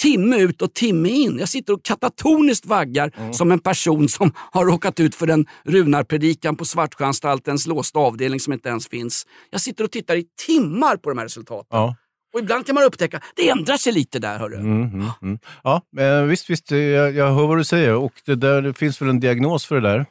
Timme 0.00 0.36
ut 0.38 0.62
och 0.62 0.74
timme 0.74 1.08
in. 1.08 1.38
Jag 1.38 1.48
sitter 1.48 1.72
och 1.72 1.84
katatoniskt 1.84 2.66
vaggar 2.66 3.12
Mm. 3.16 3.32
som 3.34 3.52
en 3.52 3.58
person 3.58 4.08
som 4.08 4.32
har 4.52 4.64
råkat 4.64 5.00
ut 5.00 5.14
för 5.14 5.28
en 5.28 5.46
runarpredikan 5.64 6.56
på 6.56 6.64
Svartsjöanstaltens 6.64 7.66
låsta 7.66 7.98
avdelning 7.98 8.40
som 8.40 8.52
inte 8.52 8.68
ens 8.68 8.88
finns. 8.88 9.26
Jag 9.50 9.60
sitter 9.60 9.84
och 9.84 9.90
tittar 9.90 10.16
i 10.16 10.24
timmar 10.46 10.96
på 10.96 11.08
de 11.08 11.18
här 11.18 11.24
resultaten. 11.24 11.66
Ja. 11.70 11.96
Och 12.34 12.40
ibland 12.40 12.66
kan 12.66 12.74
man 12.74 12.84
upptäcka, 12.84 13.20
det 13.36 13.48
ändrar 13.48 13.76
sig 13.76 13.92
lite 13.92 14.18
där 14.18 14.38
hörru. 14.38 14.56
Mm, 14.56 14.82
mm, 14.82 15.06
mm. 15.22 15.38
Ja, 15.64 15.82
eh, 15.98 16.22
visst, 16.22 16.50
visst. 16.50 16.70
Jag, 16.70 17.14
jag 17.14 17.34
hör 17.34 17.46
vad 17.46 17.58
du 17.58 17.64
säger. 17.64 17.94
Och 17.94 18.12
det, 18.24 18.34
där, 18.34 18.62
det 18.62 18.74
finns 18.74 19.02
väl 19.02 19.08
en 19.08 19.20
diagnos 19.20 19.66
för 19.66 19.74
det 19.80 19.88
där? 19.88 20.06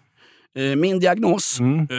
Eh, 0.57 0.75
Min 0.75 0.99
diagnos? 0.99 1.59
Mm. 1.59 1.87
Eh, 1.91 1.97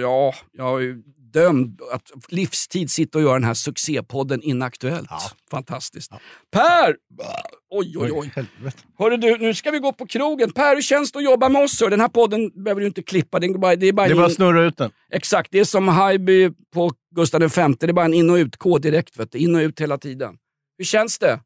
ja, 0.00 0.34
jag 0.52 0.78
är 0.78 0.84
ju 0.84 1.02
dömd 1.32 1.80
att 1.92 2.10
livstid 2.28 2.90
sitta 2.90 3.18
och 3.18 3.24
göra 3.24 3.32
den 3.34 3.44
här 3.44 3.54
succépodden 3.54 4.42
Inaktuellt. 4.42 5.10
Fantastiskt. 5.50 6.12
Per! 6.52 6.96
Oj, 7.70 7.94
oj, 7.98 8.10
oj. 8.12 8.30
Hörru 8.98 9.16
du, 9.16 9.38
nu 9.38 9.54
ska 9.54 9.70
vi 9.70 9.78
gå 9.78 9.92
på 9.92 10.06
krogen. 10.06 10.52
Per, 10.52 10.74
hur 10.74 10.82
känns 10.82 11.12
det 11.12 11.18
att 11.18 11.24
jobba 11.24 11.48
med 11.48 11.62
oss? 11.64 11.80
hör? 11.80 11.90
Den 11.90 12.00
här 12.00 12.08
podden 12.08 12.62
behöver 12.64 12.80
du 12.80 12.86
inte 12.86 13.02
klippa. 13.02 13.38
Den 13.40 13.52
går 13.52 13.58
bara, 13.58 13.76
det 13.76 13.86
är 13.86 13.92
bara, 13.92 14.06
Det 14.06 14.12
är 14.12 14.16
bara 14.16 14.28
in- 14.28 14.34
snurra 14.34 14.62
ut 14.64 14.76
den. 14.76 14.90
Exakt, 15.10 15.48
det 15.52 15.58
är 15.58 15.64
som 15.64 15.88
Haijby 15.88 16.50
på 16.74 16.92
Gustav 17.14 17.40
V. 17.40 17.48
Det 17.80 17.86
är 17.86 17.92
bara 17.92 18.04
en 18.04 18.14
in 18.14 18.30
och 18.30 18.36
ut-kod 18.36 18.82
direkt. 18.82 19.16
Vet 19.18 19.32
du. 19.32 19.38
In 19.38 19.54
och 19.54 19.60
ut 19.60 19.80
hela 19.80 19.98
tiden. 19.98 20.36
Hur 20.78 20.84
känns 20.84 21.18
det? 21.18 21.40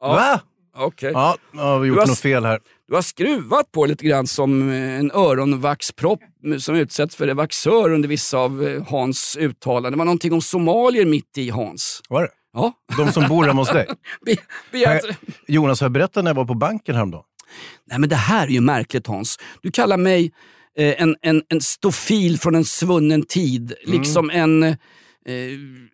Ja. 0.00 0.08
Va? 0.08 0.40
Okej. 0.76 1.10
Ja, 1.14 1.36
ja, 1.52 1.58
vi 1.60 1.68
har 1.68 1.80
Du 1.80 1.88
gjort 1.88 1.98
har 1.98 2.06
något 2.06 2.18
fel 2.18 2.44
här. 2.44 2.60
Du 2.92 2.96
har 2.96 3.02
skruvat 3.02 3.72
på 3.72 3.86
lite 3.86 4.04
grann 4.04 4.26
som 4.26 4.70
eh, 4.70 4.98
en 4.98 5.10
öronvaxpropp 5.10 6.20
som 6.58 6.74
utsätts 6.74 7.16
för 7.16 7.26
revaxör 7.26 7.92
under 7.92 8.08
vissa 8.08 8.38
av 8.38 8.68
eh, 8.68 8.82
Hans 8.88 9.36
uttalanden. 9.40 9.92
Det 9.92 9.98
var 9.98 10.04
någonting 10.04 10.32
om 10.32 10.40
somalier 10.40 11.06
mitt 11.06 11.38
i 11.38 11.50
Hans. 11.50 12.00
Var 12.08 12.22
det? 12.22 12.28
Ja. 12.52 12.72
De 12.96 13.12
som 13.12 13.28
bor 13.28 13.44
hemma 13.44 13.60
hos 13.60 13.68
dig? 13.68 13.86
Be, 14.26 14.36
Nej, 14.72 15.00
Jonas, 15.46 15.80
har 15.80 15.84
jag 15.84 15.92
berättat 15.92 16.24
när 16.24 16.30
jag 16.30 16.34
var 16.36 16.44
på 16.44 16.54
banken 16.54 16.94
häromdagen? 16.94 17.24
Nej 17.90 17.98
men 17.98 18.08
det 18.08 18.16
här 18.16 18.46
är 18.46 18.50
ju 18.50 18.60
märkligt 18.60 19.06
Hans. 19.06 19.38
Du 19.62 19.70
kallar 19.70 19.96
mig 19.96 20.32
eh, 20.78 21.02
en, 21.02 21.16
en, 21.22 21.42
en 21.48 21.60
stofil 21.60 22.38
från 22.38 22.54
en 22.54 22.64
svunnen 22.64 23.22
tid. 23.22 23.74
Liksom 23.84 24.30
en, 24.30 24.76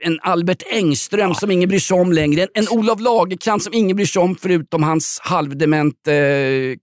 en 0.00 0.18
Albert 0.22 0.62
Engström 0.70 1.34
som 1.34 1.50
ingen 1.50 1.68
bryr 1.68 1.78
sig 1.78 2.00
om 2.00 2.12
längre. 2.12 2.42
En, 2.42 2.48
en 2.54 2.68
Olof 2.78 3.00
Lagercrantz 3.00 3.64
som 3.64 3.74
ingen 3.74 3.96
bryr 3.96 4.06
sig 4.06 4.22
om 4.22 4.36
förutom 4.36 4.82
hans 4.82 5.20
halvdement 5.22 6.08
eh, 6.08 6.14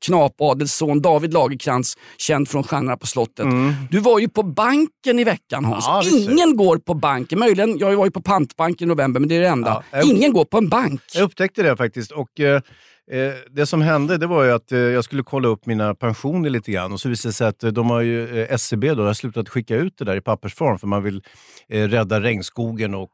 knapadelsson 0.06 1.02
David 1.02 1.34
Lagercrantz, 1.34 1.94
känd 2.18 2.50
från 2.50 2.64
Stjärnorna 2.64 2.98
på 2.98 3.08
slottet. 3.08 3.46
Du 3.92 4.00
var 4.00 4.20
ju 4.20 4.30
på 4.30 4.44
banken 4.44 5.20
i 5.20 5.24
veckan 5.24 5.66
Hans. 5.66 5.86
Ja, 5.88 6.02
ser 6.04 6.32
ingen 6.32 6.56
går 6.58 6.78
på 6.78 6.94
banken. 6.94 7.40
Möjligen, 7.40 7.78
jag 7.78 7.96
var 7.96 8.06
ju 8.06 8.12
på 8.12 8.22
pantbanken 8.22 8.88
i 8.88 8.90
november 8.90 9.20
men 9.20 9.30
det 9.30 9.36
är 9.36 9.42
det 9.42 9.48
enda. 9.48 9.84
Ja, 9.92 9.98
jag- 9.98 10.06
ingen 10.08 10.34
går 10.34 10.46
på 10.46 10.58
en 10.58 10.70
bank. 10.70 11.02
Jag 11.14 11.24
upptäckte 11.24 11.64
det 11.64 11.78
faktiskt. 11.78 12.12
Och, 12.12 12.40
eh, 12.40 12.56
eh, 12.56 12.62
det 13.52 13.66
som 13.66 13.82
hände 13.82 14.18
det 14.18 14.28
var 14.28 14.44
ju 14.44 14.52
att 14.52 14.72
eh, 14.72 14.80
jag 14.80 15.04
skulle 15.04 15.24
kolla 15.24 15.48
upp 15.48 15.66
mina 15.66 15.96
pensioner 15.96 16.50
lite 16.50 16.72
grann 16.72 16.94
och 16.94 17.00
så 17.00 17.10
visade 17.10 17.30
det 17.30 17.34
sig 17.34 17.48
att 17.48 17.64
eh, 17.64 17.72
de 17.72 17.90
har 17.90 18.02
ju, 18.02 18.42
eh, 18.42 18.54
SCB 18.54 18.94
då, 18.94 19.04
har 19.04 19.14
slutat 19.14 19.50
skicka 19.50 19.76
ut 19.76 19.98
det 19.98 20.06
där 20.06 20.16
i 20.16 20.22
pappersform 20.22 20.80
för 20.80 20.88
man 20.88 21.04
vill 21.04 21.24
eh, 21.70 21.88
rädda 21.88 22.22
regnskogen 22.22 22.96
och 22.96 23.10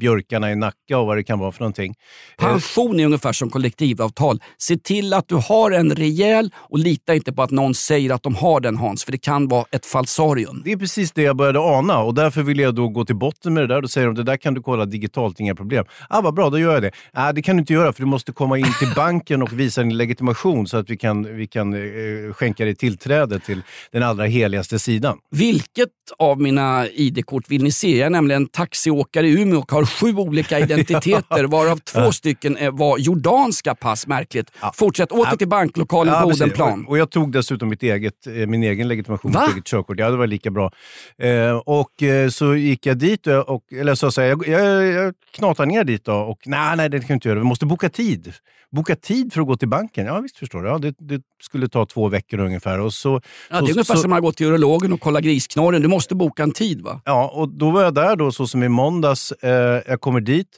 björkarna 0.00 0.52
i 0.52 0.56
Nacka 0.56 0.98
och 0.98 1.06
vad 1.06 1.16
det 1.16 1.22
kan 1.22 1.38
vara 1.38 1.52
för 1.52 1.60
någonting. 1.60 1.94
Eh, 2.38 2.48
Pension 2.48 3.00
är 3.00 3.04
ungefär 3.04 3.32
som 3.32 3.50
kollektivavtal. 3.50 4.40
Se 4.58 4.76
till 4.76 5.14
att 5.14 5.28
du 5.28 5.34
har 5.34 5.70
en 5.70 5.90
rejäl 5.90 6.50
och 6.56 6.78
lita 6.78 7.14
inte 7.14 7.32
på 7.32 7.42
att 7.42 7.50
någon 7.50 7.74
säger 7.74 8.14
att 8.14 8.22
de 8.22 8.34
har 8.34 8.60
den 8.60 8.76
Hans, 8.76 9.04
för 9.04 9.12
det 9.12 9.18
kan 9.18 9.48
vara 9.48 9.64
ett 9.70 9.86
falsarium. 9.86 10.62
Det 10.64 10.72
är 10.72 10.76
precis 10.76 11.12
det 11.12 11.22
jag 11.22 11.36
började 11.36 11.60
ana 11.60 11.98
och 11.98 12.14
därför 12.14 12.42
ville 12.42 12.62
jag 12.62 12.74
då 12.74 12.88
gå 12.88 13.04
till 13.04 13.16
botten 13.16 13.54
med 13.54 13.62
det 13.62 13.74
där. 13.74 13.82
Då 13.82 13.88
säger 13.88 14.06
de 14.06 14.14
det 14.14 14.22
där 14.22 14.36
kan 14.36 14.54
du 14.54 14.62
kolla 14.62 14.84
digitalt, 14.84 15.40
inga 15.40 15.54
problem. 15.54 15.84
Ah, 16.08 16.20
vad 16.20 16.34
bra, 16.34 16.50
då 16.50 16.58
gör 16.58 16.72
jag 16.72 16.82
det. 16.82 16.90
Ah, 17.12 17.32
det 17.32 17.42
kan 17.42 17.56
du 17.56 17.60
inte 17.60 17.72
göra 17.72 17.92
för 17.92 18.00
du 18.00 18.06
måste 18.06 18.32
komma 18.32 18.58
in 18.58 18.72
till 18.78 18.92
banken 18.96 19.33
och 19.42 19.60
visa 19.60 19.82
din 19.82 19.96
legitimation 19.96 20.66
så 20.66 20.76
att 20.76 20.90
vi 20.90 20.96
kan, 20.96 21.36
vi 21.36 21.46
kan 21.46 21.74
eh, 21.74 22.32
skänka 22.32 22.64
dig 22.64 22.74
tillträde 22.74 23.38
till 23.38 23.62
den 23.92 24.02
allra 24.02 24.24
heligaste 24.24 24.78
sidan. 24.78 25.18
Vilket 25.30 25.88
av 26.18 26.40
mina 26.40 26.88
ID-kort 26.88 27.50
vill 27.50 27.62
ni 27.62 27.72
se? 27.72 27.98
Jag 27.98 28.06
är 28.06 28.10
nämligen 28.10 28.46
taxiåkare 28.46 29.28
i 29.28 29.42
Umeå 29.42 29.58
och 29.58 29.72
har 29.72 29.86
sju 29.86 30.16
olika 30.16 30.58
identiteter 30.60 31.44
varav 31.44 31.76
två 31.76 32.12
stycken 32.12 32.58
var 32.72 32.98
jordanska 32.98 33.74
pass. 33.74 34.06
Märkligt. 34.06 34.50
Fortsätt, 34.74 35.12
åter 35.12 35.36
till 35.36 35.48
banklokalen 35.48 36.22
på 36.22 36.28
precis. 36.28 36.42
Odenplan. 36.42 36.86
Och, 36.86 36.98
jag 36.98 37.10
tog 37.10 37.32
dessutom 37.32 37.68
mitt 37.68 37.82
eget, 37.82 38.26
eh, 38.26 38.32
min 38.32 38.62
egen 38.62 38.88
legitimation, 38.88 39.32
Va? 39.32 39.40
mitt 39.40 39.54
eget 39.54 39.64
körkort. 39.66 39.98
Ja, 39.98 40.10
det 40.10 40.16
var 40.16 40.26
lika 40.26 40.50
bra. 40.50 40.70
Eh, 41.18 41.56
och 41.56 41.90
så 42.30 42.54
gick 42.54 42.86
jag 42.86 42.98
dit 42.98 43.26
och, 43.26 43.72
eller 43.72 43.94
så 43.94 44.10
sa 44.10 44.22
jag, 44.22 44.48
jag, 44.48 44.84
jag, 44.84 44.84
jag 44.84 45.14
knatade 45.34 45.68
ner 45.68 45.84
dit 45.84 46.04
då 46.04 46.12
och 46.12 46.38
nej, 46.46 46.76
nej, 46.76 46.88
det 46.88 46.98
kan 46.98 47.06
jag 47.08 47.16
inte 47.16 47.28
göra. 47.28 47.38
Vi 47.38 47.44
måste 47.44 47.66
boka 47.66 47.88
tid. 47.88 48.32
Boka 48.70 48.96
tid 48.96 49.23
för 49.30 49.40
att 49.40 49.46
gå 49.46 49.56
till 49.56 49.68
banken? 49.68 50.06
Ja, 50.06 50.20
visst 50.20 50.38
förstår 50.38 50.62
du. 50.62 50.68
Ja, 50.68 50.78
det, 50.78 50.94
det 50.98 51.22
skulle 51.42 51.68
ta 51.68 51.86
två 51.86 52.08
veckor 52.08 52.40
ungefär. 52.40 52.80
Och 52.80 52.92
så, 52.92 53.20
Ja, 53.50 53.58
så, 53.58 53.64
det 53.64 53.70
är 53.70 53.74
ungefär 53.74 53.94
så, 53.94 54.00
som 54.00 54.12
att 54.12 54.22
gå 54.22 54.32
till 54.32 54.46
urologen 54.46 54.92
och 54.92 55.00
kolla 55.00 55.20
grisknorren. 55.20 55.82
Du 55.82 55.88
måste 55.88 56.14
boka 56.14 56.42
en 56.42 56.52
tid 56.52 56.82
va? 56.82 57.00
Ja, 57.04 57.30
och 57.34 57.48
då 57.48 57.70
var 57.70 57.82
jag 57.82 57.94
där 57.94 58.16
då 58.16 58.32
så 58.32 58.46
som 58.46 58.62
i 58.62 58.68
måndags. 58.68 59.32
Eh, 59.32 59.82
jag 59.86 60.00
kommer 60.00 60.20
dit 60.20 60.48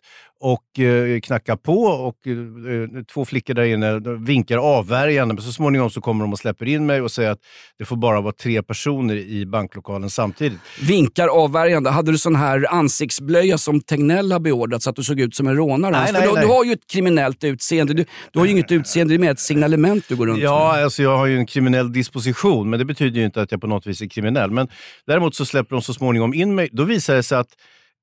och 0.41 0.78
eh, 0.80 1.20
knackar 1.20 1.57
på 1.57 1.82
och 1.82 2.26
eh, 2.26 3.03
två 3.12 3.24
flickor 3.24 3.55
där 3.55 3.64
inne 3.64 4.01
vinkar 4.18 4.59
avvärjande. 4.59 5.34
Men 5.34 5.43
så 5.43 5.53
småningom 5.53 5.91
så 5.91 6.01
kommer 6.01 6.24
de 6.24 6.32
och 6.32 6.39
släpper 6.39 6.66
in 6.66 6.87
mig 6.87 7.01
och 7.01 7.11
säger 7.11 7.30
att 7.30 7.39
det 7.78 7.84
får 7.84 7.97
bara 7.97 8.20
vara 8.20 8.32
tre 8.32 8.62
personer 8.62 9.14
i 9.14 9.47
banklokalen 9.47 10.11
samtidigt. 10.11 10.59
Vinkar 10.82 11.28
avvärjande. 11.28 11.91
Hade 11.91 12.12
du 12.12 12.18
sån 12.18 12.37
här 12.37 12.66
ansiktsblöja 12.70 13.59
som 13.59 13.80
Tegnell 13.80 14.32
har 14.32 14.41
beordrat 14.41 14.82
så 14.82 14.91
att 14.91 14.97
du 14.97 15.03
såg 15.03 15.20
ut 15.20 15.34
som 15.34 15.47
en 15.47 15.57
rånare? 15.57 15.93
Nej, 15.93 16.07
För 16.07 16.12
nej, 16.12 16.22
du, 16.28 16.34
nej. 16.34 16.43
du 16.43 16.49
har 16.49 16.64
ju 16.64 16.72
ett 16.72 16.87
kriminellt 16.87 17.45
utseende. 17.45 17.95
Du, 17.95 18.05
du 18.32 18.39
har 18.39 18.47
ju 18.47 18.53
inget 18.53 18.72
utseende, 18.72 19.14
det 19.14 19.16
är 19.16 19.18
mer 19.18 19.30
ett 19.30 19.41
signalement 19.41 20.05
du 20.09 20.16
går 20.16 20.26
runt 20.26 20.39
med. 20.39 20.47
Ja, 20.47 20.82
alltså 20.82 21.03
jag 21.03 21.16
har 21.16 21.26
ju 21.26 21.37
en 21.37 21.47
kriminell 21.47 21.93
disposition, 21.93 22.70
men 22.70 22.78
det 22.78 22.84
betyder 22.84 23.20
ju 23.20 23.26
inte 23.26 23.43
att 23.43 23.53
jag 23.53 23.61
på 23.61 23.66
något 23.66 23.87
vis 23.87 24.01
är 24.01 24.07
kriminell. 24.09 24.51
Men 24.51 24.68
däremot 25.07 25.34
så 25.34 25.45
släpper 25.45 25.76
de 25.76 25.82
så 25.82 25.95
småningom 25.95 26.34
in 26.34 26.55
mig. 26.55 26.68
Då 26.72 26.84
visar 26.84 27.14
det 27.14 27.22
sig 27.22 27.39
att 27.39 27.49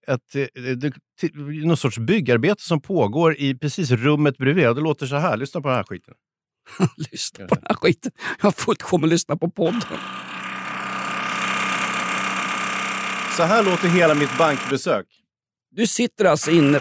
att 0.07 0.35
eh, 0.35 0.41
är 0.41 1.65
någon 1.65 1.77
sorts 1.77 1.97
byggarbete 1.97 2.63
som 2.63 2.81
pågår 2.81 3.35
i 3.37 3.55
precis 3.55 3.91
rummet 3.91 4.37
bredvid. 4.37 4.65
Det 4.65 4.81
låter 4.81 5.05
så 5.05 5.15
här. 5.15 5.37
Lyssna 5.37 5.61
på 5.61 5.67
den 5.67 5.77
här 5.77 5.83
skiten. 5.83 6.13
lyssna 7.11 7.47
på 7.47 7.55
den 7.55 7.63
här 7.67 7.75
skiten. 7.75 8.11
Jag 8.39 8.45
har 8.45 8.51
fullt 8.51 8.81
sjå 8.81 8.97
med 8.97 9.07
att 9.07 9.11
lyssna 9.11 9.37
på 9.37 9.49
podden. 9.49 9.81
Så 13.37 13.43
här 13.43 13.63
låter 13.63 13.87
hela 13.87 14.13
mitt 14.13 14.37
bankbesök. 14.37 15.05
Du 15.75 15.87
sitter 15.87 16.25
alltså 16.25 16.51
inne... 16.51 16.79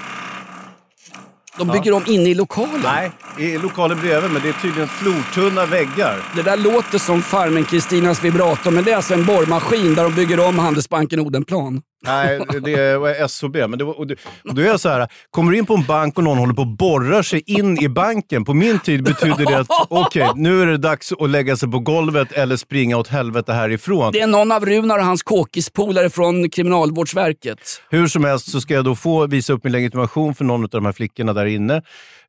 De 1.59 1.69
Ja. 1.69 1.73
bygger 1.73 1.93
om 1.93 2.03
inne 2.07 2.29
i 2.29 2.35
lokalen? 2.35 2.81
Nej, 2.83 3.13
i 3.39 3.59
lokalen 3.59 4.01
bredvid, 4.01 4.31
men 4.31 4.43
det 4.43 4.49
är 4.49 4.53
tydligen 4.53 4.89
flortunna 4.89 5.67
väggar. 5.67 6.23
Det 6.35 6.43
där 6.43 6.57
låter 6.57 6.99
som 6.99 7.23
farmen 7.23 7.65
Kristinas 7.65 8.25
vibrator, 8.25 8.71
men 8.71 8.85
det 8.85 8.93
är 8.93 8.97
alltså 8.97 9.15
en 9.15 9.25
borrmaskin 9.25 9.95
där 9.95 10.03
de 10.03 10.15
bygger 10.15 10.49
om 10.49 10.59
Handelsbanken 10.59 11.21
Odenplan. 11.21 11.83
Nej, 12.05 12.41
det 12.63 12.99
var 12.99 13.29
SOB. 13.29 13.57
Men 13.57 13.79
det 13.79 13.85
var, 13.85 13.99
och 13.99 14.07
det, 14.07 14.15
och 14.45 14.55
då 14.55 14.63
är 14.63 14.67
jag 14.67 14.81
så 14.81 14.89
här, 14.89 15.09
kommer 15.31 15.53
du 15.53 15.59
in 15.59 15.67
på 15.67 15.75
en 15.75 15.85
bank 15.85 16.19
och 16.19 16.25
någon 16.25 16.39
håller 16.39 16.55
på 16.55 16.63
och 16.63 16.77
borrar 16.77 17.23
sig 17.23 17.43
in 17.47 17.83
i 17.83 17.89
banken. 17.89 18.45
På 18.45 18.55
min 18.55 18.79
tid 18.79 19.03
betyder 19.03 19.47
det 19.47 19.59
att 19.59 19.67
okej, 19.89 20.31
nu 20.37 20.63
är 20.63 20.67
det 20.67 20.77
dags 20.77 21.13
att 21.13 21.31
lägga 21.31 21.57
sig 21.57 21.71
på 21.71 21.79
golvet 21.79 22.33
eller 22.33 22.57
springa 22.57 22.97
åt 22.97 23.09
helvete 23.09 23.53
härifrån. 23.53 24.13
Det 24.13 24.21
är 24.21 24.27
någon 24.27 24.53
av 24.53 24.67
Runar 24.67 24.99
och 24.99 25.05
hans 25.05 25.23
kåkispolare 25.23 26.11
från 26.11 26.51
Kriminalvårdsverket. 26.51 27.59
Hur 27.91 28.07
som 28.07 28.25
helst 28.25 28.51
så 28.51 28.61
ska 28.61 28.75
jag 28.75 28.85
då 28.85 28.95
få 28.95 29.27
visa 29.27 29.53
upp 29.53 29.65
min 29.65 29.73
legitimation 29.73 30.35
för 30.35 30.45
någon 30.45 30.63
av 30.65 30.69
de 30.69 30.85
här 30.85 30.93
flickorna 30.93 31.33
där 31.33 31.47
inne. 31.47 31.83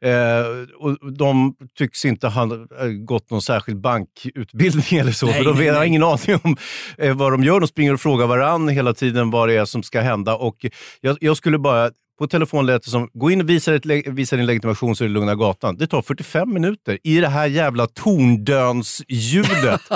Eh, 0.04 0.46
och 0.80 1.14
de 1.14 1.56
tycks 1.78 2.06
inte 2.06 2.28
ha 2.28 2.44
eh, 2.44 2.88
gått 2.88 3.30
någon 3.30 3.42
särskild 3.42 3.82
bankutbildning 3.82 5.00
eller 5.00 5.12
så. 5.12 5.26
Nej, 5.26 5.36
för 5.36 5.44
de 5.44 5.58
nej, 5.58 5.68
har 5.68 5.80
nej. 5.80 5.88
ingen 5.88 6.04
aning 6.04 6.40
om 6.44 6.58
eh, 6.98 7.16
vad 7.16 7.32
de 7.32 7.44
gör. 7.44 7.60
De 7.60 7.68
springer 7.68 7.94
och 7.94 8.02
frågar 8.02 8.28
varann 8.28 8.68
hela 8.70 8.94
tiden 8.94 9.32
vad 9.32 9.50
det 9.50 9.56
är 9.56 9.63
som 9.66 9.84
ska 9.84 10.02
hända. 10.02 10.36
Och 10.36 10.66
jag, 11.02 11.18
jag 11.22 11.38
skulle 11.38 11.60
bara 11.60 11.92
på 12.20 12.28
telefon 12.28 12.66
lät 12.66 12.84
det 12.84 12.90
som, 12.90 13.10
gå 13.14 13.32
in 13.32 13.42
och 13.42 13.50
visa, 13.50 13.76
ett, 13.76 13.86
visa 14.06 14.36
din 14.36 14.46
legitimation 14.46 14.96
så 14.96 15.04
är 15.04 15.08
det 15.08 15.14
lugna 15.14 15.36
gatan. 15.36 15.78
Det 15.78 15.88
tar 15.88 16.02
45 16.02 16.54
minuter 16.54 16.98
i 17.04 17.20
det 17.20 17.28
här 17.28 17.48
jävla 17.48 17.88
tondönsljudet. 17.88 19.82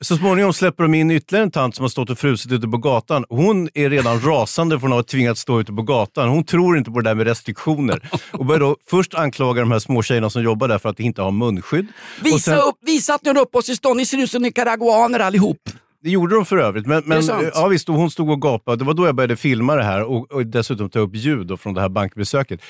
Så 0.00 0.16
småningom 0.16 0.52
släpper 0.52 0.82
de 0.82 0.94
in 0.94 1.10
ytterligare 1.10 1.44
en 1.44 1.50
tant 1.50 1.76
som 1.76 1.82
har 1.82 1.88
stått 1.88 2.10
och 2.10 2.18
frusit 2.18 2.52
ute 2.52 2.68
på 2.68 2.76
gatan. 2.76 3.24
Hon 3.28 3.68
är 3.74 3.90
redan 3.90 4.20
rasande 4.20 4.80
för 4.80 4.82
hon 4.82 4.92
har 4.92 5.02
tvingats 5.02 5.40
stå 5.40 5.60
ute 5.60 5.72
på 5.72 5.82
gatan. 5.82 6.28
Hon 6.28 6.44
tror 6.44 6.78
inte 6.78 6.90
på 6.90 7.00
det 7.00 7.10
där 7.10 7.14
med 7.14 7.26
restriktioner. 7.26 8.10
Och 8.32 8.46
börjar 8.46 8.60
då 8.60 8.76
först 8.90 9.14
anklaga 9.14 9.60
de 9.60 9.72
här 9.72 9.78
små 9.78 10.02
tjejerna 10.02 10.30
som 10.30 10.42
jobbar 10.42 10.68
där 10.68 10.78
för 10.78 10.88
att 10.88 11.00
inte 11.00 11.22
ha 11.22 11.30
munskydd. 11.30 11.86
Visa, 12.22 12.38
sen- 12.38 12.58
upp, 12.58 12.76
visa 12.80 13.14
att 13.14 13.24
ni 13.24 13.30
har 13.30 13.40
uppehållstillstånd, 13.40 13.96
ni 13.96 14.06
ser 14.06 14.18
ut 14.18 14.30
som 14.30 14.42
nicaraguaner 14.42 15.20
allihop. 15.20 15.58
Det 16.02 16.10
gjorde 16.10 16.34
de 16.34 16.44
för 16.44 16.56
övrigt. 16.56 16.86
Men, 16.86 17.02
men 17.06 17.22
ja, 17.54 17.68
visst, 17.68 17.88
och 17.88 17.94
hon 17.94 18.10
stod 18.10 18.30
och 18.30 18.42
gapade. 18.42 18.76
Det 18.76 18.84
var 18.84 18.94
då 18.94 19.06
jag 19.06 19.14
började 19.14 19.36
filma 19.36 19.76
det 19.76 19.82
här 19.82 20.02
och, 20.02 20.32
och 20.32 20.46
dessutom 20.46 20.90
ta 20.90 20.98
upp 20.98 21.14
ljud 21.14 21.46
då 21.46 21.56
från 21.56 21.74
det 21.74 21.80
här 21.80 21.88
bankbesöket. 21.88 22.60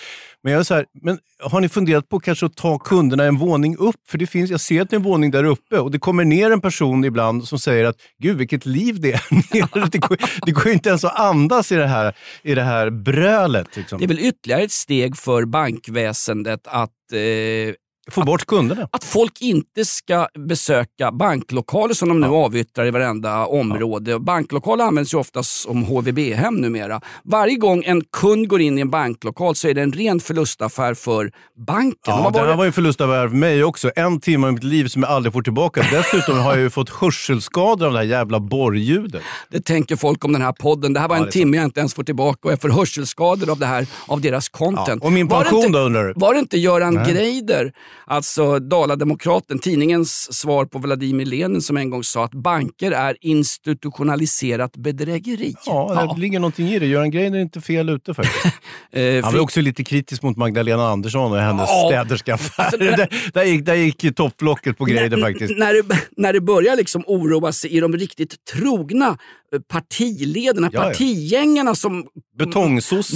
Men 0.43 0.53
jag 0.53 0.61
är 0.61 0.64
så 0.64 0.74
här, 0.74 0.87
men 1.03 1.18
har 1.41 1.61
ni 1.61 1.68
funderat 1.68 2.09
på 2.09 2.20
kanske 2.20 2.47
att 2.47 2.57
ta 2.57 2.78
kunderna 2.78 3.24
en 3.24 3.37
våning 3.37 3.76
upp? 3.76 3.97
För 4.09 4.18
det 4.18 4.26
finns, 4.26 4.51
jag 4.51 4.61
ser 4.61 4.83
att 4.83 4.91
det 4.91 4.95
är 4.95 4.99
en 4.99 5.05
våning 5.05 5.30
där 5.30 5.45
uppe 5.45 5.78
och 5.78 5.91
det 5.91 5.99
kommer 5.99 6.24
ner 6.24 6.51
en 6.51 6.61
person 6.61 7.05
ibland 7.05 7.49
som 7.49 7.59
säger 7.59 7.85
att 7.85 7.97
gud 8.18 8.37
vilket 8.37 8.66
liv 8.66 9.01
det 9.01 9.12
är. 9.12 9.22
Det 9.93 9.99
går, 9.99 10.16
det 10.47 10.53
går 10.53 10.68
inte 10.68 10.89
ens 10.89 11.05
att 11.05 11.20
andas 11.20 11.72
i 11.72 11.74
det 11.74 11.87
här, 11.87 12.16
i 12.43 12.55
det 12.55 12.62
här 12.62 12.91
brölet. 12.91 13.76
Liksom. 13.76 13.99
Det 13.99 14.05
är 14.05 14.09
väl 14.09 14.18
ytterligare 14.18 14.62
ett 14.62 14.72
steg 14.72 15.16
för 15.16 15.45
bankväsendet 15.45 16.61
att 16.66 16.91
eh, 17.12 17.74
Få 18.11 18.22
bort 18.24 18.44
kunderna. 18.46 18.88
Att 18.92 19.05
folk 19.05 19.40
inte 19.40 19.84
ska 19.84 20.28
besöka 20.48 21.12
banklokaler 21.12 21.94
som 21.94 22.09
de 22.09 22.20
nu 22.20 22.26
avyttrar 22.26 22.86
i 22.86 22.90
varenda 22.90 23.46
område. 23.46 24.18
Banklokaler 24.18 24.84
används 24.84 25.14
ju 25.14 25.18
ofta 25.18 25.42
som 25.42 25.82
HVB-hem 25.84 26.55
numera. 26.55 27.00
Varje 27.24 27.57
gång 27.57 27.82
en 27.86 28.03
kund 28.20 28.48
går 28.48 28.61
in 28.61 28.78
i 28.78 28.80
en 28.80 28.90
banklokal 28.90 29.55
så 29.55 29.68
är 29.68 29.74
det 29.74 29.82
en 29.82 29.92
ren 29.92 30.20
förlustaffär 30.20 30.94
för 30.94 31.32
banken. 31.66 31.96
De 32.05 32.11
Ja, 32.11 32.30
det 32.30 32.38
här 32.38 32.46
bara- 32.46 32.57
var 32.57 32.64
ju 32.64 32.66
en 32.66 32.72
förlustaffär 32.72 33.28
för 33.28 33.36
mig 33.36 33.64
också. 33.64 33.90
En 33.96 34.20
timme 34.20 34.46
av 34.46 34.53
mitt 34.53 34.64
liv 34.64 34.88
som 34.88 35.03
jag 35.03 35.12
aldrig 35.12 35.32
får 35.32 35.42
tillbaka. 35.42 35.82
Dessutom 35.92 36.38
har 36.38 36.50
jag 36.53 36.61
ju 36.61 36.70
fått 36.70 36.90
hörselskador 36.90 37.86
av 37.86 37.92
det 37.92 37.98
här 37.98 38.05
jävla 38.07 38.40
borrljudet. 38.40 39.22
Det 39.50 39.61
tänker 39.61 39.96
folk 39.96 40.24
om 40.24 40.32
den 40.32 40.42
här 40.42 40.53
podden. 40.53 40.92
Det 40.92 41.00
här 41.00 41.09
var 41.09 41.16
Ja, 41.16 41.20
en 41.20 41.26
det 41.26 41.32
timme 41.32 41.57
jag 41.57 41.64
inte 41.64 41.80
ens 41.80 41.94
får 41.94 42.03
tillbaka 42.05 42.38
och 42.48 42.53
jag 42.53 42.61
får 42.61 42.68
hörselskador 42.68 43.50
av 43.50 43.59
det 43.59 43.66
här, 43.66 43.86
av 44.07 44.20
deras 44.20 44.48
content. 44.48 44.88
Ja, 45.03 45.07
och 45.07 45.12
min 45.12 45.28
det 45.28 45.34
pension 45.34 45.59
inte- 45.59 45.78
då 45.78 45.84
undrar 45.84 46.05
du? 46.05 46.12
Var 46.16 46.34
det 46.34 46.40
inte 46.40 46.59
Göran 46.59 46.94
Nej. 46.94 47.12
Greider, 47.12 47.72
alltså 48.07 48.59
Dalademokraten, 48.59 49.59
tidningens 49.59 50.32
svar 50.38 50.64
på 50.64 50.78
Vladimir 50.78 51.26
Lenin 51.26 51.61
som 51.62 51.76
en 51.76 51.90
gång 51.90 52.05
sa 52.05 52.24
att 52.24 52.32
banker 52.34 52.93
är 52.93 53.16
institutionaliserat 53.20 54.76
bedrägeri? 54.76 55.55
Ja, 55.66 56.12
det 56.14 56.20
ligger 56.20 56.40
någonting 56.40 56.68
i 56.68 56.78
det. 56.78 56.86
Göran 56.86 57.11
Greider 57.11 57.38
är 57.38 57.43
inte 57.43 57.61
fel 57.61 57.88
ute 57.88 58.14
faktiskt. 58.14 58.55
Eh, 58.95 59.24
Han 59.24 59.32
var 59.32 59.40
också 59.40 59.61
lite 59.61 59.84
kritisk 59.84 60.22
mot 60.22 60.36
Magdalena 60.36 60.88
Andersson 60.88 61.32
och 61.32 61.38
hennes 61.38 61.68
Ja. 61.68 61.88
städerskaaffär. 61.88 62.62
Alltså, 62.64 62.78
där, 62.78 63.09
där, 63.32 63.45
gick, 63.45 63.64
där 63.66 63.74
gick 63.74 64.16
topplocket 64.16 64.78
på 64.78 64.84
Greider 64.84 65.16
När- 65.16 65.26
faktiskt. 65.26 65.59
När 65.59 65.72
det, 65.74 65.97
när 66.16 66.32
det 66.32 66.40
börjar 66.40 66.76
liksom 66.76 67.05
oroa 67.07 67.53
sig 67.53 67.70
i 67.70 67.80
de 67.80 67.93
riktigt 67.97 68.36
trogna 68.45 69.18
partiledarna, 69.61 70.70
Ja, 70.72 70.78
ja. 70.82 70.88
partigängarna 70.88 71.74
som 71.74 72.07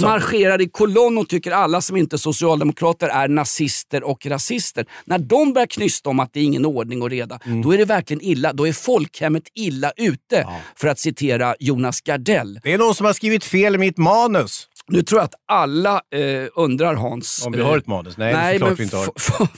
marscherar 0.07 0.61
i 0.61 0.69
kolonn 0.69 1.17
och 1.17 1.29
tycker 1.29 1.51
alla 1.51 1.81
som 1.81 1.97
inte 1.97 2.15
är 2.15 2.17
socialdemokrater 2.17 3.07
är 3.07 3.27
nazister 3.27 4.03
och 4.03 4.25
rasister. 4.25 4.85
När 5.05 5.19
de 5.19 5.53
börjar 5.53 5.67
knysta 5.67 6.09
om 6.09 6.19
att 6.19 6.33
det 6.33 6.39
är 6.39 6.43
ingen 6.43 6.65
ordning 6.65 7.01
och 7.01 7.09
reda, 7.09 7.39
Mm. 7.45 7.61
då 7.61 7.71
är 7.73 7.77
det 7.77 7.85
verkligen 7.85 8.21
illa. 8.23 8.53
Då 8.53 8.67
är 8.67 8.73
folkhemmet 8.73 9.43
illa 9.55 9.91
ute, 9.97 10.47
för 10.75 10.87
att 10.87 10.99
citera 10.99 11.55
Jonas 11.59 12.01
Gardell. 12.01 12.59
Det 12.63 12.73
är 12.73 12.77
någon 12.77 12.95
som 12.95 13.05
har 13.05 13.13
skrivit 13.13 13.43
fel 13.43 13.75
i 13.75 13.77
mitt 13.77 13.97
manus. 13.97 14.67
Nu 14.89 15.01
tror 15.01 15.19
jag 15.19 15.25
att 15.25 15.33
alla 15.45 16.01
eh, 16.11 16.47
undrar 16.55 16.93
Hans. 16.93 17.45
Om 17.45 17.51
vi 17.51 17.61
har 17.61 17.77
ett 17.77 17.87
manus? 17.87 18.17
Nej, 18.17 18.33
Nej, 18.33 18.59
men 18.59 18.75
vi 18.75 18.83
inte 18.83 18.97
har. 18.97 19.09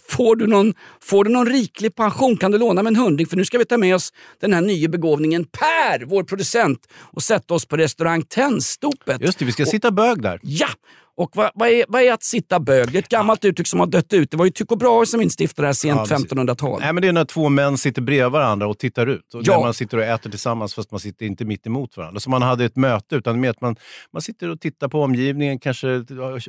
får, 0.10 0.36
du 0.36 0.48
någon, 0.48 0.74
får 1.02 1.24
du 1.24 1.32
någon 1.32 1.46
riklig 1.46 1.96
pension? 1.96 2.38
Kan 2.38 2.52
du 2.52 2.58
låna 2.58 2.84
mig 2.84 2.90
en 2.90 2.96
hundring? 2.96 3.28
För 3.28 3.38
nu 3.38 3.46
ska 3.46 3.58
vi 3.58 3.66
ta 3.66 3.78
med 3.78 3.96
oss 3.96 4.14
den 4.42 4.54
här 4.54 4.62
nya 4.62 4.90
begåvningen 4.90 5.46
Per, 5.46 6.06
vår 6.06 6.24
producent, 6.24 6.80
och 6.94 7.24
sätta 7.24 7.54
oss 7.54 7.66
på 7.66 7.78
restaurang 7.78 8.22
Tennstopet. 8.22 9.22
Just 9.22 9.40
det, 9.40 9.46
vi 9.46 9.52
ska 9.52 9.66
sitta 9.66 9.92
bög 9.92 10.22
där. 10.22 10.40
Ja! 10.44 10.68
Och 11.20 11.30
vad, 11.36 11.52
vad, 11.56 11.70
är, 11.70 11.86
vad 11.88 12.02
är 12.02 12.14
att 12.14 12.24
sitta 12.24 12.60
bög? 12.60 12.92
Det 12.92 12.98
är 12.98 13.00
ett 13.02 13.10
gammalt 13.10 13.46
uttryck 13.46 13.68
som 13.68 13.80
har 13.80 13.88
dött 13.88 14.14
ut. 14.14 14.32
Det 14.32 14.38
var 14.38 14.46
ju 14.46 14.52
Tycho 14.52 14.76
Brahe 14.76 15.06
som 15.06 15.22
instiftade 15.22 15.64
det 15.64 15.68
här 15.68 15.74
sent 15.74 15.98
Ja, 16.10 16.16
precis. 16.16 16.32
1500-tal. 16.32 16.80
Nej, 16.82 16.94
men 16.94 17.02
det 17.02 17.08
är 17.08 17.14
när 17.14 17.26
två 17.26 17.50
män 17.50 17.78
sitter 17.78 18.02
bredvid 18.02 18.32
varandra 18.32 18.68
och 18.68 18.78
tittar 18.78 19.08
ut. 19.08 19.34
Och 19.34 19.42
Ja. 19.46 19.62
Man 19.62 19.74
sitter 19.74 19.98
och 19.98 20.04
äter 20.04 20.30
tillsammans 20.30 20.74
fast 20.76 20.92
man 20.92 21.00
sitter 21.00 21.26
inte 21.26 21.46
mitt 21.46 21.68
emot 21.68 21.98
varandra. 21.98 22.20
Så 22.20 22.30
man 22.30 22.42
hade 22.42 22.66
ett 22.66 22.76
möte, 22.76 23.16
utan 23.16 23.40
med 23.40 23.50
att 23.50 23.62
man, 23.62 23.76
man 24.14 24.22
sitter 24.22 24.50
och 24.50 24.60
tittar 24.62 24.88
på 24.88 25.02
omgivningen, 25.02 25.60
kanske 25.60 25.88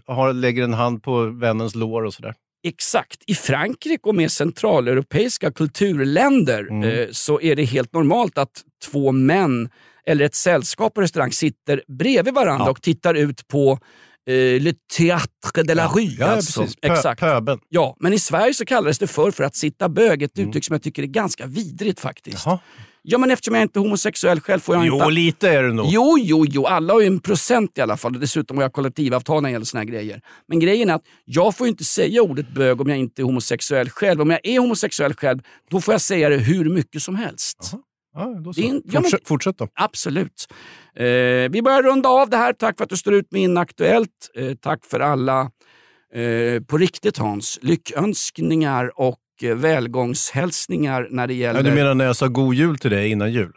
har, 0.07 0.33
lägger 0.33 0.62
en 0.64 0.75
hand 0.75 1.03
på 1.03 1.25
vännens 1.25 1.75
lår 1.75 2.03
och 2.03 2.14
sådär. 2.14 2.35
Exakt. 2.62 3.16
I 3.27 3.35
Frankrike 3.35 4.09
och 4.09 4.14
med 4.14 4.31
centraleuropeiska 4.33 5.53
kulturländer 5.53 6.66
Mm. 6.71 6.91
eh, 6.91 7.07
så 7.11 7.41
är 7.41 7.57
det 7.57 7.64
helt 7.64 7.93
normalt 7.93 8.39
att 8.39 8.51
två 8.91 9.12
män 9.12 9.68
eller 10.07 10.25
ett 10.25 10.35
sällskap 10.35 10.95
på 10.95 11.01
restaurang 11.01 11.33
sitter 11.33 11.83
bredvid 11.99 12.35
varandra 12.35 12.64
Ja. 12.66 12.71
och 12.71 12.83
tittar 12.83 13.14
ut 13.14 13.49
på 13.49 13.79
eh, 14.31 14.61
Le 14.61 14.72
Théâtre 14.99 15.62
de 15.66 15.74
la 15.74 15.87
Rue. 15.87 16.16
Ja, 16.18 16.26
alltså. 16.26 16.61
precis. 16.61 16.76
Pö- 16.78 16.93
Exakt. 16.93 17.20
Pöbeln. 17.20 17.61
Ja, 17.68 17.97
men 18.01 18.12
i 18.12 18.18
Sverige 18.18 18.55
så 18.55 18.64
kallades 18.64 18.99
det 18.99 19.07
förr 19.07 19.31
för 19.31 19.45
att 19.45 19.57
sitta 19.57 19.89
bög. 19.89 20.22
Ett 20.22 20.39
uttryck 20.39 20.64
som 20.64 20.74
jag 20.74 20.83
tycker 20.83 21.03
är 21.03 21.07
ganska 21.07 21.47
vidrigt 21.47 22.01
faktiskt. 22.01 22.47
Mm. 22.47 22.53
Jaha. 22.53 22.59
Ja, 23.03 23.18
men 23.18 23.31
eftersom 23.31 23.55
jag 23.55 23.62
inte 23.62 23.78
är 23.78 23.81
homosexuell 23.81 24.41
själv 24.41 24.61
får 24.61 24.74
jag 24.76 24.87
Jo, 24.87 24.95
inte... 24.95 25.11
lite 25.11 25.49
är 25.51 25.62
det 25.62 25.72
nog. 25.72 25.87
Jo, 25.91 26.16
jo, 26.20 26.45
jo. 26.49 26.66
Alla 26.66 26.93
har 26.93 27.01
ju 27.01 27.07
en 27.07 27.20
procent 27.20 27.78
i 27.78 27.81
alla 27.81 27.97
fall. 27.97 28.14
Och 28.14 28.20
dessutom 28.20 28.57
har 28.57 28.64
jag 28.64 28.72
kollektivavtal 28.72 29.43
när 29.43 29.49
det 29.49 29.53
gäller 29.53 29.66
såna 29.66 29.81
här 29.81 29.89
grejer. 29.89 30.20
Men 30.49 30.61
grejen 30.61 30.91
är 30.91 30.95
att 30.95 31.03
jag 31.24 31.57
får 31.57 31.66
ju 31.66 31.70
inte 31.70 31.85
säga 31.85 32.22
ordet 32.22 32.55
bög 32.55 32.81
om 32.81 32.89
jag 32.89 32.99
inte 32.99 33.22
är 33.22 33.24
homosexuell 33.24 33.91
själv. 33.91 34.20
Om 34.20 34.31
jag 34.31 34.41
är 34.43 34.59
homosexuell 34.61 35.14
själv, 35.14 35.39
då 35.70 35.81
får 35.81 35.95
jag 35.95 36.01
säga 36.01 36.28
det 36.28 36.37
hur 36.37 36.64
mycket 36.70 37.03
som 37.03 37.14
helst. 37.16 37.59
Ja, 38.14 38.24
då 38.45 38.53
så. 38.53 38.61
En- 38.61 38.83
ja, 38.85 39.01
men- 39.01 39.11
fortsätt 39.24 39.59
då. 39.59 39.68
Absolut. 39.74 40.47
Eh, 40.95 41.51
vi 41.51 41.62
börjar 41.62 41.82
runda 41.82 42.09
av 42.09 42.30
det 42.30 42.36
här. 42.36 42.53
Tack 42.53 42.76
för 42.76 42.84
att 42.84 42.91
du 42.91 42.97
står 42.97 43.14
ut 43.14 43.32
med 43.32 43.43
Inaktuellt. 43.43 44.30
Eh, 44.34 44.55
tack 44.55 44.84
för 44.84 45.01
alla, 45.01 45.41
eh, 46.14 46.62
på 46.62 46.78
riktigt 46.78 47.18
Hans, 47.18 47.59
lyckönskningar 47.62 49.01
och 49.01 49.18
välgångshälsningar 49.43 51.09
när 51.11 51.26
det 51.26 51.34
gäller... 51.34 51.59
Ja, 51.59 51.62
du 51.62 51.74
menar 51.74 51.95
när 51.95 52.05
jag 52.05 52.16
sa 52.16 52.28
god 52.28 52.55
jul 52.55 52.78
till 52.78 52.91
dig 52.91 53.11
innan 53.11 53.32
jul? 53.32 53.53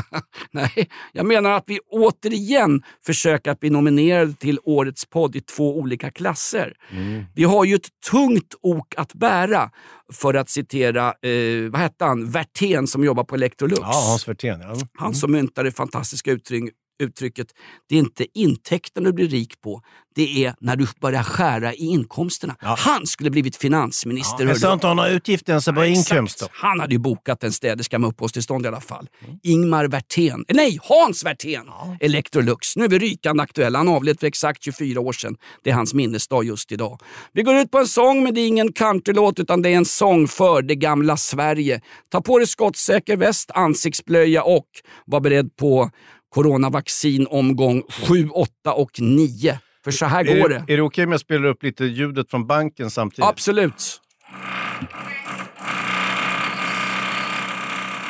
Nej, 0.50 0.88
jag 1.12 1.26
menar 1.26 1.50
att 1.50 1.64
vi 1.66 1.80
återigen 1.80 2.82
försöker 3.06 3.50
att 3.50 3.60
bli 3.60 3.70
nominerade 3.70 4.34
till 4.34 4.58
Årets 4.64 5.04
podd 5.06 5.36
i 5.36 5.40
två 5.40 5.78
olika 5.78 6.10
klasser. 6.10 6.72
Mm. 6.90 7.24
Vi 7.34 7.44
har 7.44 7.64
ju 7.64 7.74
ett 7.74 7.88
tungt 8.10 8.54
ok 8.62 8.94
att 8.96 9.14
bära, 9.14 9.70
för 10.12 10.34
att 10.34 10.50
citera, 10.50 11.06
eh, 11.06 11.70
vad 11.70 11.80
hette 11.80 12.04
han, 12.04 12.30
Werthén 12.30 12.86
som 12.86 13.04
jobbar 13.04 13.24
på 13.24 13.34
Electrolux. 13.34 13.80
Ja, 13.82 14.04
Hans 14.08 14.28
Werthén. 14.28 14.60
Ja. 14.60 14.66
Mm. 14.66 14.78
Han 14.98 15.14
som 15.14 15.32
myntade 15.32 15.68
det 15.68 15.72
fantastiska 15.76 16.30
uttryck, 16.30 16.74
uttrycket, 17.02 17.46
det 17.88 17.94
är 17.94 17.98
inte 17.98 18.26
intäkten 18.34 19.04
du 19.04 19.12
blir 19.12 19.28
rik 19.28 19.60
på, 19.60 19.82
det 20.14 20.44
är 20.44 20.54
när 20.60 20.76
du 20.76 20.86
börjar 21.00 21.22
skära 21.22 21.74
i 21.74 21.86
inkomsterna. 21.86 22.56
Han 22.60 23.06
skulle 23.06 23.30
blivit 23.30 23.56
finansminister. 23.56 24.46
Ja, 24.46 24.54
jag 24.60 24.72
inte 24.72 24.86
ha 24.86 24.94
några 24.94 25.08
utgifter 25.08 25.52
ens, 25.52 25.66
bara 25.66 25.86
Exakt. 25.86 26.12
inkomst. 26.12 26.40
då. 26.40 26.46
Han 26.52 26.80
hade 26.80 26.94
ju 26.94 26.98
bokat 26.98 27.44
en 27.44 27.52
städerska 27.52 27.98
med 27.98 28.08
uppehållstillstånd 28.08 28.64
i 28.64 28.68
alla 28.68 28.80
fall. 28.80 29.08
Ingmar 29.42 29.84
Werthén, 29.88 30.44
nej 30.48 30.78
Hans 30.82 31.24
Werthén, 31.24 31.66
Electrolux. 32.00 32.76
Nu 32.76 32.84
är 32.84 32.88
vi 32.88 32.98
rykande 32.98 33.42
aktuella. 33.42 33.78
Han 33.78 33.88
avled 33.88 34.20
för 34.20 34.26
exakt 34.26 34.64
24 34.64 35.00
år 35.00 35.12
sedan. 35.12 35.36
Det 35.64 35.70
är 35.70 35.74
hans 35.74 35.94
minnesdag 35.94 36.44
just 36.44 36.72
idag. 36.72 37.00
Vi 37.32 37.42
går 37.42 37.54
ut 37.56 37.70
på 37.70 37.78
en 37.78 37.86
sång 37.86 38.22
men 38.22 38.34
det 38.34 38.40
är 38.40 38.48
ingen 38.48 38.72
countrylåt 38.72 39.38
utan 39.38 39.62
det 39.62 39.68
är 39.68 39.76
en 39.76 39.84
sång 39.84 40.28
för 40.28 40.62
det 40.62 40.74
gamla 40.74 41.16
Sverige. 41.16 41.80
Ta 42.12 42.20
på 42.20 42.38
dig 42.38 42.46
skottsäker 42.46 43.16
väst, 43.16 43.50
ansiktsblöja 43.54 44.42
och 44.42 44.66
var 45.06 45.20
beredd 45.20 45.56
på 45.56 45.90
coronavaccin 46.34 47.26
omgång 47.30 47.82
7, 48.08 48.28
8 48.28 48.72
och 48.72 49.00
9. 49.00 49.58
För 49.84 49.90
så 49.90 50.06
här 50.06 50.28
Är 50.28 50.40
går 50.40 50.48
det, 50.48 50.64
är 50.68 50.76
det 50.76 50.82
okej 50.82 51.04
om 51.04 51.10
jag 51.12 51.20
spelar 51.20 51.44
upp 51.44 51.62
lite 51.62 51.84
ljudet 51.84 52.30
från 52.30 52.46
banken 52.46 52.90
samtidigt? 52.90 53.28
Absolut. 53.28 54.00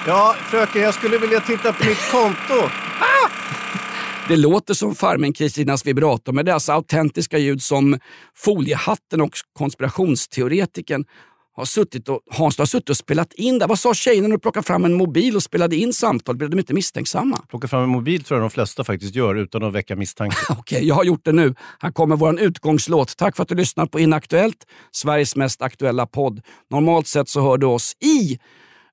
Ja, 0.07 0.37
fröken, 0.51 0.83
jag 0.83 0.95
skulle 0.95 1.19
vilja 1.19 1.41
titta 1.41 1.73
på 1.73 1.87
mitt 1.87 2.11
konto. 2.11 2.55
Det 4.29 4.37
låter 4.37 4.75
som 4.75 4.95
farmen 4.95 5.33
Kristinas 5.33 5.87
vibrator, 5.87 6.33
men 6.33 6.45
det 6.45 6.51
är 6.51 6.55
alltså 6.55 6.73
autentiska 6.73 7.39
ljud 7.39 7.63
som 7.63 7.99
foliehatten 8.37 9.21
och 9.21 9.31
konspirationsteoretikern 9.59 11.05
har 11.57 11.65
suttit 11.65 12.09
och, 12.09 12.21
Hans 12.31 12.57
du 12.57 12.61
har 12.61 12.67
suttit 12.67 12.91
och 12.91 12.97
spelat 12.97 13.33
in 13.33 13.59
där. 13.59 13.69
Vad 13.69 13.79
sa 13.79 13.95
tjejerna 13.95 14.29
när 14.29 14.37
du 14.37 14.41
plockade 14.41 14.67
fram 14.67 14.85
en 14.85 14.95
mobil 14.95 15.37
och 15.37 15.43
spelade 15.43 15.77
in 15.77 15.93
samtal? 15.93 16.37
Blev 16.37 16.51
de 16.51 16.59
inte 16.59 16.75
misstänksamma? 16.75 17.37
Plocka 17.49 17.69
fram 17.69 17.83
en 17.83 17.89
mobil 17.89 18.25
tror 18.25 18.41
jag 18.41 18.45
de 18.45 18.51
flesta 18.51 18.85
faktiskt 18.85 19.15
gör 19.15 19.35
utan 19.35 19.63
att 19.63 19.73
väcka 19.73 19.97
misstanke. 19.97 20.37
Okej, 20.59 20.87
jag 20.87 20.95
har 20.95 21.05
gjort 21.05 21.25
det 21.25 21.33
nu. 21.33 21.55
Här 21.79 21.91
kommer 21.91 22.17
vår 22.17 22.41
utgångslåt. 22.41 23.17
Tack 23.17 23.37
för 23.37 23.43
att 23.43 23.49
du 23.49 23.55
lyssnar 23.55 23.87
på 23.87 24.01
Inaktuellt, 24.01 24.67
Sveriges 24.93 25.37
mest 25.37 25.63
aktuella 25.63 26.07
podd. 26.07 26.41
Normalt 26.71 27.07
sett 27.07 27.29
så 27.29 27.41
hör 27.41 27.59
du 27.59 27.67
oss 27.67 27.93
i 28.01 28.39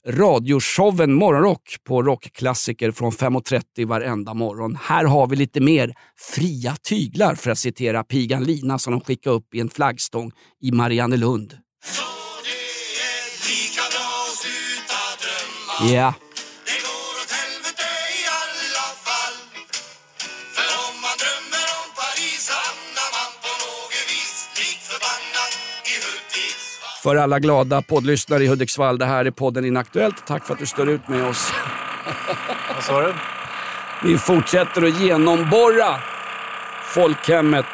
radioshowen 0.07 1.13
Morgonrock 1.13 1.77
på 1.83 2.03
rockklassiker 2.03 2.91
från 2.91 3.11
5.30 3.11 3.87
varenda 3.87 4.33
morgon. 4.33 4.77
Här 4.81 5.05
har 5.05 5.27
vi 5.27 5.35
lite 5.35 5.61
mer 5.61 5.93
fria 6.35 6.75
tyglar 6.75 7.35
för 7.35 7.51
att 7.51 7.57
citera 7.57 8.03
pigan 8.03 8.43
Lina 8.43 8.79
som 8.79 8.93
de 8.93 9.01
skickade 9.01 9.35
upp 9.35 9.55
i 9.55 9.59
en 9.59 9.69
flaggstång 9.69 10.31
i 10.61 10.71
Mariannelund. 10.71 11.53
Ja. 15.89 16.13
För 27.03 27.15
alla 27.15 27.39
glada 27.39 27.81
poddlyssnare 27.81 28.43
i 28.43 28.47
Hudiksvall, 28.47 28.97
det 28.97 29.05
här 29.05 29.25
är 29.25 29.31
podden 29.31 29.65
Inaktuellt. 29.65 30.27
Tack 30.27 30.45
för 30.45 30.53
att 30.53 30.59
du 30.59 30.65
står 30.65 30.89
ut 30.89 31.07
med 31.07 31.27
oss. 31.27 31.51
Vad 32.75 32.83
sa 32.83 33.01
du? 33.01 33.13
Vi 34.03 34.17
fortsätter 34.17 34.81
att 34.81 35.01
genomborra 35.01 35.99
folkhemmet 36.83 37.65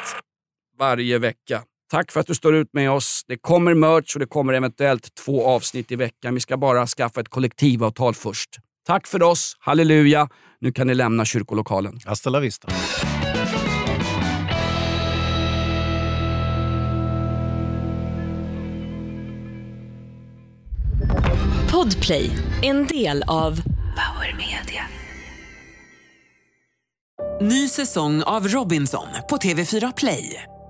varje 0.80 1.18
vecka. 1.18 1.62
Tack 1.92 2.12
för 2.12 2.20
att 2.20 2.28
du 2.28 2.36
står 2.36 2.56
ut 2.56 2.74
med 2.74 2.92
oss. 2.92 3.22
Det 3.28 3.38
kommer 3.38 3.74
merch 3.74 4.16
och 4.16 4.20
det 4.20 4.26
kommer 4.26 4.54
eventuellt 4.54 5.16
två 5.16 5.46
avsnitt 5.46 5.92
i 5.92 5.96
veckan. 5.96 6.34
Vi 6.34 6.40
ska 6.40 6.58
bara 6.58 6.88
skaffa 6.88 7.22
ett 7.22 7.30
kollektivavtal 7.30 8.16
först. 8.16 8.50
Tack 8.88 9.08
för 9.08 9.24
oss. 9.24 9.58
Halleluja. 9.60 10.30
Nu 10.62 10.72
kan 10.72 10.88
ni 10.88 10.96
lämna 10.96 11.26
kyrkolokalen. 11.26 12.00
Hasta 12.06 12.30
la 12.30 12.40
vista. 12.40 12.68
Podplay, 21.72 22.32
en 22.62 22.88
del 22.88 23.24
av 23.28 23.62
Power 23.96 24.36
Media. 24.38 24.84
Ny 27.42 27.68
säsong 27.68 28.24
av 28.24 28.48
Robinson 28.48 29.08
på 29.30 29.38
TV4 29.38 29.94
Play. 29.98 30.44